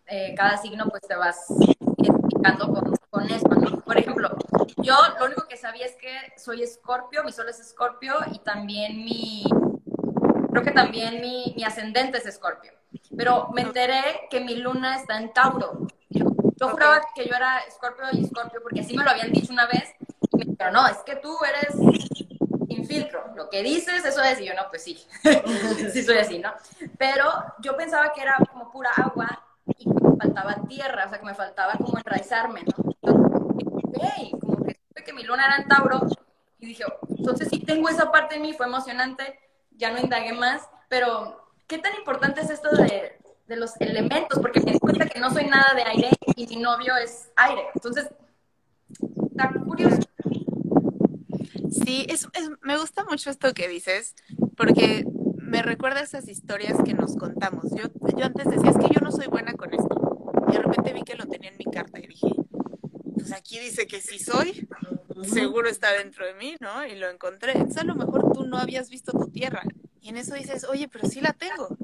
eh, 0.07 0.35
cada 0.37 0.57
signo 0.57 0.87
pues 0.89 1.03
te 1.03 1.15
vas 1.15 1.47
identificando 2.03 2.73
con, 2.73 2.95
con 3.11 3.31
esto, 3.31 3.49
¿no? 3.57 3.81
Por 3.81 3.99
ejemplo, 3.99 4.31
yo 4.79 4.95
lo 5.19 5.27
único 5.27 5.47
que 5.49 5.57
sabía 5.57 5.87
es 5.87 5.97
que 5.97 6.11
soy 6.37 6.63
escorpio, 6.63 7.25
mi 7.25 7.33
sol 7.33 7.49
es 7.49 7.61
escorpio 7.61 8.15
y 8.33 8.39
también 8.41 9.05
mi, 9.05 9.45
creo 10.51 10.63
que 10.63 10.71
también 10.73 11.21
mi, 11.21 11.55
mi 11.57 11.65
ascendente 11.65 12.19
es 12.19 12.27
escorpio. 12.27 12.73
Pero 13.17 13.49
me 13.53 13.63
enteré 13.63 14.29
que 14.31 14.41
mi 14.41 14.57
luna 14.57 14.97
está 14.97 15.19
en 15.19 15.33
Tauro. 15.33 15.87
Yo, 16.09 16.25
yo 16.57 16.69
juraba 16.69 17.01
que 17.15 17.27
yo 17.27 17.35
era 17.35 17.59
escorpio 17.61 18.05
y 18.13 18.25
escorpio 18.25 18.61
porque 18.63 18.81
así 18.81 18.97
me 18.97 19.05
lo 19.05 19.11
habían 19.11 19.33
dicho 19.33 19.53
una 19.53 19.67
vez. 19.67 19.95
Y 20.33 20.37
me 20.37 20.45
dijeron, 20.45 20.73
no, 20.73 20.87
es 20.89 20.99
que 20.99 21.17
tú 21.17 21.37
eres 21.45 21.75
infiltro. 22.69 23.33
Lo 23.37 23.49
que 23.49 23.63
dices, 23.63 24.05
eso 24.05 24.23
es. 24.23 24.41
Y 24.41 24.47
yo, 24.47 24.55
no, 24.55 24.63
pues 24.69 24.83
sí. 24.83 24.99
sí 25.93 26.03
soy 26.03 26.19
así, 26.19 26.39
¿no? 26.39 26.53
Pero 26.99 27.27
yo 27.61 27.77
pensaba 27.77 28.13
que 28.13 28.23
era 28.23 28.37
como 28.51 28.71
pura 28.71 28.91
agua 28.97 29.43
faltaba 30.21 30.57
tierra, 30.69 31.07
o 31.07 31.09
sea, 31.09 31.19
que 31.19 31.25
me 31.25 31.35
faltaba 31.35 31.75
como 31.75 31.99
enraizarme, 31.99 32.63
¿no? 32.63 32.95
Entonces, 33.03 34.31
como 34.41 34.65
que 34.65 34.77
que 35.05 35.13
mi 35.15 35.23
luna 35.23 35.47
era 35.47 35.57
en 35.63 35.69
Tauro 35.69 36.07
y 36.59 36.67
dije, 36.67 36.85
entonces 37.17 37.49
sí 37.49 37.61
tengo 37.61 37.89
esa 37.89 38.13
parte 38.13 38.37
en 38.37 38.43
mí, 38.43 38.53
fue 38.53 38.67
emocionante, 38.67 39.39
ya 39.71 39.91
no 39.91 39.99
indagué 39.99 40.35
más, 40.35 40.69
pero 40.91 41.43
¿qué 41.67 41.79
tan 41.79 41.95
importante 41.95 42.43
es 42.43 42.51
esto 42.51 42.71
de, 42.71 43.19
de 43.49 43.57
los 43.57 43.81
elementos? 43.81 44.39
Porque 44.41 44.61
me 44.61 44.73
di 44.73 44.79
cuenta 44.79 45.07
que 45.07 45.21
no 45.21 45.31
soy 45.31 45.47
nada 45.47 45.73
de 45.75 45.85
aire 45.85 46.11
y 46.37 46.47
mi 46.47 46.57
novio 46.57 46.95
es 46.97 47.31
aire, 47.37 47.63
entonces 47.75 48.11
está 49.31 49.51
curioso. 49.65 50.03
Sí, 51.71 52.07
es, 52.11 52.29
es, 52.35 52.51
me 52.61 52.77
gusta 52.77 53.05
mucho 53.05 53.31
esto 53.31 53.55
que 53.55 53.69
dices, 53.69 54.15
porque 54.55 55.07
me 55.37 55.63
recuerda 55.63 56.01
esas 56.01 56.29
historias 56.29 56.77
que 56.85 56.95
nos 56.95 57.17
contamos. 57.17 57.65
Yo, 57.73 57.85
yo 58.17 58.27
antes 58.27 58.51
decía, 58.51 58.71
es 58.71 58.77
que 58.77 58.95
yo 58.95 59.01
no 59.01 59.11
soy 59.11 59.27
buena 59.29 59.55
con 59.55 59.73
esto. 59.73 60.10
Y 60.51 60.53
de 60.53 60.63
repente 60.63 60.93
vi 60.93 61.03
que 61.03 61.15
lo 61.15 61.27
tenía 61.27 61.51
en 61.51 61.57
mi 61.57 61.65
carta 61.65 61.99
y 62.01 62.07
dije, 62.07 62.29
pues 63.15 63.33
aquí 63.33 63.59
dice 63.59 63.87
que 63.87 64.01
sí 64.01 64.19
soy, 64.19 64.69
seguro 65.25 65.69
está 65.69 65.93
dentro 65.93 66.27
de 66.27 66.35
mí, 66.35 66.57
¿no? 66.61 66.85
Y 66.87 66.97
lo 66.97 67.09
encontré. 67.09 67.53
Entonces 67.53 67.79
a 67.79 67.85
lo 67.85 67.95
mejor 67.95 68.33
tú 68.33 68.45
no 68.45 68.59
habías 68.59 68.91
visto 68.91 69.13
tu 69.13 69.31
tierra. 69.31 69.63
Y 70.01 70.09
en 70.09 70.17
eso 70.17 70.35
dices, 70.35 70.65
oye, 70.65 70.89
pero 70.89 71.07
sí 71.09 71.21
la 71.21 71.33
tengo. 71.33 71.77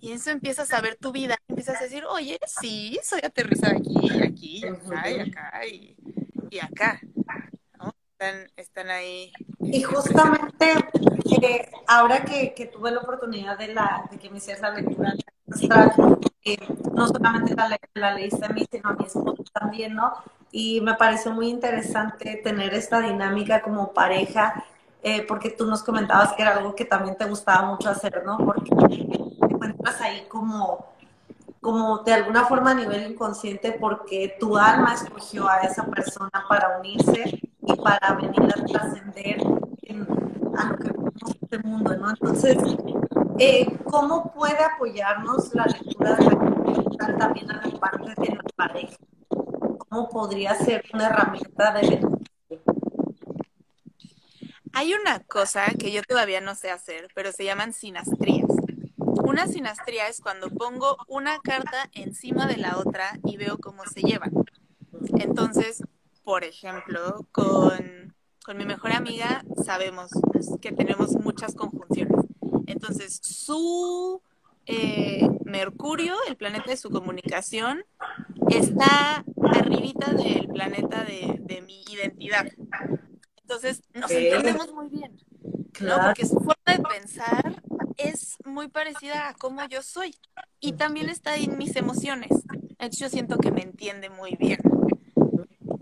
Y 0.00 0.10
en 0.10 0.16
eso 0.16 0.30
empiezas 0.30 0.72
a 0.72 0.80
ver 0.80 0.96
tu 0.96 1.10
vida, 1.12 1.36
empiezas 1.48 1.80
a 1.80 1.84
decir, 1.84 2.04
oye, 2.04 2.38
sí, 2.60 2.98
soy 3.02 3.20
aterrizada 3.22 3.74
aquí, 3.76 4.10
aquí, 4.22 4.60
y 4.62 4.66
acá, 4.66 5.10
y 5.10 5.20
acá, 5.20 5.66
y, 5.66 5.96
y 6.50 6.58
acá. 6.60 7.00
¿no? 7.78 7.94
Están, 8.12 8.50
están 8.56 8.90
ahí. 8.90 9.32
Y 9.60 9.82
justamente 9.82 10.74
eh, 11.42 11.70
ahora 11.88 12.24
que, 12.24 12.54
que, 12.54 12.66
tuve 12.66 12.90
la 12.90 13.00
oportunidad 13.00 13.58
de, 13.58 13.74
la, 13.74 14.08
de 14.10 14.18
que 14.18 14.30
me 14.30 14.38
hicieras 14.38 14.62
la 14.62 14.70
lectura 14.70 15.12
eh, 16.44 16.58
no 16.92 17.08
solamente 17.08 17.54
la, 17.54 17.76
la 17.94 18.14
leíste 18.14 18.46
a 18.46 18.48
mí, 18.50 18.66
sino 18.70 18.90
a 18.90 18.92
mi 18.94 19.04
esposo 19.04 19.44
también, 19.52 19.94
¿no? 19.94 20.12
Y 20.52 20.80
me 20.80 20.94
pareció 20.94 21.32
muy 21.32 21.48
interesante 21.48 22.40
tener 22.42 22.72
esta 22.74 23.00
dinámica 23.00 23.62
como 23.62 23.92
pareja, 23.92 24.64
eh, 25.02 25.24
porque 25.26 25.50
tú 25.50 25.66
nos 25.66 25.82
comentabas 25.82 26.32
que 26.32 26.42
era 26.42 26.56
algo 26.56 26.74
que 26.74 26.84
también 26.84 27.16
te 27.16 27.24
gustaba 27.26 27.68
mucho 27.68 27.90
hacer, 27.90 28.22
¿no? 28.24 28.38
Porque 28.38 28.70
te 28.70 29.44
encuentras 29.52 30.00
ahí 30.00 30.26
como, 30.28 30.86
como 31.60 31.98
de 31.98 32.12
alguna 32.12 32.44
forma 32.44 32.70
a 32.70 32.74
nivel 32.74 33.10
inconsciente, 33.10 33.72
porque 33.72 34.36
tu 34.38 34.56
alma 34.56 34.94
escogió 34.94 35.48
a 35.48 35.58
esa 35.60 35.84
persona 35.86 36.44
para 36.48 36.78
unirse 36.78 37.40
y 37.62 37.76
para 37.76 38.14
venir 38.14 38.42
a 38.42 38.64
trascender 38.64 39.38
a 40.58 40.64
lo 40.64 40.78
que 40.78 40.90
vemos 40.90 41.12
este 41.42 41.58
mundo, 41.58 41.96
¿no? 41.96 42.10
Entonces, 42.10 42.56
eh, 43.38 43.66
¿cómo 43.84 44.32
puede 44.32 44.62
apoyarnos 44.64 45.54
la 45.54 45.64
lectura 45.64 46.16
de 46.16 46.24
la 46.24 47.18
también 47.18 47.50
a 47.50 47.66
la 47.66 47.78
parte 47.78 48.14
de 48.20 48.36
la 48.36 48.42
pareja? 48.56 48.96
¿Cómo 49.28 50.08
podría 50.08 50.54
ser 50.54 50.84
una 50.92 51.06
herramienta 51.06 51.72
de 51.72 51.80
beneficio? 51.80 52.16
Hay 54.72 54.92
una 54.92 55.20
cosa 55.20 55.64
que 55.78 55.90
yo 55.90 56.02
todavía 56.02 56.40
no 56.40 56.54
sé 56.54 56.70
hacer, 56.70 57.08
pero 57.14 57.32
se 57.32 57.44
llaman 57.44 57.72
sinastrías. 57.72 58.48
Una 58.98 59.46
sinastría 59.46 60.08
es 60.08 60.20
cuando 60.20 60.50
pongo 60.50 60.98
una 61.08 61.38
carta 61.38 61.88
encima 61.92 62.46
de 62.46 62.58
la 62.58 62.78
otra 62.78 63.18
y 63.24 63.38
veo 63.38 63.58
cómo 63.58 63.84
se 63.86 64.02
llevan. 64.02 64.32
Entonces, 65.18 65.82
por 66.24 66.44
ejemplo, 66.44 67.26
con, 67.32 68.14
con 68.44 68.56
mi 68.58 68.66
mejor 68.66 68.92
amiga 68.92 69.42
sabemos 69.64 70.10
que 70.60 70.72
tenemos 70.72 71.12
muchas 71.12 71.54
conjunciones. 71.54 72.26
Entonces, 72.66 73.20
su 73.22 74.20
eh, 74.66 75.28
Mercurio, 75.44 76.14
el 76.28 76.36
planeta 76.36 76.70
de 76.70 76.76
su 76.76 76.90
comunicación, 76.90 77.84
está 78.50 79.24
arribita 79.52 80.12
del 80.12 80.48
planeta 80.48 81.04
de, 81.04 81.38
de 81.40 81.62
mi 81.62 81.82
identidad. 81.90 82.46
Entonces, 83.42 83.82
nos 83.94 84.10
entendemos 84.10 84.72
muy 84.72 84.88
bien. 84.88 85.16
¿no? 85.80 85.98
Porque 86.02 86.26
su 86.26 86.36
forma 86.36 86.54
de 86.66 86.82
pensar 86.82 87.62
es 87.96 88.36
muy 88.44 88.68
parecida 88.68 89.28
a 89.28 89.34
cómo 89.34 89.64
yo 89.68 89.82
soy. 89.82 90.14
Y 90.60 90.72
también 90.72 91.08
está 91.08 91.36
en 91.36 91.58
mis 91.58 91.76
emociones. 91.76 92.30
Entonces 92.78 92.98
yo 92.98 93.08
siento 93.08 93.38
que 93.38 93.50
me 93.50 93.62
entiende 93.62 94.10
muy 94.10 94.36
bien. 94.36 94.58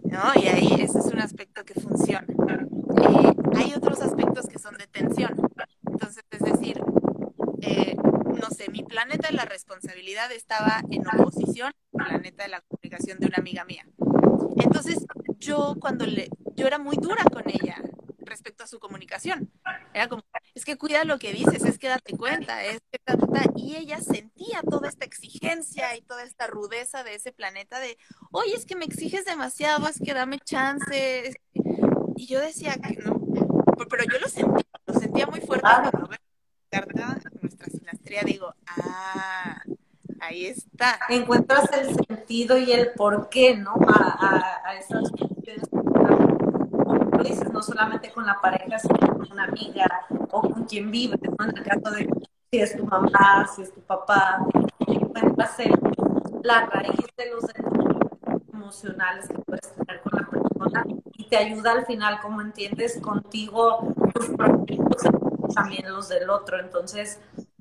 ¿no? 0.04 0.20
Y 0.40 0.46
ahí 0.46 0.68
ese 0.80 0.98
es 0.98 1.06
un 1.06 1.20
aspecto 1.20 1.64
que 1.64 1.74
funciona. 1.74 2.26
Eh, 2.28 3.32
hay 3.56 3.74
otros 3.74 4.00
aspectos 4.00 4.46
que 4.46 4.58
son 4.58 4.76
de 4.76 4.86
tensión. 4.86 5.34
Entonces, 5.94 6.24
es 6.30 6.40
decir, 6.40 6.80
eh, 7.62 7.96
no 7.96 8.50
sé, 8.50 8.70
mi 8.70 8.82
planeta 8.82 9.28
de 9.28 9.34
la 9.34 9.44
responsabilidad 9.44 10.30
estaba 10.32 10.82
en 10.90 11.06
oposición 11.06 11.72
al 11.98 12.06
planeta 12.06 12.42
de 12.42 12.50
la 12.50 12.60
comunicación 12.62 13.18
de 13.18 13.26
una 13.26 13.38
amiga 13.38 13.64
mía. 13.64 13.86
Entonces, 14.56 15.06
yo 15.38 15.76
cuando 15.80 16.04
le, 16.04 16.28
yo 16.56 16.66
era 16.66 16.78
muy 16.78 16.96
dura 16.96 17.24
con 17.32 17.44
ella 17.48 17.80
respecto 18.18 18.64
a 18.64 18.66
su 18.66 18.78
comunicación. 18.78 19.50
Era 19.92 20.08
como, 20.08 20.22
es 20.54 20.64
que 20.64 20.76
cuida 20.76 21.04
lo 21.04 21.18
que 21.18 21.32
dices, 21.32 21.64
es 21.64 21.78
que 21.78 21.88
date 21.88 22.16
cuenta, 22.16 22.64
es 22.64 22.80
que 22.90 22.98
y 23.56 23.76
ella 23.76 24.00
sentía 24.00 24.60
toda 24.68 24.88
esta 24.88 25.04
exigencia 25.04 25.96
y 25.96 26.02
toda 26.02 26.22
esta 26.24 26.46
rudeza 26.46 27.02
de 27.02 27.14
ese 27.14 27.32
planeta 27.32 27.80
de, 27.80 27.96
oye, 28.30 28.54
es 28.54 28.66
que 28.66 28.76
me 28.76 28.84
exiges 28.84 29.24
demasiado, 29.24 29.88
es 29.88 29.98
que 29.98 30.12
dame 30.12 30.38
chance. 30.40 31.34
Y 32.16 32.26
yo 32.26 32.40
decía 32.40 32.74
que 32.74 32.96
no, 32.96 33.20
pero 33.88 34.04
yo 34.04 34.18
lo 34.18 34.28
sentía, 34.28 34.64
sentía 35.14 35.26
muy 35.26 35.40
fuerte 35.40 35.68
cuando 35.90 36.08
veo 36.08 36.18
carta, 36.68 37.18
nuestra 37.40 37.68
sinastría, 37.68 38.22
digo, 38.24 38.52
ah, 38.66 39.62
ahí 40.20 40.46
está. 40.46 40.98
Encuentras 41.08 41.70
el 41.72 41.94
sentido 41.94 42.58
y 42.58 42.72
el 42.72 42.92
por 42.96 43.28
qué, 43.28 43.56
¿no? 43.56 43.74
A, 43.86 44.62
a, 44.64 44.68
a 44.70 44.76
esas 44.76 45.04
dices, 47.22 47.50
no 47.52 47.62
solamente 47.62 48.10
con 48.12 48.26
la 48.26 48.40
pareja, 48.40 48.78
sino 48.78 48.98
con 48.98 49.32
una 49.32 49.44
amiga 49.44 49.86
o 50.30 50.40
con 50.42 50.64
quien 50.64 50.90
vive, 50.90 51.16
¿no? 51.22 51.44
En 51.48 51.56
el 51.56 51.64
caso 51.64 51.90
de 51.94 52.10
si 52.50 52.58
es 52.58 52.76
tu 52.76 52.84
mamá, 52.84 53.48
si 53.54 53.62
es 53.62 53.72
tu 53.72 53.80
papá, 53.82 54.44
encuentras 54.86 55.56
la 56.42 56.66
raíz 56.66 57.06
de 57.16 57.30
los 57.30 57.44
emocionales 58.52 59.28
que 59.28 59.38
puedes 59.38 59.72
tener 59.74 60.02
con 60.02 60.20
la 60.20 60.26
persona 60.28 60.84
y 61.16 61.28
te 61.28 61.36
ayuda 61.36 61.72
al 61.72 61.86
final, 61.86 62.20
como 62.20 62.40
entiendes, 62.40 63.00
contigo, 63.00 63.94
tus 64.14 64.30
también 65.54 65.92
los 65.92 66.08
del 66.08 66.30
otro. 66.30 66.58
Entonces, 66.58 67.18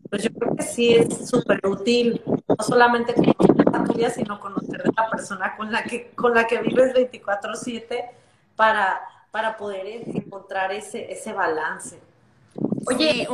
pues 0.10 0.24
yo 0.24 0.30
creo 0.32 0.56
que 0.56 0.64
sí 0.64 0.94
es 0.94 1.28
súper 1.28 1.60
útil, 1.66 2.22
no 2.26 2.64
solamente 2.64 3.14
conocer 3.14 3.66
la 3.72 3.84
tuya, 3.84 4.10
sino 4.10 4.40
conocer 4.40 4.82
a 4.82 5.02
la 5.02 5.10
persona 5.10 5.56
con 5.58 5.72
la 5.72 5.84
que, 5.84 6.12
con 6.12 6.34
la 6.34 6.48
que 6.48 6.60
vives 6.60 6.94
24/7 6.94 8.12
para 8.56 9.02
para 9.34 9.58
poder 9.58 10.04
encontrar 10.06 10.72
ese, 10.72 11.12
ese 11.12 11.34
balance. 11.34 12.00
Oye, 12.86 13.28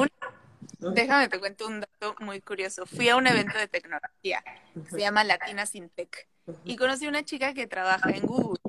déjame 0.80 1.28
te 1.28 1.40
cuento 1.42 1.68
un 1.68 1.82
dato 1.82 2.16
muy 2.22 2.40
curioso. 2.40 2.86
Fui 2.86 3.10
a 3.10 3.18
un 3.18 3.28
evento 3.28 3.58
de 3.58 3.68
tecnología, 3.68 4.42
se 4.90 4.98
llama 4.98 5.26
Latina 5.26 5.66
Sintec, 5.66 6.26
y 6.64 6.78
conocí 6.78 7.06
a 7.06 7.10
una 7.10 7.26
chica 7.26 7.54
que 7.54 7.68
trabaja 7.68 8.12
en 8.12 8.26
Google 8.26 8.62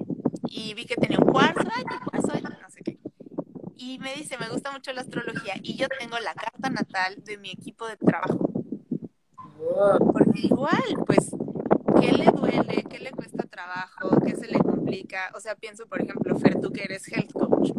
y 0.49 0.75
vi 0.75 0.87
que 0.87 0.97
tenía 0.97 1.19
un 1.21 1.31
cuarzo, 1.31 1.63
ay. 1.73 1.85
Y 3.81 3.99
me 3.99 4.15
dice, 4.15 4.37
me 4.39 4.49
gusta 4.49 4.71
mucho 4.71 4.93
la 4.93 5.01
astrología 5.01 5.55
y 5.63 5.77
yo 5.77 5.87
tengo 5.99 6.19
la 6.19 6.35
carta 6.35 6.69
natal 6.69 7.17
de 7.25 7.39
mi 7.39 7.51
equipo 7.51 7.87
de 7.89 7.97
trabajo. 7.97 8.53
Porque 10.13 10.41
igual, 10.41 10.83
pues, 11.07 11.31
¿qué 12.01 12.13
le 12.13 12.27
duele? 12.27 12.85
¿Qué 12.89 12.99
le 12.99 13.11
cuesta 13.11 13.45
trabajo? 13.45 14.21
¿Qué 14.21 14.37
se 14.37 14.47
le 14.47 14.61
o 15.35 15.41
sea, 15.41 15.55
pienso, 15.55 15.87
por 15.87 16.01
ejemplo, 16.03 16.39
Fer, 16.39 16.61
tú 16.61 16.73
que 16.73 16.85
eres 16.85 17.07
health 17.09 17.33
coach, 17.33 17.71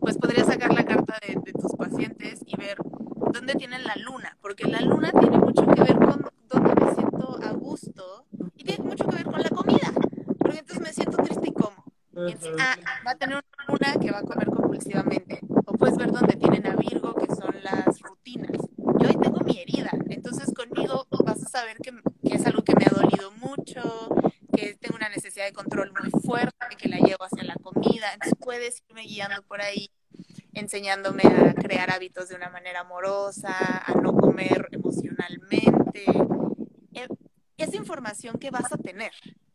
pues 0.00 0.16
podrías 0.16 0.46
sacar 0.46 0.72
la 0.72 0.84
carta 0.84 1.18
de, 1.26 1.52
tus 1.52 1.72
pacientes 1.76 2.40
y 2.46 2.56
ver 2.56 2.78
dónde 3.32 3.54
tienen 3.54 3.84
la 3.84 3.94
luna, 3.96 4.36
porque 4.40 4.64
la 4.66 4.80
luna 4.80 5.10
tiene 5.12 5.38
mucho 5.38 5.66
que 5.66 5.80
ver 5.82 5.96
con 5.96 6.30
dónde 6.48 6.74
me 6.80 6.94
siento 6.94 7.38
a 7.42 7.52
gusto 7.52 8.26
y 8.56 8.64
tiene 8.64 8.84
mucho 8.84 9.06
que 9.06 9.16
ver 9.16 9.24
con 9.24 9.40
la 9.40 9.48
comida, 9.48 9.92
porque 10.38 10.58
entonces 10.58 10.80
me 10.80 10.92
siento 10.92 11.16
triste 11.22 11.48
y 11.48 11.52
como. 11.52 11.77
Ah, 12.58 12.76
va 13.06 13.12
a 13.12 13.14
tener 13.14 13.40
una 13.68 13.94
que 14.00 14.10
va 14.10 14.18
a 14.18 14.22
comer 14.22 14.48
compulsivamente. 14.48 15.40
O 15.66 15.72
puedes 15.74 15.96
ver 15.96 16.10
dónde 16.10 16.36
tienen 16.36 16.66
a 16.66 16.74
Virgo, 16.74 17.14
que 17.14 17.26
son 17.34 17.54
las 17.62 18.00
rutinas. 18.00 18.50
Yo 18.76 19.08
ahí 19.08 19.16
tengo 19.22 19.40
mi 19.44 19.60
herida, 19.60 19.90
entonces 20.08 20.52
conmigo 20.52 21.06
vas 21.24 21.42
a 21.42 21.48
saber 21.48 21.76
que, 21.78 21.92
que 22.28 22.34
es 22.34 22.46
algo 22.46 22.62
que 22.62 22.74
me 22.74 22.84
ha 22.86 22.90
dolido 22.90 23.30
mucho, 23.32 24.08
que 24.52 24.74
tengo 24.74 24.96
una 24.96 25.08
necesidad 25.08 25.44
de 25.44 25.52
control 25.52 25.92
muy 26.00 26.10
fuerte, 26.22 26.76
que 26.76 26.88
la 26.88 26.96
llevo 26.98 27.24
hacia 27.24 27.44
la 27.44 27.54
comida. 27.54 28.12
Entonces 28.14 28.38
puedes 28.40 28.82
irme 28.88 29.02
guiando 29.02 29.42
por 29.42 29.60
ahí, 29.60 29.90
enseñándome 30.54 31.22
a 31.22 31.54
crear 31.54 31.90
hábitos 31.90 32.28
de 32.28 32.34
una 32.34 32.50
manera 32.50 32.80
amorosa, 32.80 33.54
a 33.86 33.94
no 33.94 34.14
comer 34.14 34.68
emocionalmente. 34.72 36.04
Eh, 36.94 37.08
es 37.58 37.74
información 37.74 38.38
que 38.38 38.50
vas 38.50 38.72
a 38.72 38.76
tener. 38.76 39.12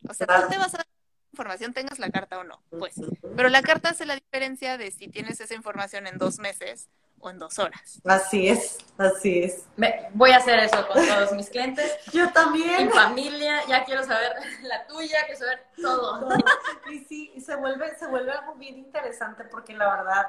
O 0.07 0.13
sea, 0.13 0.27
tú 0.27 0.49
te 0.49 0.57
vas 0.57 0.73
a 0.73 0.77
dar 0.77 0.87
información, 1.33 1.73
tengas 1.73 1.99
la 1.99 2.09
carta 2.09 2.39
o 2.39 2.43
no, 2.43 2.61
pues. 2.69 2.95
Pero 3.35 3.49
la 3.49 3.61
carta 3.63 3.89
hace 3.89 4.05
la 4.05 4.15
diferencia 4.15 4.77
de 4.77 4.91
si 4.91 5.07
tienes 5.07 5.41
esa 5.41 5.55
información 5.55 6.05
en 6.05 6.17
dos 6.19 6.37
meses 6.39 6.89
o 7.19 7.29
en 7.29 7.39
dos 7.39 7.57
horas. 7.57 8.01
Así 8.05 8.47
es, 8.47 8.77
así 8.97 9.39
es. 9.39 9.65
Me, 9.75 10.09
voy 10.13 10.31
a 10.31 10.37
hacer 10.37 10.59
eso 10.59 10.87
con 10.87 11.05
todos 11.05 11.31
mis 11.33 11.49
clientes. 11.49 11.91
Yo 12.13 12.31
también. 12.31 12.87
Mi 12.87 12.93
familia, 12.93 13.65
ya 13.67 13.83
quiero 13.83 14.03
saber 14.03 14.33
la 14.63 14.85
tuya, 14.85 15.17
quiero 15.25 15.39
saber 15.39 15.65
todo. 15.81 16.29
Y 16.91 16.99
sí, 17.05 17.33
se 17.43 17.55
vuelve, 17.55 17.95
se 17.97 18.07
vuelve 18.07 18.31
algo 18.31 18.53
bien 18.55 18.77
interesante 18.77 19.45
porque 19.45 19.73
la 19.73 19.89
verdad, 19.89 20.27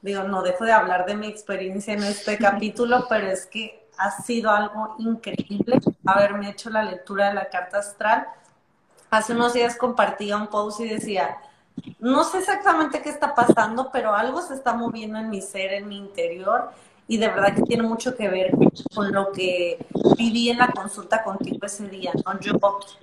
digo, 0.00 0.22
no 0.22 0.40
dejo 0.40 0.64
de 0.64 0.72
hablar 0.72 1.04
de 1.04 1.16
mi 1.16 1.26
experiencia 1.26 1.92
en 1.92 2.04
este 2.04 2.38
capítulo, 2.38 3.06
pero 3.08 3.26
es 3.26 3.44
que 3.44 3.88
ha 3.98 4.10
sido 4.22 4.50
algo 4.50 4.94
increíble 4.98 5.80
haberme 6.06 6.50
hecho 6.50 6.70
la 6.70 6.82
lectura 6.82 7.28
de 7.28 7.34
la 7.34 7.50
carta 7.50 7.78
astral. 7.78 8.26
Hace 9.16 9.32
unos 9.32 9.54
días 9.54 9.76
compartía 9.76 10.36
un 10.36 10.48
post 10.48 10.80
y 10.80 10.88
decía, 10.90 11.38
no 12.00 12.22
sé 12.22 12.40
exactamente 12.40 13.00
qué 13.00 13.08
está 13.08 13.34
pasando, 13.34 13.88
pero 13.90 14.14
algo 14.14 14.42
se 14.42 14.52
está 14.52 14.74
moviendo 14.74 15.18
en 15.18 15.30
mi 15.30 15.40
ser, 15.40 15.72
en 15.72 15.88
mi 15.88 15.96
interior, 15.96 16.70
y 17.08 17.16
de 17.16 17.28
verdad 17.28 17.54
que 17.54 17.62
tiene 17.62 17.82
mucho 17.82 18.14
que 18.14 18.28
ver 18.28 18.50
con 18.94 19.10
lo 19.12 19.32
que 19.32 19.78
viví 20.18 20.50
en 20.50 20.58
la 20.58 20.68
consulta 20.68 21.24
contigo 21.24 21.64
ese 21.64 21.88
día. 21.88 22.12
Yo 22.42 22.58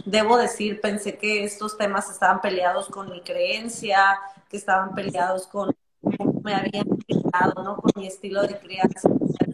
debo 0.05 0.37
decir, 0.37 0.79
pensé 0.81 1.17
que 1.17 1.45
estos 1.45 1.79
temas 1.79 2.07
estaban 2.11 2.41
peleados 2.41 2.89
con 2.89 3.09
mi 3.09 3.21
creencia, 3.21 4.19
que 4.47 4.57
estaban 4.57 4.93
peleados 4.93 5.47
con 5.47 5.75
me 6.43 6.53
habían 6.53 6.85
criado, 7.07 7.63
¿no? 7.63 7.77
Con 7.77 7.91
mi 7.95 8.05
estilo 8.05 8.43
de 8.43 8.59
crianza. 8.59 9.09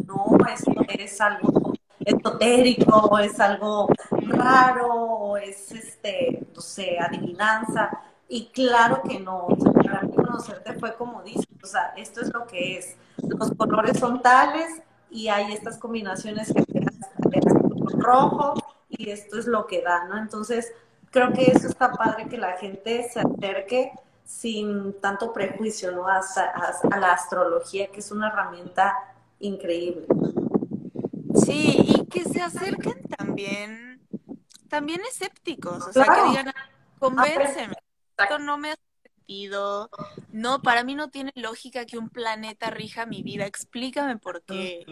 No, 0.05 0.26
esto 0.53 0.74
es 0.89 1.22
algo 1.22 1.74
esotérico, 2.03 3.18
es 3.20 3.39
algo 3.39 3.88
raro, 4.30 4.93
o 4.93 5.38
es, 5.38 5.71
este, 5.71 6.47
no 6.55 6.61
sé, 6.61 6.97
adivinanza 6.99 7.89
y 8.27 8.47
claro 8.47 9.01
que 9.01 9.19
no, 9.19 9.47
para 9.84 10.01
mí 10.03 10.13
conocerte 10.13 10.73
fue 10.73 10.95
como 10.95 11.23
dices, 11.23 11.47
o 11.63 11.65
sea, 11.65 11.93
esto 11.97 12.21
es 12.21 12.32
lo 12.32 12.45
que 12.45 12.77
es. 12.77 12.95
Los 13.17 13.51
colores 13.51 13.99
son 13.99 14.21
tales 14.21 14.82
y 15.09 15.30
hay 15.30 15.51
estas 15.51 15.77
combinaciones 15.77 16.53
que 16.53 16.63
rojo 17.97 18.53
y 18.89 19.09
esto 19.09 19.38
es 19.38 19.47
lo 19.47 19.65
que 19.67 19.82
da, 19.82 20.05
¿no? 20.05 20.17
Entonces, 20.17 20.71
creo 21.11 21.34
que 21.34 21.45
eso 21.45 21.67
está 21.67 21.91
padre 21.91 22.27
que 22.27 22.38
la 22.38 22.57
gente 22.57 23.07
se 23.11 23.19
acerque 23.19 23.91
sin 24.23 24.93
tanto 25.01 25.34
prejuicio, 25.34 25.91
¿no? 25.91 26.07
A, 26.07 26.19
a, 26.19 26.99
la 26.99 27.13
astrología, 27.13 27.88
que 27.88 27.99
es 27.99 28.11
una 28.11 28.27
herramienta 28.27 28.95
increíble. 29.39 30.05
Sí, 31.34 31.77
y 31.80 32.05
que 32.05 32.25
se 32.25 32.41
acerquen 32.41 33.01
también, 33.17 33.89
también 34.70 35.01
escépticos, 35.01 35.88
o 35.88 35.93
sea, 35.93 36.05
que 36.05 36.30
digan, 36.30 36.53
convénceme 36.99 37.76
esto 38.24 38.39
no 38.39 38.57
me 38.57 38.72
ha 38.72 38.76
sentido. 39.03 39.89
No, 40.32 40.61
para 40.61 40.84
mí 40.84 40.95
no 40.95 41.09
tiene 41.09 41.32
lógica 41.36 41.86
que 41.86 41.97
un 41.97 42.09
planeta 42.09 42.70
rija 42.70 43.05
mi 43.05 43.24
vida. 43.24 43.45
Explícame 43.45 44.17
por 44.17 44.43
qué. 44.43 44.86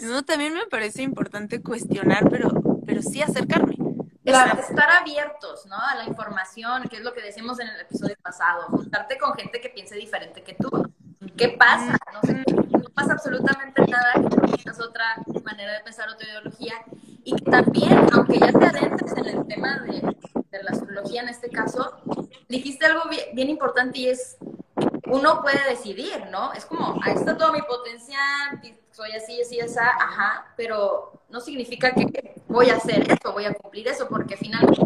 No, 0.00 0.24
también 0.24 0.54
me 0.54 0.66
parece 0.66 1.02
importante 1.02 1.62
cuestionar, 1.62 2.28
pero, 2.30 2.50
pero 2.86 3.02
sí 3.02 3.22
acercarme. 3.22 3.76
Estar 4.24 4.90
abiertos, 4.90 5.64
¿no? 5.66 5.76
A 5.76 5.94
la 5.94 6.04
información, 6.04 6.82
que 6.88 6.96
es 6.96 7.02
lo 7.02 7.14
que 7.14 7.22
decimos 7.22 7.58
en 7.60 7.68
el 7.68 7.80
episodio 7.80 8.14
pasado. 8.22 8.66
Juntarte 8.68 9.16
con 9.18 9.32
gente 9.34 9.60
que 9.60 9.70
piense 9.70 9.96
diferente 9.96 10.42
que 10.42 10.54
tú. 10.54 10.70
¿Qué 11.36 11.48
pasa? 11.48 11.98
No, 12.12 12.20
sé, 12.22 12.44
no 12.52 12.90
pasa 12.94 13.12
absolutamente 13.14 13.82
nada 13.86 14.12
que 14.14 14.56
tengas 14.56 14.80
otra 14.80 15.16
manera 15.42 15.72
de 15.72 15.80
pensar, 15.80 16.08
otra 16.10 16.28
ideología. 16.28 16.74
Y 17.28 17.34
también, 17.42 18.06
aunque 18.14 18.38
ya 18.38 18.50
te 18.50 18.64
adentres 18.64 19.12
en 19.12 19.26
el 19.26 19.46
tema 19.46 19.80
de, 19.80 20.00
de 20.50 20.62
la 20.62 20.70
astrología 20.70 21.20
en 21.20 21.28
este 21.28 21.50
caso, 21.50 21.98
dijiste 22.48 22.86
algo 22.86 23.06
bien, 23.10 23.26
bien 23.34 23.50
importante 23.50 23.98
y 23.98 24.08
es 24.08 24.38
uno 25.04 25.42
puede 25.42 25.58
decidir, 25.68 26.24
¿no? 26.32 26.54
Es 26.54 26.64
como, 26.64 26.98
ahí 27.02 27.12
está 27.14 27.36
todo 27.36 27.52
mi 27.52 27.60
potencial, 27.60 28.62
soy 28.92 29.12
así, 29.12 29.42
así, 29.42 29.60
así, 29.60 29.78
ajá, 29.78 30.54
pero 30.56 31.20
no 31.28 31.40
significa 31.40 31.92
que 31.92 32.34
voy 32.48 32.70
a 32.70 32.76
hacer 32.76 33.06
eso, 33.10 33.32
voy 33.34 33.44
a 33.44 33.52
cumplir 33.52 33.88
eso, 33.88 34.08
porque 34.08 34.38
finalmente 34.38 34.80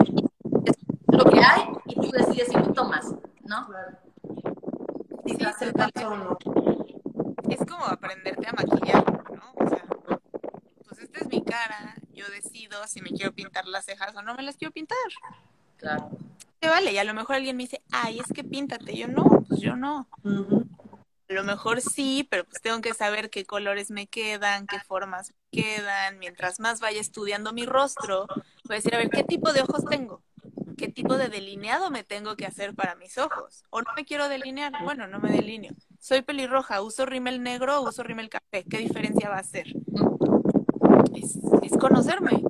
es 0.67 0.77
lo 1.07 1.25
que 1.25 1.39
hay 1.39 1.63
y 1.87 1.95
tú 1.95 2.11
decides 2.11 2.49
si 2.49 2.57
lo 2.57 2.73
tomas, 2.73 3.07
¿no? 3.45 3.69
Claro. 3.69 3.99
Sí, 5.27 5.37
Sí, 7.45 7.53
es 7.53 7.67
como 7.71 7.85
aprenderte 7.85 8.49
a 8.49 8.53
maquillar, 8.53 9.05
¿no? 9.31 9.53
O 9.65 9.69
sea, 9.69 9.85
pues 10.89 10.99
esta 11.01 11.21
es 11.21 11.29
mi 11.29 11.43
cara, 11.45 11.95
yo 12.13 12.29
decido 12.29 12.87
si 12.87 13.01
me 13.01 13.11
quiero 13.11 13.33
pintar 13.33 13.67
las 13.67 13.85
cejas 13.85 14.15
o 14.17 14.23
no 14.23 14.35
me 14.35 14.43
las 14.43 14.57
quiero 14.57 14.73
pintar. 14.73 14.99
Claro. 15.77 16.11
Que 16.61 16.69
vale, 16.69 16.93
y 16.93 16.99
a 16.99 17.05
lo 17.05 17.15
mejor 17.15 17.37
alguien 17.37 17.57
me 17.57 17.65
dice, 17.65 17.83
ay, 17.91 18.21
es 18.21 18.33
que 18.33 18.45
píntate. 18.45 18.97
Yo 18.97 19.09
no, 19.09 19.25
pues 19.49 19.61
yo 19.61 19.75
no. 19.75 20.09
A 20.25 21.33
lo 21.33 21.45
mejor 21.45 21.81
sí, 21.81 22.27
pero 22.31 22.45
pues 22.45 22.63
tengo 22.63 22.81
que 22.81 22.95
saber 22.95 23.31
qué 23.31 23.45
colores 23.45 23.91
me 23.91 24.07
quedan, 24.07 24.67
qué 24.67 24.79
formas 24.79 25.33
me 25.33 25.63
quedan. 25.63 26.19
Mientras 26.19 26.61
más 26.61 26.81
vaya 26.81 27.01
estudiando 27.01 27.53
mi 27.53 27.67
rostro, 27.67 28.27
voy 28.65 28.75
a 28.75 28.75
decir, 28.75 28.95
a 28.95 28.99
ver, 28.99 29.11
¿qué 29.11 29.25
tipo 29.25 29.53
de 29.53 29.63
ojos 29.63 29.85
tengo? 29.87 30.23
¿Qué 30.77 30.89
tipo 30.89 31.17
de 31.17 31.29
delineado 31.29 31.91
me 31.91 32.05
tengo 32.05 32.37
que 32.37 32.47
hacer 32.47 32.75
para 32.75 32.95
mis 32.95 33.19
ojos? 33.19 33.65
¿O 33.71 33.83
no 33.83 33.91
me 33.97 34.05
quiero 34.05 34.29
delinear? 34.29 34.73
Bueno, 34.85 35.07
no 35.07 35.21
me 35.21 35.31
delineo. 35.31 35.73
Soy 36.01 36.23
pelirroja, 36.23 36.83
uso 36.83 37.07
rímel 37.07 37.43
negro 37.43 37.81
o 37.81 37.89
uso 37.89 38.03
rímel 38.03 38.29
café. 38.29 38.65
¿Qué 38.69 38.79
diferencia 38.79 39.29
va 39.29 39.37
a 39.37 39.41
hacer? 39.41 39.67
Es, 41.15 41.39
es 41.63 41.79
conocerme. 41.79 42.43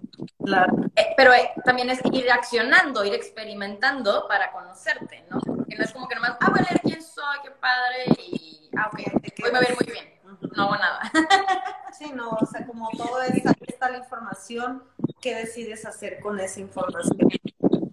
Claro. 0.44 0.74
Eh, 0.96 1.14
pero 1.16 1.32
eh, 1.32 1.50
también 1.64 1.90
es 1.90 2.00
ir 2.12 2.30
accionando, 2.30 3.04
ir 3.04 3.14
experimentando 3.14 4.26
para 4.28 4.52
conocerte, 4.52 5.24
¿no? 5.30 5.40
Porque 5.40 5.76
no 5.76 5.84
es 5.84 5.92
como 5.92 6.08
que 6.08 6.16
nomás, 6.16 6.36
ah, 6.40 6.50
voy 6.50 6.60
a 6.60 6.62
leer 6.62 6.80
quién 6.82 7.02
soy, 7.02 7.38
qué 7.42 7.50
padre, 7.50 8.06
y, 8.18 8.70
ah, 8.76 8.90
ok, 8.92 8.98
hoy 9.44 9.52
me 9.52 9.58
va 9.58 9.58
a 9.60 9.70
ir 9.70 9.76
muy 9.76 9.92
bien. 9.92 10.12
No 10.56 10.64
hago 10.64 10.76
nada. 10.76 11.00
Sí, 11.92 12.10
no, 12.14 12.30
o 12.30 12.46
sea, 12.46 12.66
como 12.66 12.88
todo 12.96 13.20
es, 13.20 13.46
ahí 13.46 13.54
está 13.68 13.90
la 13.90 13.98
información, 13.98 14.82
¿qué 15.20 15.34
decides 15.34 15.84
hacer 15.84 16.20
con 16.20 16.40
esa 16.40 16.58
información? 16.58 17.28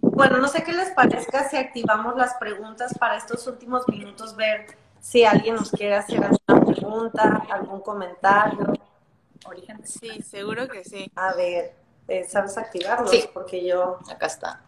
Bueno, 0.00 0.38
no 0.38 0.48
sé 0.48 0.64
qué 0.64 0.72
les 0.72 0.90
parezca 0.90 1.48
si 1.48 1.58
activamos 1.58 2.16
las 2.16 2.34
preguntas 2.34 2.96
para 2.98 3.18
estos 3.18 3.46
últimos 3.46 3.86
minutos, 3.88 4.34
ver 4.36 4.66
si 5.00 5.24
alguien 5.24 5.56
nos 5.56 5.70
quiere 5.70 5.96
hacer 5.96 6.24
alguna 6.24 6.72
pregunta, 6.72 7.42
algún 7.50 7.82
comentario. 7.82 8.72
Origen. 9.46 9.86
Sí, 9.86 10.22
seguro 10.22 10.68
que 10.68 10.84
sí. 10.84 11.10
A 11.16 11.34
ver, 11.34 11.74
eh, 12.08 12.24
¿sabes 12.28 12.56
activarlos? 12.58 13.10
Sí. 13.10 13.28
Porque 13.32 13.64
yo 13.66 13.98
Acá 14.10 14.26
está. 14.26 14.62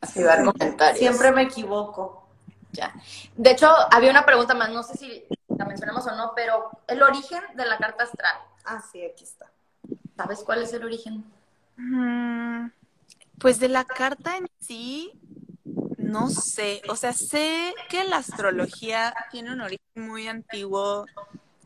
Activar 0.00 0.44
comentarios. 0.44 0.98
siempre 0.98 1.32
me 1.32 1.42
equivoco. 1.42 2.26
Ya. 2.72 2.94
De 3.36 3.50
hecho, 3.50 3.68
había 3.90 4.10
una 4.10 4.24
pregunta 4.24 4.54
más, 4.54 4.70
no 4.70 4.82
sé 4.82 4.96
si 4.96 5.24
la 5.48 5.64
mencionamos 5.64 6.06
o 6.06 6.14
no, 6.14 6.32
pero 6.36 6.70
el 6.86 7.02
origen 7.02 7.42
de 7.56 7.66
la 7.66 7.76
carta 7.78 8.04
astral. 8.04 8.36
Ah, 8.64 8.82
sí, 8.92 9.04
aquí 9.04 9.24
está. 9.24 9.50
¿Sabes 10.16 10.40
cuál 10.44 10.62
es 10.62 10.72
el 10.72 10.84
origen? 10.84 11.24
Mm, 11.76 12.70
Pues 13.38 13.58
de 13.58 13.68
la 13.68 13.84
carta 13.84 14.36
en 14.36 14.46
sí, 14.60 15.12
no 15.96 16.28
sé. 16.30 16.82
O 16.88 16.96
sea, 16.96 17.12
sé 17.12 17.74
que 17.88 18.04
la 18.04 18.18
astrología 18.18 19.14
tiene 19.30 19.52
un 19.52 19.60
origen 19.62 19.80
muy 19.96 20.28
antiguo, 20.28 21.06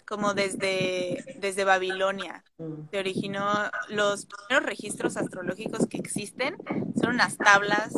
como 0.07 0.35
desde, 0.35 1.25
desde 1.39 1.65
Babilonia. 1.65 2.45
Se 2.91 2.99
originó, 2.99 3.47
los 3.89 4.27
primeros 4.27 4.67
registros 4.67 5.17
astrológicos 5.17 5.87
que 5.87 5.99
existen 5.99 6.57
son 7.01 7.15
unas 7.15 7.37
tablas 7.37 7.95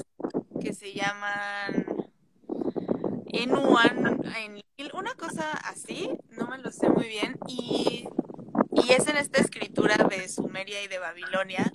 que 0.60 0.72
se 0.72 0.92
llaman 0.92 1.86
Enuan, 3.26 4.20
Enlil, 4.36 4.90
una 4.94 5.14
cosa 5.14 5.52
así, 5.52 6.10
no 6.30 6.46
me 6.48 6.58
lo 6.58 6.70
sé 6.70 6.88
muy 6.88 7.06
bien, 7.06 7.38
y, 7.46 8.08
y 8.72 8.92
es 8.92 9.06
en 9.08 9.16
esta 9.16 9.40
escritura 9.40 9.96
de 9.96 10.28
Sumeria 10.28 10.82
y 10.82 10.88
de 10.88 10.98
Babilonia, 10.98 11.72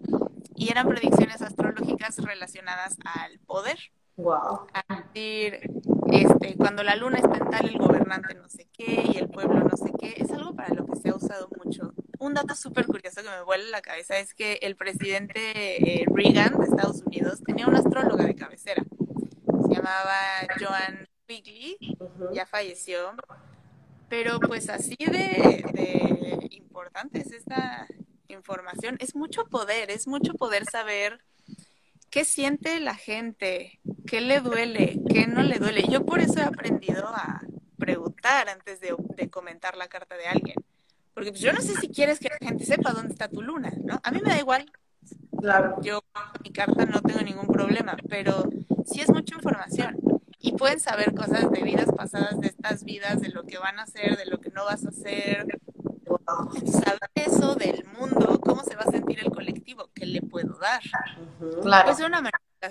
y 0.56 0.70
eran 0.70 0.88
predicciones 0.88 1.42
astrológicas 1.42 2.18
relacionadas 2.18 2.98
al 3.04 3.40
poder. 3.40 3.78
Wow. 4.18 4.68
A 4.74 5.04
decir, 5.14 5.72
este, 6.12 6.56
cuando 6.56 6.84
la 6.84 6.96
luna 6.96 7.18
está 7.20 7.38
en 7.38 7.50
tal, 7.50 7.70
el 7.70 7.78
gobernante 7.78 8.34
no 8.36 8.50
sé 8.50 8.68
qué 8.74 9.04
y 9.14 9.18
el 9.18 9.30
pueblo 9.30 9.60
no 9.64 9.78
sé 9.78 9.92
qué. 10.00 10.16
Es 10.18 10.32
algo 10.32 10.56
para 10.56 10.74
lo 10.74 10.86
que 10.86 10.96
se 10.98 11.10
ha 11.10 11.16
usado 11.16 11.50
mucho. 11.64 11.94
Un 12.20 12.34
dato 12.34 12.56
súper 12.56 12.86
curioso 12.86 13.22
que 13.22 13.30
me 13.30 13.44
vuela 13.44 13.70
la 13.70 13.82
cabeza 13.82 14.18
es 14.20 14.34
que 14.34 14.60
el 14.62 14.76
presidente 14.76 16.02
eh, 16.02 16.06
Reagan 16.14 16.58
de 16.60 16.66
Estados 16.66 17.02
Unidos 17.02 17.42
tenía 17.46 17.68
una 17.68 17.80
astróloga 17.80 18.26
de 18.26 18.36
cabecera. 18.36 18.84
Se 18.84 19.76
llamaba 19.76 20.16
Joan 20.60 21.08
Ujú. 22.00 22.34
ya 22.34 22.46
falleció. 22.46 23.14
Pero 24.10 24.40
pues 24.42 24.70
así 24.70 24.98
de, 25.00 25.64
de 25.74 26.48
importante 26.52 27.20
es 27.20 27.32
esta 27.32 27.88
información. 28.28 28.98
Es 29.00 29.16
mucho 29.16 29.46
poder, 29.46 29.90
es 29.90 30.08
mucho 30.08 30.34
poder 30.34 30.66
saber 30.66 31.24
qué 32.12 32.26
siente 32.26 32.80
la 32.80 32.94
gente, 32.94 33.80
qué 34.06 34.22
le 34.22 34.42
duele, 34.42 35.00
qué 35.10 35.26
no 35.26 35.42
le 35.42 35.58
duele. 35.58 35.84
Yo 35.90 36.06
por 36.06 36.20
eso 36.20 36.40
he 36.40 36.44
aprendido 36.44 37.08
a 37.08 37.42
preguntar 37.80 38.50
antes 38.50 38.80
de, 38.82 38.94
de 39.16 39.30
comentar 39.30 39.76
la 39.78 39.88
carta 39.88 40.16
de 40.16 40.28
alguien. 40.28 40.56
Porque 41.14 41.32
pues, 41.32 41.42
yo 41.42 41.54
no 41.54 41.62
sé 41.62 41.74
si 41.76 41.90
quieres 41.90 42.20
que 42.20 42.30
la 42.30 42.38
gente 42.46 42.66
sepa 42.66 42.92
dónde 42.92 43.14
está 43.14 43.30
tu 43.30 43.42
luna, 43.42 43.72
¿no? 43.84 44.00
A 44.04 44.12
mí 44.12 44.20
me 44.24 44.30
da 44.30 44.40
igual. 44.40 44.72
Claro. 45.40 45.78
Yo 45.82 46.02
mi 46.44 46.52
carta 46.52 46.86
no 46.86 47.02
tengo 47.02 47.22
ningún 47.22 47.48
problema, 47.48 47.96
pero 48.10 48.48
sí 48.86 49.02
es 49.02 49.10
mucha 49.10 49.36
información. 49.36 49.98
Y 50.38 50.54
pueden 50.54 50.80
saber 50.80 51.14
cosas 51.14 51.50
de 51.50 51.62
vidas 51.62 51.88
pasadas, 51.96 52.40
de 52.40 52.48
estas 52.48 52.84
vidas, 52.84 53.22
de 53.22 53.30
lo 53.30 53.44
que 53.44 53.58
van 53.58 53.80
a 53.80 53.84
hacer, 53.84 54.18
de 54.18 54.26
lo 54.26 54.40
que 54.40 54.50
no 54.50 54.66
vas 54.66 54.86
a 54.86 54.90
hacer. 54.90 55.46
Saber 56.66 57.10
eso 57.16 57.56
del 57.56 57.86
mundo, 58.00 58.40
cómo 58.42 58.64
se 58.64 58.76
va 58.76 58.84
a 58.84 58.92
sentir 58.92 59.20
el 59.20 59.32
colectivo, 59.32 59.90
qué 59.94 60.06
le 60.06 60.22
puedo 60.22 60.58
dar. 60.60 60.82
Claro. 61.62 61.92
Es 61.92 62.00
una, 62.00 62.30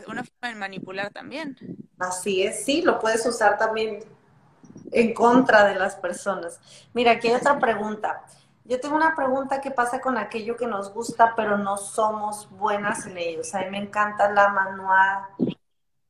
una 0.09 0.25
forma 0.25 0.49
de 0.49 0.55
manipular 0.55 1.11
también. 1.11 1.57
Así 1.99 2.43
es, 2.43 2.65
sí, 2.65 2.83
lo 2.83 2.99
puedes 2.99 3.25
usar 3.27 3.59
también 3.59 4.05
en 4.93 5.15
contra 5.15 5.65
de 5.65 5.75
las 5.75 5.97
personas. 5.97 6.61
Mira, 6.95 7.13
aquí 7.13 7.29
hay 7.29 7.35
otra 7.35 7.59
pregunta. 7.59 8.25
Yo 8.65 8.79
tengo 8.81 8.95
una 8.95 9.17
pregunta 9.17 9.61
que 9.61 9.71
pasa 9.71 10.01
con 10.01 10.17
aquello 10.17 10.57
que 10.57 10.67
nos 10.67 10.93
gusta, 10.93 11.35
pero 11.35 11.59
no 11.59 11.77
somos 11.77 12.49
buenas 12.51 13.07
en 13.07 13.19
ello. 13.19 13.43
A 13.53 13.59
mí 13.59 13.71
me 13.71 13.79
encanta 13.79 14.31
la 14.31 14.49
manual. 14.49 15.25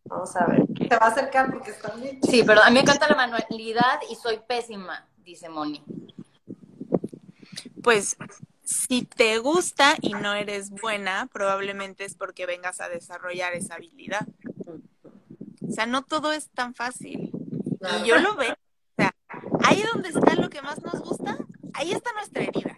Vamos 0.04 0.36
a 0.36 0.44
ver. 0.46 0.66
Te 0.88 0.96
va 0.96 1.06
a 1.06 1.08
acercar 1.08 1.50
porque 1.50 1.70
está 1.70 1.90
bien. 1.94 2.20
Sí, 2.22 2.42
pero 2.44 2.62
a 2.62 2.68
mí 2.68 2.74
me 2.74 2.80
encanta 2.80 3.08
la 3.08 3.14
manualidad 3.14 4.00
y 4.10 4.14
soy 4.16 4.40
pésima, 4.46 5.06
dice 5.18 5.48
Moni. 5.48 5.82
Pues 7.82 8.16
si 8.62 9.02
te 9.02 9.38
gusta 9.38 9.96
y 10.00 10.14
no 10.14 10.34
eres 10.34 10.70
buena, 10.70 11.28
probablemente 11.32 12.04
es 12.04 12.14
porque 12.14 12.46
vengas 12.46 12.80
a 12.80 12.88
desarrollar 12.88 13.54
esa 13.54 13.74
habilidad. 13.74 14.26
O 15.68 15.72
sea, 15.72 15.86
no 15.86 16.02
todo 16.02 16.32
es 16.32 16.50
tan 16.50 16.74
fácil. 16.74 17.30
Y 17.32 18.08
yo 18.08 18.18
lo 18.18 18.36
veo. 18.36 18.52
O 18.52 18.94
sea, 18.96 19.14
ahí 19.64 19.82
donde 19.92 20.10
está 20.10 20.34
lo 20.34 20.50
que 20.50 20.62
más 20.62 20.82
nos 20.82 21.00
gusta, 21.00 21.38
ahí 21.74 21.92
está 21.92 22.12
nuestra 22.12 22.44
herida. 22.44 22.76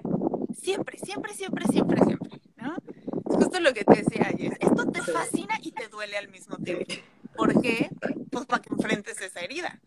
Siempre, 0.61 0.99
siempre, 0.99 1.35
siempre, 1.35 1.67
siempre, 1.67 2.05
siempre. 2.05 2.41
¿no? 2.57 2.77
Justo 3.25 3.61
lo 3.61 3.75
que 3.75 3.85
te 3.85 4.03
decía 4.03 4.29
ayer. 4.29 4.57
Esto 4.61 4.91
te 4.91 5.03
fascina 5.03 5.59
y 5.63 5.73
te 5.73 5.89
duele 5.89 6.17
al 6.17 6.29
mismo 6.29 6.57
tiempo. 6.59 6.87
¿Por 7.35 7.61
qué? 7.61 7.91
Pues 8.31 8.47
para 8.47 8.63
que 8.63 8.73
enfrentes 8.73 9.21
esa 9.21 9.41
herida. 9.41 9.81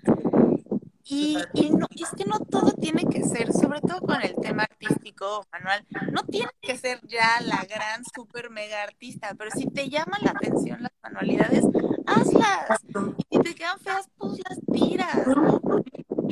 Y, 1.08 1.38
y 1.54 1.70
no, 1.70 1.86
y 1.92 2.04
es 2.04 2.10
que 2.18 2.26
no 2.26 2.40
todo 2.40 2.72
tiene 2.74 3.06
que 3.06 3.24
ser, 3.24 3.54
sobre 3.54 3.80
todo 3.80 4.02
con 4.02 4.22
el 4.24 4.34
tema 4.42 4.64
artístico, 4.64 5.46
Manuel, 5.52 5.86
no 6.12 6.24
tiene 6.24 6.50
que 6.60 6.76
ser 6.78 7.00
ya 7.06 7.40
la 7.42 7.64
gran, 7.70 8.04
super, 8.04 8.50
mega 8.50 8.82
artista, 8.82 9.36
pero 9.38 9.52
si 9.52 9.68
te 9.68 9.88
llaman 9.88 10.20
la 10.24 10.32
atención 10.32 10.82
las 10.82 10.92
manualidades, 11.04 11.64
hazlas. 12.08 12.80
Y 13.18 13.38
si 13.38 13.44
te 13.44 13.54
quedan 13.54 13.80
feas, 13.80 14.10
pues 14.18 14.40
las 14.50 14.60
tiras. 14.74 15.28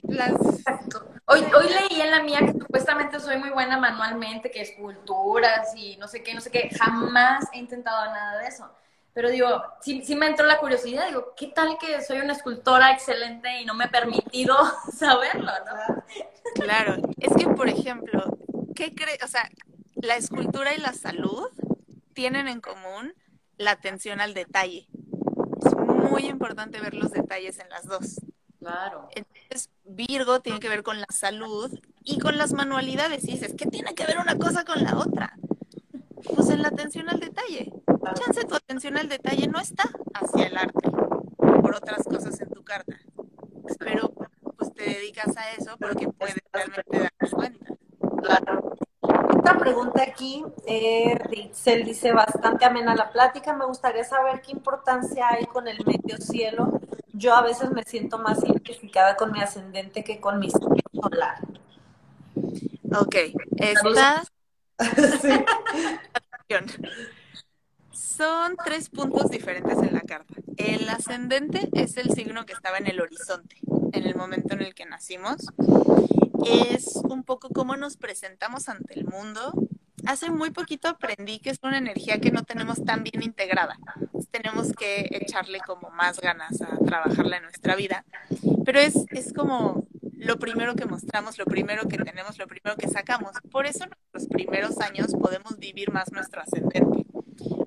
Las, 0.07 0.34
Hoy, 1.26 1.41
hoy 1.55 1.67
leí 1.69 2.01
en 2.01 2.11
la 2.11 2.21
mía 2.21 2.39
que 2.39 2.51
supuestamente 2.51 3.19
soy 3.19 3.38
muy 3.38 3.51
buena 3.51 3.78
manualmente, 3.78 4.51
que 4.51 4.61
esculturas 4.61 5.74
y 5.76 5.95
no 5.97 6.07
sé 6.07 6.21
qué, 6.21 6.34
no 6.34 6.41
sé 6.41 6.51
qué. 6.51 6.69
Jamás 6.78 7.45
he 7.53 7.59
intentado 7.59 8.05
nada 8.07 8.39
de 8.39 8.47
eso. 8.47 8.69
Pero 9.14 9.30
digo, 9.30 9.47
sí, 9.82 10.01
sí 10.03 10.16
me 10.16 10.28
entró 10.28 10.45
la 10.45 10.59
curiosidad. 10.59 11.07
Digo, 11.07 11.34
¿qué 11.38 11.47
tal 11.47 11.78
que 11.78 12.01
soy 12.01 12.20
una 12.20 12.34
escultora 12.34 12.91
excelente 12.91 13.61
y 13.61 13.66
no 13.66 13.76
me 13.76 13.86
he 13.86 13.89
permitido 13.89 14.55
saberlo, 14.97 15.51
no? 15.66 16.03
claro, 16.55 16.97
es 17.20 17.34
que, 17.36 17.47
por 17.47 17.70
ejemplo, 17.70 18.38
¿qué 18.76 18.93
crees? 18.95 19.22
O 19.24 19.28
sea, 19.28 19.49
la 19.95 20.16
escultura 20.16 20.74
y 20.74 20.80
la 20.80 20.93
salud 20.93 21.47
tienen 22.14 22.47
en 22.47 22.59
común 22.59 23.14
la 23.57 23.72
atención 23.72 24.20
al 24.20 24.34
detalle. 24.34 24.88
Es 25.66 25.76
muy 25.76 26.26
importante 26.26 26.80
ver 26.80 26.95
los 26.95 27.11
detalles 27.11 27.59
en 27.59 27.70
las 27.70 27.86
dos. 27.86 28.20
Claro. 28.59 29.09
Entonces, 29.16 29.70
Virgo 29.84 30.41
tiene 30.41 30.59
que 30.59 30.70
ver 30.70 30.84
con 30.84 30.99
la 30.99 31.07
salud 31.09 31.72
y 32.03 32.20
con 32.20 32.38
las 32.38 32.53
manualidades. 32.53 33.24
Y 33.26 33.34
dices, 33.34 33.53
¿qué 33.57 33.66
tiene 33.66 33.93
que 33.93 34.05
ver 34.05 34.18
una 34.20 34.38
cosa 34.38 34.64
con 34.64 34.84
la 34.84 34.97
otra? 34.97 35.38
Pues 36.36 36.49
en 36.49 36.61
la 36.61 36.69
atención 36.69 37.09
al 37.09 37.19
detalle. 37.19 37.71
Chance, 38.13 38.45
tu 38.45 38.55
atención 38.55 38.97
al 38.97 39.09
detalle 39.09 39.47
no 39.47 39.59
está 39.59 39.84
hacia 40.13 40.47
el 40.47 40.57
arte, 40.57 40.89
por 41.38 41.76
otras 41.76 42.03
cosas 42.03 42.39
en 42.41 42.49
tu 42.49 42.63
carta. 42.63 42.95
Pero 43.80 44.13
pues 44.57 44.74
te 44.74 44.84
dedicas 44.84 45.36
a 45.38 45.51
eso 45.51 45.76
porque 45.80 46.07
puedes 46.09 46.36
realmente 46.51 46.99
dar 46.99 47.30
cuenta. 47.32 47.65
Claro. 48.21 48.76
Otra 49.01 49.57
pregunta 49.57 50.03
aquí, 50.03 50.43
eh, 50.65 51.17
Ritzel 51.30 51.84
dice, 51.84 52.13
bastante 52.13 52.65
amena 52.65 52.95
la 52.95 53.11
plática, 53.11 53.53
me 53.53 53.65
gustaría 53.65 54.03
saber 54.03 54.41
qué 54.41 54.51
importancia 54.51 55.28
hay 55.30 55.45
con 55.45 55.67
el 55.67 55.86
medio 55.86 56.17
cielo. 56.17 56.80
Yo 57.11 57.36
a 57.36 57.41
veces 57.41 57.71
me 57.71 57.84
siento 57.84 58.17
más 58.19 58.43
identificada 58.43 59.15
con 59.15 59.32
mi 59.32 59.41
ascendente 59.41 60.03
que 60.03 60.19
con 60.19 60.39
mi 60.39 60.49
solar. 60.49 61.39
Ok, 62.95 63.15
estas 63.57 64.32
son 67.91 68.55
tres 68.63 68.89
puntos 68.89 69.30
diferentes 69.30 69.78
en 69.78 69.93
la 69.93 70.01
carta. 70.01 70.34
El 70.57 70.88
ascendente 70.89 71.69
es 71.74 71.97
el 71.97 72.11
signo 72.11 72.45
que 72.45 72.53
estaba 72.53 72.78
en 72.78 72.88
el 72.88 73.01
horizonte 73.01 73.57
en 73.93 74.05
el 74.05 74.15
momento 74.15 74.55
en 74.55 74.61
el 74.61 74.74
que 74.74 74.86
nacimos 74.86 75.47
es 76.45 76.95
un 76.95 77.24
poco 77.24 77.49
cómo 77.49 77.76
nos 77.76 77.97
presentamos 77.97 78.69
ante 78.69 78.99
el 78.99 79.05
mundo. 79.05 79.53
Hace 80.05 80.30
muy 80.30 80.51
poquito 80.51 80.89
aprendí 80.89 81.39
que 81.39 81.49
es 81.49 81.59
una 81.63 81.78
energía 81.78 82.19
que 82.19 82.32
no 82.32 82.43
tenemos 82.43 82.84
tan 82.84 83.03
bien 83.03 83.24
integrada. 83.24 83.78
Tenemos 84.32 84.74
que 84.74 85.07
echarle 85.11 85.59
como 85.59 85.89
más 85.91 86.19
ganas 86.19 86.61
a 86.61 86.78
trabajarla 86.86 87.38
en 87.38 87.43
nuestra 87.43 87.76
vida. 87.76 88.03
Pero 88.65 88.80
es, 88.80 88.95
es 89.11 89.32
como 89.32 89.86
lo 90.24 90.38
primero 90.39 90.76
que 90.76 90.86
mostramos, 90.86 91.38
lo 91.38 91.45
primero 91.45 91.88
que 91.88 91.97
tenemos, 91.97 92.38
lo 92.38 92.47
primero 92.47 92.76
que 92.78 92.88
sacamos. 92.88 93.32
Por 93.51 93.65
eso 93.65 93.84
en 93.84 93.91
los 94.13 94.28
primeros 94.28 94.80
años 94.80 95.13
podemos 95.19 95.57
vivir 95.59 95.91
más 95.91 96.11
nuestro 96.11 96.41
ascendente. 96.41 97.05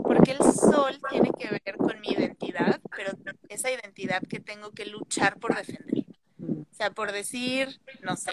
Porque 0.03 0.33
el 0.33 0.39
sol 0.39 0.99
tiene 1.11 1.31
que 1.39 1.49
ver 1.49 1.77
con 1.77 2.01
mi 2.01 2.09
identidad, 2.09 2.81
pero 2.97 3.13
esa 3.49 3.71
identidad 3.71 4.23
que 4.23 4.41
tengo 4.41 4.73
que 4.73 4.87
luchar 4.87 5.39
por 5.39 5.55
defender. 5.55 6.07
O 6.41 6.75
sea, 6.75 6.91
por 6.91 7.13
decir, 7.13 7.81
no 8.03 8.17
sé, 8.17 8.33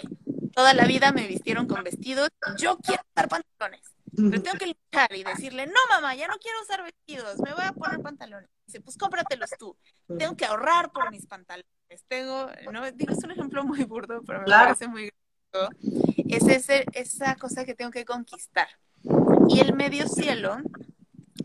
toda 0.53 0.73
la 0.73 0.85
vida 0.85 1.11
me 1.11 1.27
vistieron 1.27 1.67
con 1.67 1.83
vestidos, 1.83 2.29
yo 2.57 2.77
quiero 2.77 3.03
usar 3.15 3.29
pantalones. 3.29 3.93
Pero 4.15 4.43
tengo 4.43 4.57
que 4.57 4.67
luchar 4.67 5.15
y 5.15 5.23
decirle, 5.23 5.65
no 5.65 5.79
mamá, 5.89 6.13
ya 6.13 6.27
no 6.27 6.35
quiero 6.37 6.61
usar 6.61 6.83
vestidos, 6.83 7.39
me 7.39 7.53
voy 7.53 7.63
a 7.65 7.73
poner 7.73 7.99
pantalones. 8.01 8.49
Dice, 8.67 8.79
pues 8.79 8.97
cómpratelos 8.97 9.49
tú. 9.57 9.75
Tengo 10.19 10.37
que 10.37 10.45
ahorrar 10.45 10.91
por 10.91 11.09
mis 11.09 11.25
pantalones. 11.25 11.65
Tengo, 12.07 12.47
no, 12.71 12.91
digo, 12.91 13.13
es 13.13 13.23
un 13.23 13.31
ejemplo 13.31 13.63
muy 13.63 13.83
burdo, 13.83 14.21
pero 14.25 14.39
me 14.39 14.45
parece 14.45 14.87
muy 14.87 15.11
Es 16.29 16.47
ese, 16.47 16.85
esa 16.93 17.35
cosa 17.35 17.65
que 17.65 17.75
tengo 17.75 17.91
que 17.91 18.05
conquistar. 18.05 18.67
Y 19.49 19.59
el 19.59 19.73
medio 19.73 20.07
cielo, 20.07 20.57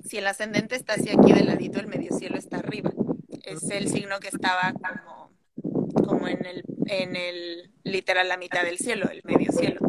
si 0.05 0.19
el 0.19 0.27
ascendente 0.27 0.77
está 0.77 0.95
hacia 0.95 1.15
aquí 1.15 1.33
del 1.33 1.47
ladito, 1.47 1.81
el 1.81 1.89
medio 1.89 2.17
cielo 2.17 2.37
está 2.37 2.59
arriba. 2.59 2.91
Es 3.43 3.69
el 3.71 3.89
signo 3.89 4.19
que 4.21 4.29
estaba 4.29 4.73
como 4.73 5.19
como 6.09 6.27
en 6.27 6.45
el, 6.47 6.65
en 6.87 7.17
el 7.17 7.71
literal 7.85 8.29
la 8.29 8.39
mitad 8.39 8.63
del 8.63 8.79
cielo, 8.79 9.09
el 9.11 9.21
medio 9.25 9.53
cielo. 9.53 9.81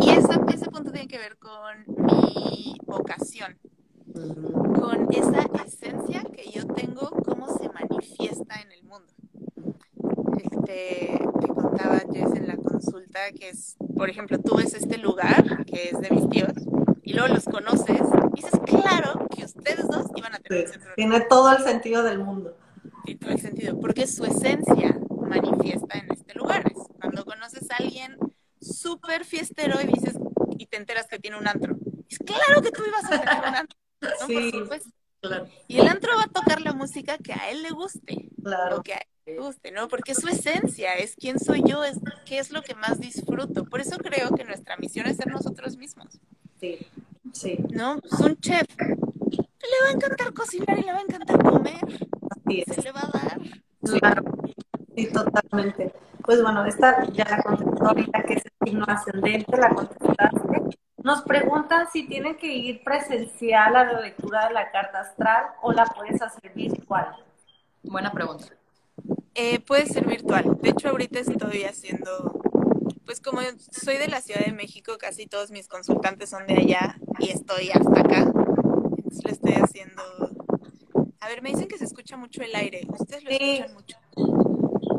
Y 0.00 0.10
ese, 0.10 0.32
ese 0.52 0.66
punto 0.70 0.90
tiene 0.90 1.06
que 1.06 1.18
ver 1.18 1.38
con 1.38 1.84
mi 1.86 2.76
vocación, 2.84 3.58
con 4.12 5.06
esa 5.12 5.46
esencia 5.64 6.24
que 6.34 6.50
yo 6.50 6.66
tengo, 6.66 7.10
cómo 7.24 7.46
se 7.58 7.68
manifiesta 7.68 8.60
en 8.60 8.72
el 8.72 8.82
mundo. 8.82 9.12
Este, 10.38 11.20
te 11.40 11.48
contaba 11.48 12.00
Jess 12.12 12.34
en 12.34 12.46
la 12.48 12.56
consulta 12.56 13.32
que 13.38 13.50
es, 13.50 13.76
por 13.96 14.08
ejemplo, 14.08 14.38
tú 14.38 14.56
ves 14.56 14.74
este 14.74 14.98
lugar 14.98 15.64
que 15.66 15.90
es 15.90 16.00
de 16.00 16.10
mis 16.10 16.28
tíos 16.28 16.52
y 17.02 17.14
luego 17.14 17.34
los 17.34 17.44
conoces 17.44 18.00
y 18.32 18.42
dices, 18.42 18.60
claro 18.66 19.26
que 19.34 19.44
ustedes 19.44 19.88
dos 19.88 20.06
iban 20.14 20.34
a 20.34 20.38
tener 20.38 20.68
sí, 20.68 20.78
Tiene 20.96 21.20
todo 21.22 21.50
el 21.52 21.62
sentido 21.64 22.02
del 22.02 22.18
mundo. 22.18 22.56
Tiene 23.04 23.18
todo 23.18 23.30
el 23.30 23.40
sentido, 23.40 23.80
porque 23.80 24.06
su 24.06 24.24
esencia 24.24 24.98
manifiesta 25.20 25.98
en 25.98 26.12
este 26.12 26.34
lugar. 26.34 26.64
Es 26.70 26.78
cuando 27.00 27.24
conoces 27.24 27.70
a 27.70 27.76
alguien 27.76 28.18
súper 28.60 29.24
fiestero 29.24 29.80
y 29.80 29.86
dices, 29.86 30.14
y 30.58 30.66
te 30.66 30.76
enteras 30.76 31.06
que 31.06 31.18
tiene 31.18 31.38
un 31.38 31.48
antro. 31.48 31.76
Es 32.08 32.18
claro 32.18 32.60
que 32.62 32.70
tú 32.70 32.82
ibas 32.86 33.04
a 33.04 33.20
tener 33.20 33.38
un 33.38 33.54
antro. 33.54 33.78
Sí, 34.26 34.52
claro. 35.20 35.48
Y 35.66 35.78
el 35.80 35.88
antro 35.88 36.12
va 36.16 36.24
a 36.24 36.28
tocar 36.28 36.60
la 36.60 36.72
música 36.72 37.18
que 37.18 37.32
a 37.32 37.50
él 37.50 37.62
le 37.62 37.70
guste. 37.70 38.30
Claro. 38.42 38.82
Que 38.82 38.94
a 38.94 38.98
él 38.98 39.17
guste, 39.36 39.70
¿no? 39.70 39.88
Porque 39.88 40.12
es 40.12 40.18
su 40.18 40.28
esencia, 40.28 40.94
es 40.94 41.16
quién 41.16 41.38
soy 41.38 41.62
yo, 41.66 41.84
es 41.84 41.98
qué 42.24 42.38
es 42.38 42.50
lo 42.50 42.62
que 42.62 42.74
más 42.74 43.00
disfruto. 43.00 43.64
Por 43.64 43.80
eso 43.80 43.96
creo 43.98 44.30
que 44.30 44.44
nuestra 44.44 44.76
misión 44.76 45.06
es 45.06 45.16
ser 45.16 45.28
nosotros 45.28 45.76
mismos. 45.76 46.20
Sí, 46.60 46.78
sí. 47.32 47.58
¿No? 47.70 47.98
Es 48.02 48.20
un 48.20 48.36
chef. 48.36 48.66
Le 48.78 49.84
va 49.84 49.88
a 49.88 49.92
encantar 49.92 50.32
cocinar 50.32 50.78
y 50.78 50.82
le 50.82 50.92
va 50.92 50.98
a 50.98 51.02
encantar 51.02 51.42
comer. 51.42 51.80
Así 52.30 52.64
Se 52.66 52.82
le 52.82 52.92
va 52.92 53.00
a 53.00 53.18
dar. 53.18 53.40
Claro. 54.00 54.22
Sí, 54.96 55.06
totalmente. 55.06 55.92
Pues 56.22 56.42
bueno, 56.42 56.64
esta 56.66 57.04
ya 57.12 57.24
la 57.24 57.42
contestó 57.42 57.86
ahorita, 57.86 58.22
que 58.22 58.34
es 58.34 58.42
el 58.44 58.52
signo 58.66 58.84
ascendente, 58.88 59.56
la 59.56 59.70
contestaste. 59.70 60.78
Nos 60.98 61.22
preguntan 61.22 61.86
si 61.90 62.06
tienen 62.06 62.36
que 62.36 62.48
ir 62.48 62.82
presencial 62.84 63.76
a 63.76 63.84
la 63.84 64.00
lectura 64.00 64.48
de 64.48 64.54
la 64.54 64.70
carta 64.70 65.00
astral 65.00 65.46
o 65.62 65.72
la 65.72 65.86
puedes 65.86 66.20
hacer 66.20 66.52
virtual. 66.52 67.14
Buena 67.82 68.12
pregunta. 68.12 68.57
Eh, 69.40 69.60
puede 69.60 69.86
ser 69.86 70.04
virtual. 70.04 70.58
De 70.60 70.70
hecho, 70.70 70.88
ahorita 70.88 71.20
estoy 71.20 71.62
haciendo, 71.62 72.40
pues 73.04 73.20
como 73.20 73.40
soy 73.70 73.96
de 73.96 74.08
la 74.08 74.20
Ciudad 74.20 74.44
de 74.44 74.50
México, 74.50 74.98
casi 74.98 75.26
todos 75.26 75.52
mis 75.52 75.68
consultantes 75.68 76.30
son 76.30 76.44
de 76.48 76.54
allá 76.54 76.98
y 77.20 77.30
estoy 77.30 77.70
hasta 77.70 78.00
acá. 78.00 78.32
Entonces 78.96 79.24
le 79.24 79.30
estoy 79.30 79.52
haciendo... 79.52 80.02
A 81.20 81.28
ver, 81.28 81.40
me 81.42 81.50
dicen 81.50 81.68
que 81.68 81.78
se 81.78 81.84
escucha 81.84 82.16
mucho 82.16 82.42
el 82.42 82.52
aire. 82.52 82.80
¿Ustedes 82.88 83.22
lo 83.22 83.30
escuchan 83.30 83.74
mucho? 83.74 83.96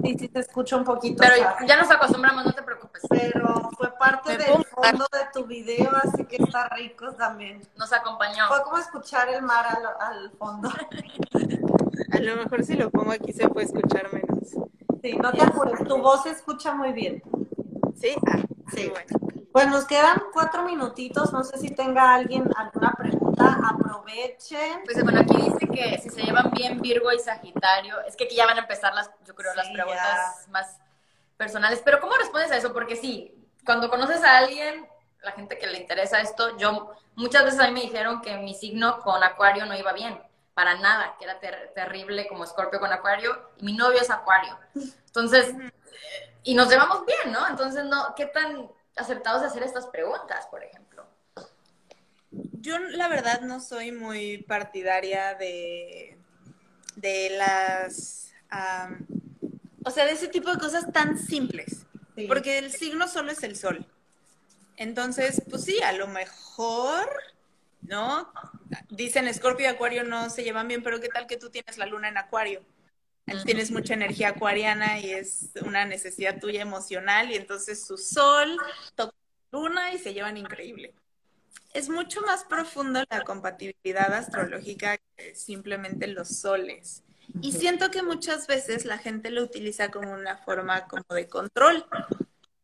Sí, 0.03 0.15
sí, 0.17 0.27
te 0.29 0.39
escucho 0.39 0.77
un 0.77 0.83
poquito. 0.83 1.21
Pero 1.21 1.35
ya 1.67 1.77
nos 1.77 1.89
acostumbramos, 1.91 2.45
no 2.45 2.53
te 2.53 2.61
preocupes. 2.63 3.03
Pero 3.09 3.69
fue 3.77 3.91
parte 3.97 4.37
del 4.37 4.65
fondo 4.65 5.05
de 5.11 5.19
tu 5.33 5.45
video, 5.45 5.91
así 6.03 6.25
que 6.25 6.37
está 6.37 6.69
rico 6.69 7.11
también. 7.13 7.61
Nos 7.75 7.91
acompañó. 7.91 8.47
Fue 8.47 8.63
como 8.63 8.77
escuchar 8.77 9.29
el 9.29 9.41
mar 9.41 9.65
al, 9.65 9.85
al 9.99 10.31
fondo. 10.31 10.69
A 12.11 12.19
lo 12.19 12.35
mejor 12.37 12.63
si 12.63 12.75
lo 12.75 12.89
pongo 12.89 13.11
aquí 13.11 13.33
se 13.33 13.47
puede 13.49 13.67
escuchar 13.67 14.11
menos. 14.13 14.49
Sí, 15.01 15.13
no 15.17 15.31
te 15.31 15.43
apures, 15.43 15.87
tu 15.87 15.97
voz 15.97 16.23
se 16.23 16.31
escucha 16.31 16.73
muy 16.73 16.91
bien. 16.91 17.21
¿Sí? 17.95 18.15
Ah, 18.27 18.39
sí. 18.73 18.89
Bueno. 18.89 19.29
Pues 19.51 19.67
nos 19.67 19.85
quedan 19.85 20.21
cuatro 20.31 20.63
minutitos, 20.63 21.33
no 21.33 21.43
sé 21.43 21.57
si 21.57 21.69
tenga 21.69 22.13
alguien 22.13 22.49
alguna 22.55 22.93
pregunta, 22.97 23.18
aprovechen. 23.39 24.83
Pues 24.85 25.03
bueno, 25.03 25.21
aquí 25.21 25.35
dice 25.35 25.67
que 25.67 25.97
si 25.99 26.09
se 26.09 26.21
llevan 26.21 26.51
bien 26.51 26.81
Virgo 26.81 27.11
y 27.11 27.19
Sagitario, 27.19 27.99
es 28.01 28.15
que 28.15 28.25
aquí 28.25 28.35
ya 28.35 28.45
van 28.45 28.57
a 28.57 28.61
empezar 28.61 28.93
las, 28.93 29.09
yo 29.25 29.35
creo, 29.35 29.53
las 29.55 29.69
preguntas 29.69 30.47
más 30.49 30.79
personales, 31.37 31.81
pero 31.83 31.99
¿cómo 31.99 32.15
respondes 32.15 32.51
a 32.51 32.57
eso? 32.57 32.73
Porque 32.73 32.95
sí, 32.95 33.33
cuando 33.65 33.89
conoces 33.89 34.23
a 34.23 34.37
alguien, 34.37 34.87
la 35.21 35.31
gente 35.31 35.57
que 35.57 35.67
le 35.67 35.79
interesa 35.79 36.19
esto, 36.19 36.57
yo, 36.57 36.91
muchas 37.15 37.45
veces 37.45 37.59
a 37.59 37.67
mí 37.67 37.73
me 37.73 37.81
dijeron 37.81 38.21
que 38.21 38.37
mi 38.37 38.53
signo 38.53 38.99
con 39.01 39.23
Acuario 39.23 39.65
no 39.65 39.77
iba 39.77 39.93
bien, 39.93 40.21
para 40.53 40.75
nada, 40.75 41.15
que 41.17 41.25
era 41.25 41.39
terrible 41.73 42.27
como 42.27 42.43
Escorpio 42.43 42.79
con 42.79 42.91
Acuario, 42.91 43.51
y 43.57 43.65
mi 43.65 43.73
novio 43.73 44.01
es 44.01 44.09
Acuario. 44.09 44.57
Entonces, 45.05 45.53
y 46.43 46.55
nos 46.55 46.69
llevamos 46.69 47.05
bien, 47.05 47.31
¿no? 47.31 47.47
Entonces, 47.47 47.85
no, 47.85 48.13
¿qué 48.15 48.25
tan 48.25 48.69
acertados 48.97 49.41
de 49.41 49.47
hacer 49.47 49.63
estas 49.63 49.87
preguntas, 49.87 50.47
por 50.47 50.63
ejemplo? 50.63 50.88
Yo 52.62 52.78
la 52.80 53.07
verdad 53.07 53.41
no 53.41 53.60
soy 53.60 53.91
muy 53.91 54.39
partidaria 54.39 55.36
de, 55.36 56.18
de 56.95 57.30
las, 57.38 58.34
o 59.84 59.91
sea, 59.91 60.05
de 60.05 60.12
ese 60.12 60.28
tipo 60.28 60.51
de 60.51 60.60
cosas 60.60 60.91
tan 60.91 61.18
simples, 61.18 61.86
porque 62.28 62.57
el 62.57 62.72
signo 62.72 63.07
solo 63.07 63.32
es 63.32 63.43
el 63.43 63.55
sol. 63.55 63.86
Entonces, 64.78 65.41
pues 65.49 65.64
sí, 65.64 65.82
a 65.82 65.91
lo 65.93 66.07
mejor, 66.07 67.10
¿no? 67.82 68.32
Dicen 68.89 69.28
Escorpio 69.28 69.66
y 69.66 69.70
Acuario 69.70 70.03
no 70.03 70.30
se 70.30 70.43
llevan 70.43 70.68
bien, 70.68 70.84
pero 70.84 70.99
¿qué 70.99 71.10
tal 71.10 71.28
que 71.28 71.38
tú 71.38 71.49
tienes 71.49 71.78
la 71.78 71.86
luna 71.86 72.10
en 72.10 72.18
Acuario? 72.18 72.64
tienes 73.45 73.72
mucha 73.72 73.93
energía 73.93 74.30
acuariana 74.30 74.99
y 74.99 75.12
es 75.12 75.51
una 75.64 75.86
necesidad 75.86 76.39
tuya 76.39 76.62
emocional 76.62 77.30
y 77.32 77.36
entonces 77.36 77.86
su 77.86 77.97
sol 77.97 78.57
toca 78.95 79.16
luna 79.51 79.93
y 79.93 79.99
se 79.99 80.14
llevan 80.14 80.38
increíble. 80.38 80.93
Es 81.74 81.89
mucho 81.89 82.22
más 82.22 82.43
profundo 82.45 83.03
la 83.09 83.24
compatibilidad 83.24 84.13
astrológica 84.13 84.97
que 85.15 85.36
simplemente 85.36 86.07
los 86.07 86.39
soles. 86.39 87.03
Y 87.41 87.51
siento 87.51 87.91
que 87.91 88.01
muchas 88.01 88.47
veces 88.47 88.86
la 88.86 88.97
gente 88.97 89.30
lo 89.30 89.43
utiliza 89.43 89.91
como 89.91 90.11
una 90.11 90.38
forma 90.38 90.88
como 90.88 91.05
de 91.09 91.28
control. 91.28 91.86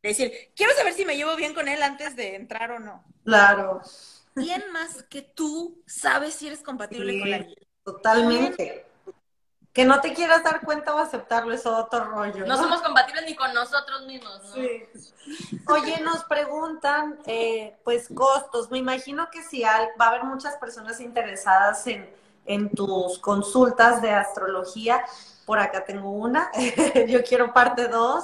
Es 0.02 0.18
decir, 0.18 0.32
quiero 0.56 0.74
saber 0.74 0.94
si 0.94 1.06
me 1.06 1.18
llevo 1.18 1.36
bien 1.36 1.54
con 1.54 1.68
él 1.68 1.82
antes 1.84 2.16
de 2.16 2.36
entrar 2.36 2.72
o 2.72 2.80
no. 2.80 3.04
Claro. 3.24 3.82
¿Quién 4.34 4.64
más 4.72 5.04
que 5.04 5.22
tú 5.22 5.82
sabes 5.86 6.34
si 6.34 6.48
eres 6.48 6.62
compatible 6.62 7.20
con 7.20 7.28
él? 7.28 7.56
Totalmente. 7.84 8.86
Que 9.76 9.84
no 9.84 10.00
te 10.00 10.14
quieras 10.14 10.42
dar 10.42 10.62
cuenta 10.62 10.96
o 10.96 11.00
aceptarlo 11.00 11.54
es 11.54 11.66
otro 11.66 12.06
rollo. 12.06 12.46
No, 12.46 12.56
somos 12.56 12.82
compatibles 12.82 13.26
ni 13.26 13.36
con 13.36 13.54
nosotros 13.54 14.06
mismos, 14.06 14.42
¿no? 14.46 14.54
Sí. 14.54 14.88
Oye, 15.68 16.00
nos 16.00 16.24
preguntan, 16.24 17.20
eh, 17.26 17.76
pues, 17.84 18.08
costos. 18.08 18.72
Me 18.72 18.78
imagino 18.78 19.30
que 19.30 19.44
si 19.44 19.64
va 19.64 19.90
a 20.00 20.08
haber 20.08 20.24
muchas 20.24 20.56
personas 20.56 21.02
interesadas 21.02 21.86
en, 21.88 22.10
en 22.46 22.70
tus 22.70 23.20
consultas 23.20 24.02
de 24.02 24.12
astrología. 24.12 25.04
Por 25.46 25.60
acá 25.60 25.84
tengo 25.84 26.10
una. 26.10 26.50
Yo 27.10 27.22
quiero 27.26 27.54
parte 27.54 27.90
dos. 27.90 28.24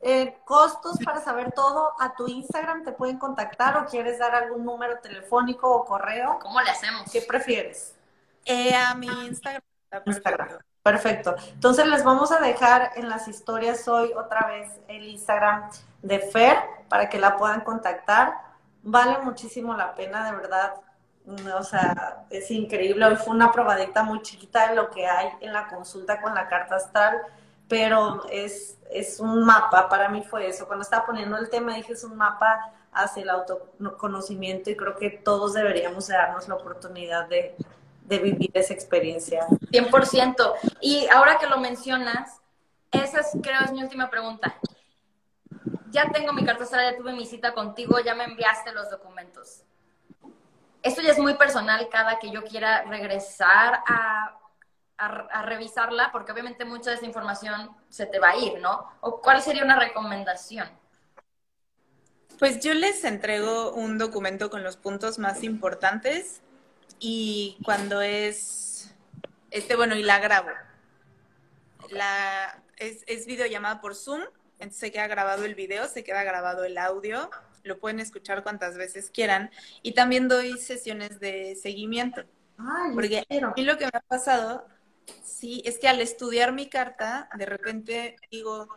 Eh, 0.00 0.38
costos 0.46 0.96
para 1.04 1.20
saber 1.20 1.52
todo 1.52 1.92
a 2.00 2.14
tu 2.14 2.26
Instagram 2.26 2.84
te 2.84 2.92
pueden 2.92 3.18
contactar 3.18 3.76
o 3.76 3.84
quieres 3.84 4.18
dar 4.18 4.34
algún 4.34 4.64
número 4.64 4.98
telefónico 5.00 5.70
o 5.70 5.84
correo. 5.84 6.38
¿Cómo 6.40 6.58
le 6.62 6.70
hacemos? 6.70 7.10
¿Qué 7.12 7.20
prefieres? 7.20 7.94
Eh, 8.46 8.74
a 8.74 8.94
mi 8.94 9.08
Instagram. 9.26 9.62
Instagram. 10.06 10.58
Perfecto. 10.86 11.34
Entonces 11.52 11.84
les 11.86 12.04
vamos 12.04 12.30
a 12.30 12.38
dejar 12.38 12.92
en 12.94 13.08
las 13.08 13.26
historias 13.26 13.88
hoy 13.88 14.12
otra 14.16 14.46
vez 14.46 14.70
el 14.86 15.08
Instagram 15.08 15.68
de 16.00 16.20
Fer 16.20 16.58
para 16.88 17.08
que 17.08 17.18
la 17.18 17.36
puedan 17.36 17.62
contactar. 17.62 18.34
Vale 18.84 19.18
muchísimo 19.24 19.74
la 19.74 19.96
pena, 19.96 20.30
de 20.30 20.36
verdad. 20.36 20.74
O 21.58 21.62
sea, 21.64 22.24
es 22.30 22.52
increíble. 22.52 23.04
Hoy 23.04 23.16
fue 23.16 23.34
una 23.34 23.50
probadita 23.50 24.04
muy 24.04 24.22
chiquita 24.22 24.68
de 24.68 24.76
lo 24.76 24.88
que 24.88 25.08
hay 25.08 25.28
en 25.40 25.52
la 25.52 25.66
consulta 25.66 26.22
con 26.22 26.36
la 26.36 26.46
carta 26.46 26.76
astral, 26.76 27.20
pero 27.66 28.24
es, 28.30 28.78
es 28.88 29.18
un 29.18 29.44
mapa. 29.44 29.88
Para 29.88 30.08
mí 30.08 30.22
fue 30.22 30.46
eso. 30.46 30.68
Cuando 30.68 30.84
estaba 30.84 31.04
poniendo 31.04 31.36
el 31.36 31.50
tema 31.50 31.74
dije 31.74 31.94
es 31.94 32.04
un 32.04 32.14
mapa 32.14 32.72
hacia 32.92 33.24
el 33.24 33.30
autoconocimiento 33.30 34.70
y 34.70 34.76
creo 34.76 34.94
que 34.94 35.10
todos 35.10 35.52
deberíamos 35.54 36.06
darnos 36.06 36.46
la 36.46 36.54
oportunidad 36.54 37.26
de, 37.26 37.56
de 38.06 38.18
vivir 38.18 38.50
esa 38.54 38.72
experiencia. 38.72 39.46
100%. 39.70 40.54
Y 40.80 41.06
ahora 41.08 41.38
que 41.38 41.46
lo 41.46 41.58
mencionas, 41.58 42.40
esa 42.92 43.20
es, 43.20 43.28
creo 43.42 43.60
es 43.64 43.72
mi 43.72 43.82
última 43.82 44.08
pregunta. 44.10 44.56
Ya 45.90 46.10
tengo 46.10 46.32
mi 46.32 46.44
carta 46.44 46.64
astral, 46.64 46.92
ya 46.92 46.96
tuve 46.96 47.12
mi 47.12 47.26
cita 47.26 47.52
contigo, 47.52 47.98
ya 48.00 48.14
me 48.14 48.24
enviaste 48.24 48.72
los 48.72 48.90
documentos. 48.90 49.62
Esto 50.82 51.02
ya 51.02 51.12
es 51.12 51.18
muy 51.18 51.34
personal 51.34 51.88
cada 51.90 52.18
que 52.18 52.30
yo 52.30 52.44
quiera 52.44 52.82
regresar 52.82 53.82
a, 53.86 54.38
a, 54.98 55.06
a 55.06 55.42
revisarla, 55.42 56.12
porque 56.12 56.32
obviamente 56.32 56.64
mucha 56.64 56.90
de 56.90 56.96
esa 56.96 57.06
información 57.06 57.70
se 57.88 58.06
te 58.06 58.18
va 58.18 58.30
a 58.30 58.36
ir, 58.36 58.60
¿no? 58.60 58.88
¿O 59.00 59.20
cuál 59.20 59.42
sería 59.42 59.64
una 59.64 59.78
recomendación? 59.78 60.68
Pues 62.38 62.60
yo 62.60 62.74
les 62.74 63.02
entrego 63.04 63.72
un 63.72 63.96
documento 63.96 64.50
con 64.50 64.62
los 64.62 64.76
puntos 64.76 65.18
más 65.18 65.42
importantes 65.42 66.42
y 66.98 67.58
cuando 67.64 68.00
es, 68.00 68.94
este, 69.50 69.76
bueno, 69.76 69.94
y 69.96 70.02
la 70.02 70.18
grabo. 70.18 70.50
La, 71.90 72.62
es, 72.76 73.04
es 73.06 73.26
videollamada 73.26 73.80
por 73.80 73.94
Zoom, 73.94 74.22
entonces 74.58 74.78
se 74.80 74.92
queda 74.92 75.06
grabado 75.06 75.44
el 75.44 75.54
video, 75.54 75.86
se 75.86 76.02
queda 76.02 76.24
grabado 76.24 76.64
el 76.64 76.78
audio, 76.78 77.30
lo 77.62 77.78
pueden 77.78 78.00
escuchar 78.00 78.42
cuantas 78.42 78.76
veces 78.76 79.10
quieran. 79.10 79.50
Y 79.82 79.92
también 79.92 80.28
doy 80.28 80.58
sesiones 80.58 81.20
de 81.20 81.56
seguimiento. 81.56 82.24
Ay, 82.58 82.92
Porque 82.94 83.18
a 83.18 83.52
mí 83.56 83.64
lo 83.64 83.76
que 83.76 83.84
me 83.84 83.90
ha 83.92 84.00
pasado, 84.00 84.66
sí, 85.22 85.62
es 85.64 85.78
que 85.78 85.88
al 85.88 86.00
estudiar 86.00 86.52
mi 86.52 86.68
carta, 86.68 87.28
de 87.36 87.46
repente 87.46 88.16
digo, 88.30 88.68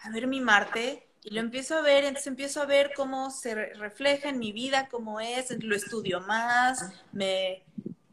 a 0.00 0.10
ver 0.10 0.26
mi 0.28 0.40
Marte, 0.40 1.05
y 1.26 1.34
lo 1.34 1.40
empiezo 1.40 1.76
a 1.76 1.82
ver, 1.82 2.04
entonces 2.04 2.28
empiezo 2.28 2.62
a 2.62 2.66
ver 2.66 2.92
cómo 2.94 3.32
se 3.32 3.52
re- 3.56 3.74
refleja 3.74 4.28
en 4.28 4.38
mi 4.38 4.52
vida, 4.52 4.86
cómo 4.88 5.18
es, 5.18 5.50
lo 5.60 5.74
estudio 5.74 6.20
más, 6.20 6.88
me, 7.10 7.64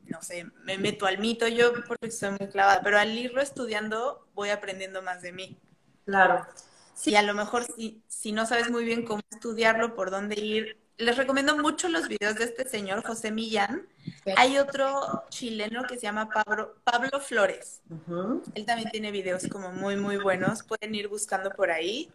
no 0.05 0.20
sé, 0.24 0.47
me 0.64 0.80
meto 0.80 1.05
al 1.05 1.20
mito, 1.20 1.47
yo 1.47 1.74
porque 1.88 2.09
soy 2.09 2.32
muy 2.32 2.49
clavada, 2.49 2.82
pero 2.82 2.97
al 2.97 3.16
irlo 3.16 3.39
estudiando 3.39 4.28
voy 4.34 4.49
aprendiendo 4.49 5.03
más 5.03 5.22
de 5.22 5.32
mí. 5.32 5.57
Claro. 6.07 6.47
Y 7.05 7.14
a 7.14 7.22
lo 7.22 7.36
mejor 7.36 7.66
si, 7.66 8.01
si 8.07 8.32
no 8.32 8.47
sabes 8.47 8.72
muy 8.72 8.84
bien 8.84 9.05
cómo 9.05 9.22
estudiarlo, 9.30 9.93
por 9.93 10.09
dónde 10.09 10.39
ir, 10.41 10.78
les 10.97 11.16
recomiendo 11.16 11.55
mucho 11.55 11.89
los 11.89 12.07
videos 12.07 12.36
de 12.36 12.45
este 12.45 12.68
señor, 12.68 13.03
José 13.05 13.30
Millán. 13.30 13.88
Hay 14.38 14.57
otro 14.57 15.24
chileno 15.30 15.84
que 15.84 15.95
se 15.95 16.01
llama 16.01 16.30
Pablo, 16.30 16.78
Pablo 16.84 17.20
Flores. 17.20 17.82
Él 18.55 18.66
también 18.66 18.89
tiene 18.89 19.11
videos 19.11 19.47
como 19.47 19.72
muy, 19.72 19.97
muy 19.97 20.18
buenos. 20.18 20.64
Pueden 20.64 20.95
ir 20.95 21.09
buscando 21.09 21.51
por 21.51 21.70
ahí 21.70 22.11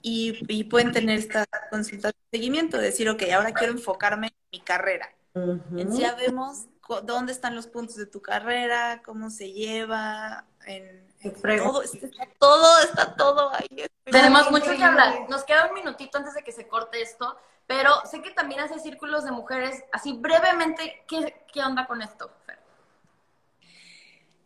y, 0.00 0.38
y 0.48 0.64
pueden 0.64 0.92
tener 0.92 1.18
esta 1.18 1.44
consulta 1.70 2.08
de 2.08 2.14
seguimiento, 2.30 2.78
decir, 2.78 3.08
ok, 3.08 3.22
ahora 3.34 3.52
quiero 3.52 3.72
enfocarme 3.72 4.28
en 4.28 4.34
mi 4.52 4.60
carrera. 4.60 5.08
Ujú. 5.34 5.78
Entonces 5.78 5.98
ya 5.98 6.14
vemos 6.14 6.66
dónde 7.02 7.32
están 7.32 7.54
los 7.54 7.66
puntos 7.66 7.96
de 7.96 8.06
tu 8.06 8.22
carrera, 8.22 9.02
cómo 9.04 9.30
se 9.30 9.52
lleva, 9.52 10.46
en, 10.66 11.08
todo, 11.42 11.82
está 11.82 12.28
todo, 12.38 12.78
está 12.80 13.16
todo 13.16 13.52
ahí. 13.52 13.86
Tenemos 14.04 14.50
mucho 14.50 14.70
que 14.76 14.82
hablar. 14.82 15.28
Nos 15.28 15.44
queda 15.44 15.66
un 15.66 15.74
minutito 15.74 16.18
antes 16.18 16.34
de 16.34 16.42
que 16.42 16.52
se 16.52 16.68
corte 16.68 17.02
esto, 17.02 17.36
pero 17.66 17.90
sé 18.10 18.22
que 18.22 18.30
también 18.30 18.60
hace 18.60 18.78
círculos 18.78 19.24
de 19.24 19.32
mujeres. 19.32 19.84
Así 19.92 20.12
brevemente, 20.14 21.04
¿qué, 21.06 21.44
qué 21.52 21.62
onda 21.62 21.86
con 21.86 22.02
esto, 22.02 22.30
Fer? 22.46 22.57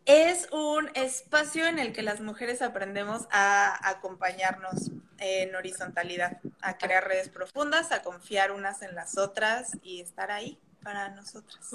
Es 0.05 0.49
un 0.51 0.89
espacio 0.95 1.65
en 1.65 1.79
el 1.79 1.93
que 1.93 2.01
las 2.01 2.19
mujeres 2.19 2.61
aprendemos 2.61 3.23
a 3.31 3.89
acompañarnos 3.89 4.91
en 5.17 5.55
horizontalidad, 5.55 6.39
a 6.61 6.77
crear 6.77 7.07
redes 7.07 7.29
profundas, 7.29 7.91
a 7.93 8.01
confiar 8.01 8.51
unas 8.51 8.81
en 8.81 8.95
las 8.95 9.17
otras 9.17 9.77
y 9.81 10.01
estar 10.01 10.29
ahí 10.31 10.59
para 10.83 11.09
nosotras. 11.09 11.71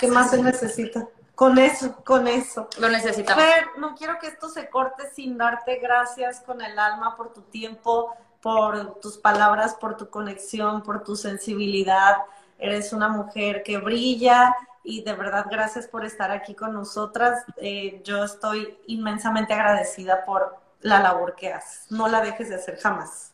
¿Qué 0.00 0.08
más 0.08 0.30
se 0.30 0.42
necesita? 0.42 1.06
Con 1.36 1.56
eso, 1.58 1.94
con 2.04 2.26
eso. 2.26 2.68
Lo 2.80 2.88
necesitamos. 2.88 3.44
Fer, 3.44 3.66
no 3.78 3.94
quiero 3.94 4.18
que 4.18 4.26
esto 4.26 4.48
se 4.48 4.68
corte 4.68 5.08
sin 5.14 5.38
darte 5.38 5.76
gracias 5.76 6.40
con 6.40 6.60
el 6.60 6.76
alma 6.76 7.16
por 7.16 7.32
tu 7.32 7.42
tiempo, 7.42 8.12
por 8.42 8.98
tus 8.98 9.18
palabras, 9.18 9.74
por 9.74 9.96
tu 9.96 10.10
conexión, 10.10 10.82
por 10.82 11.04
tu 11.04 11.14
sensibilidad. 11.14 12.16
Eres 12.58 12.92
una 12.92 13.08
mujer 13.08 13.62
que 13.62 13.78
brilla 13.78 14.52
y 14.82 15.02
de 15.02 15.12
verdad 15.14 15.46
gracias 15.50 15.86
por 15.86 16.04
estar 16.04 16.30
aquí 16.30 16.54
con 16.54 16.72
nosotras. 16.72 17.44
Eh, 17.56 18.00
yo 18.04 18.24
estoy 18.24 18.78
inmensamente 18.86 19.54
agradecida 19.54 20.24
por 20.24 20.56
la 20.80 21.00
labor 21.00 21.34
que 21.34 21.52
haces. 21.52 21.90
No 21.90 22.08
la 22.08 22.20
dejes 22.20 22.48
de 22.48 22.56
hacer 22.56 22.78
jamás. 22.78 23.32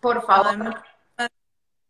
Por 0.00 0.24
favor. 0.24 0.82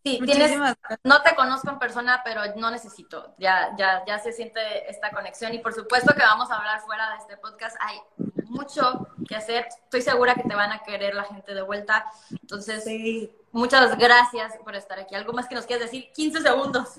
Sí, 0.04 0.18
tienes, 0.24 0.50
muchísimas 0.50 0.76
no 1.04 1.22
te 1.22 1.36
conozco 1.36 1.70
en 1.70 1.78
persona, 1.78 2.22
pero 2.24 2.42
no 2.56 2.72
necesito. 2.72 3.34
Ya, 3.38 3.72
ya, 3.78 4.04
ya 4.04 4.18
se 4.18 4.32
siente 4.32 4.90
esta 4.90 5.12
conexión 5.12 5.54
y 5.54 5.60
por 5.60 5.72
supuesto 5.72 6.12
que 6.12 6.22
vamos 6.22 6.50
a 6.50 6.56
hablar 6.56 6.80
fuera 6.80 7.10
de 7.10 7.18
este 7.18 7.36
podcast. 7.36 7.76
Hay 7.78 8.00
mucho 8.46 9.06
que 9.28 9.36
hacer. 9.36 9.68
Estoy 9.84 10.02
segura 10.02 10.34
que 10.34 10.42
te 10.42 10.56
van 10.56 10.72
a 10.72 10.80
querer 10.80 11.14
la 11.14 11.24
gente 11.24 11.54
de 11.54 11.62
vuelta. 11.62 12.04
Entonces, 12.30 12.82
Sí, 12.82 13.32
muchas 13.52 13.96
gracias 13.96 14.56
por 14.64 14.74
estar 14.74 14.98
aquí. 14.98 15.14
¿Algo 15.14 15.32
más 15.32 15.46
que 15.46 15.54
nos 15.54 15.66
quieras 15.66 15.84
decir? 15.84 16.10
15 16.12 16.40
segundos. 16.40 16.96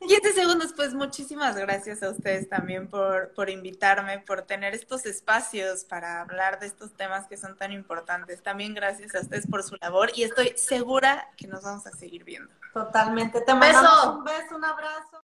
15 0.00 0.32
segundos, 0.34 0.72
pues 0.74 0.94
muchísimas 0.94 1.56
gracias 1.56 2.02
a 2.02 2.10
ustedes 2.10 2.48
también 2.48 2.86
por, 2.88 3.32
por 3.34 3.48
invitarme, 3.50 4.18
por 4.20 4.42
tener 4.42 4.74
estos 4.74 5.06
espacios 5.06 5.84
para 5.84 6.20
hablar 6.20 6.60
de 6.60 6.66
estos 6.66 6.92
temas 6.92 7.26
que 7.26 7.36
son 7.36 7.56
tan 7.56 7.72
importantes. 7.72 8.42
También 8.42 8.74
gracias 8.74 9.14
a 9.14 9.20
ustedes 9.20 9.46
por 9.46 9.62
su 9.62 9.76
labor 9.80 10.10
y 10.14 10.22
estoy 10.24 10.52
segura 10.56 11.28
que 11.36 11.46
nos 11.48 11.62
vamos 11.62 11.86
a 11.86 11.92
seguir 11.92 12.24
viendo. 12.24 12.52
totalmente. 12.72 13.40
Te 13.40 13.54
Beso. 13.54 13.56
mandamos 13.58 14.18
un 14.18 14.24
beso, 14.24 14.56
un 14.56 14.64
abrazo. 14.64 15.22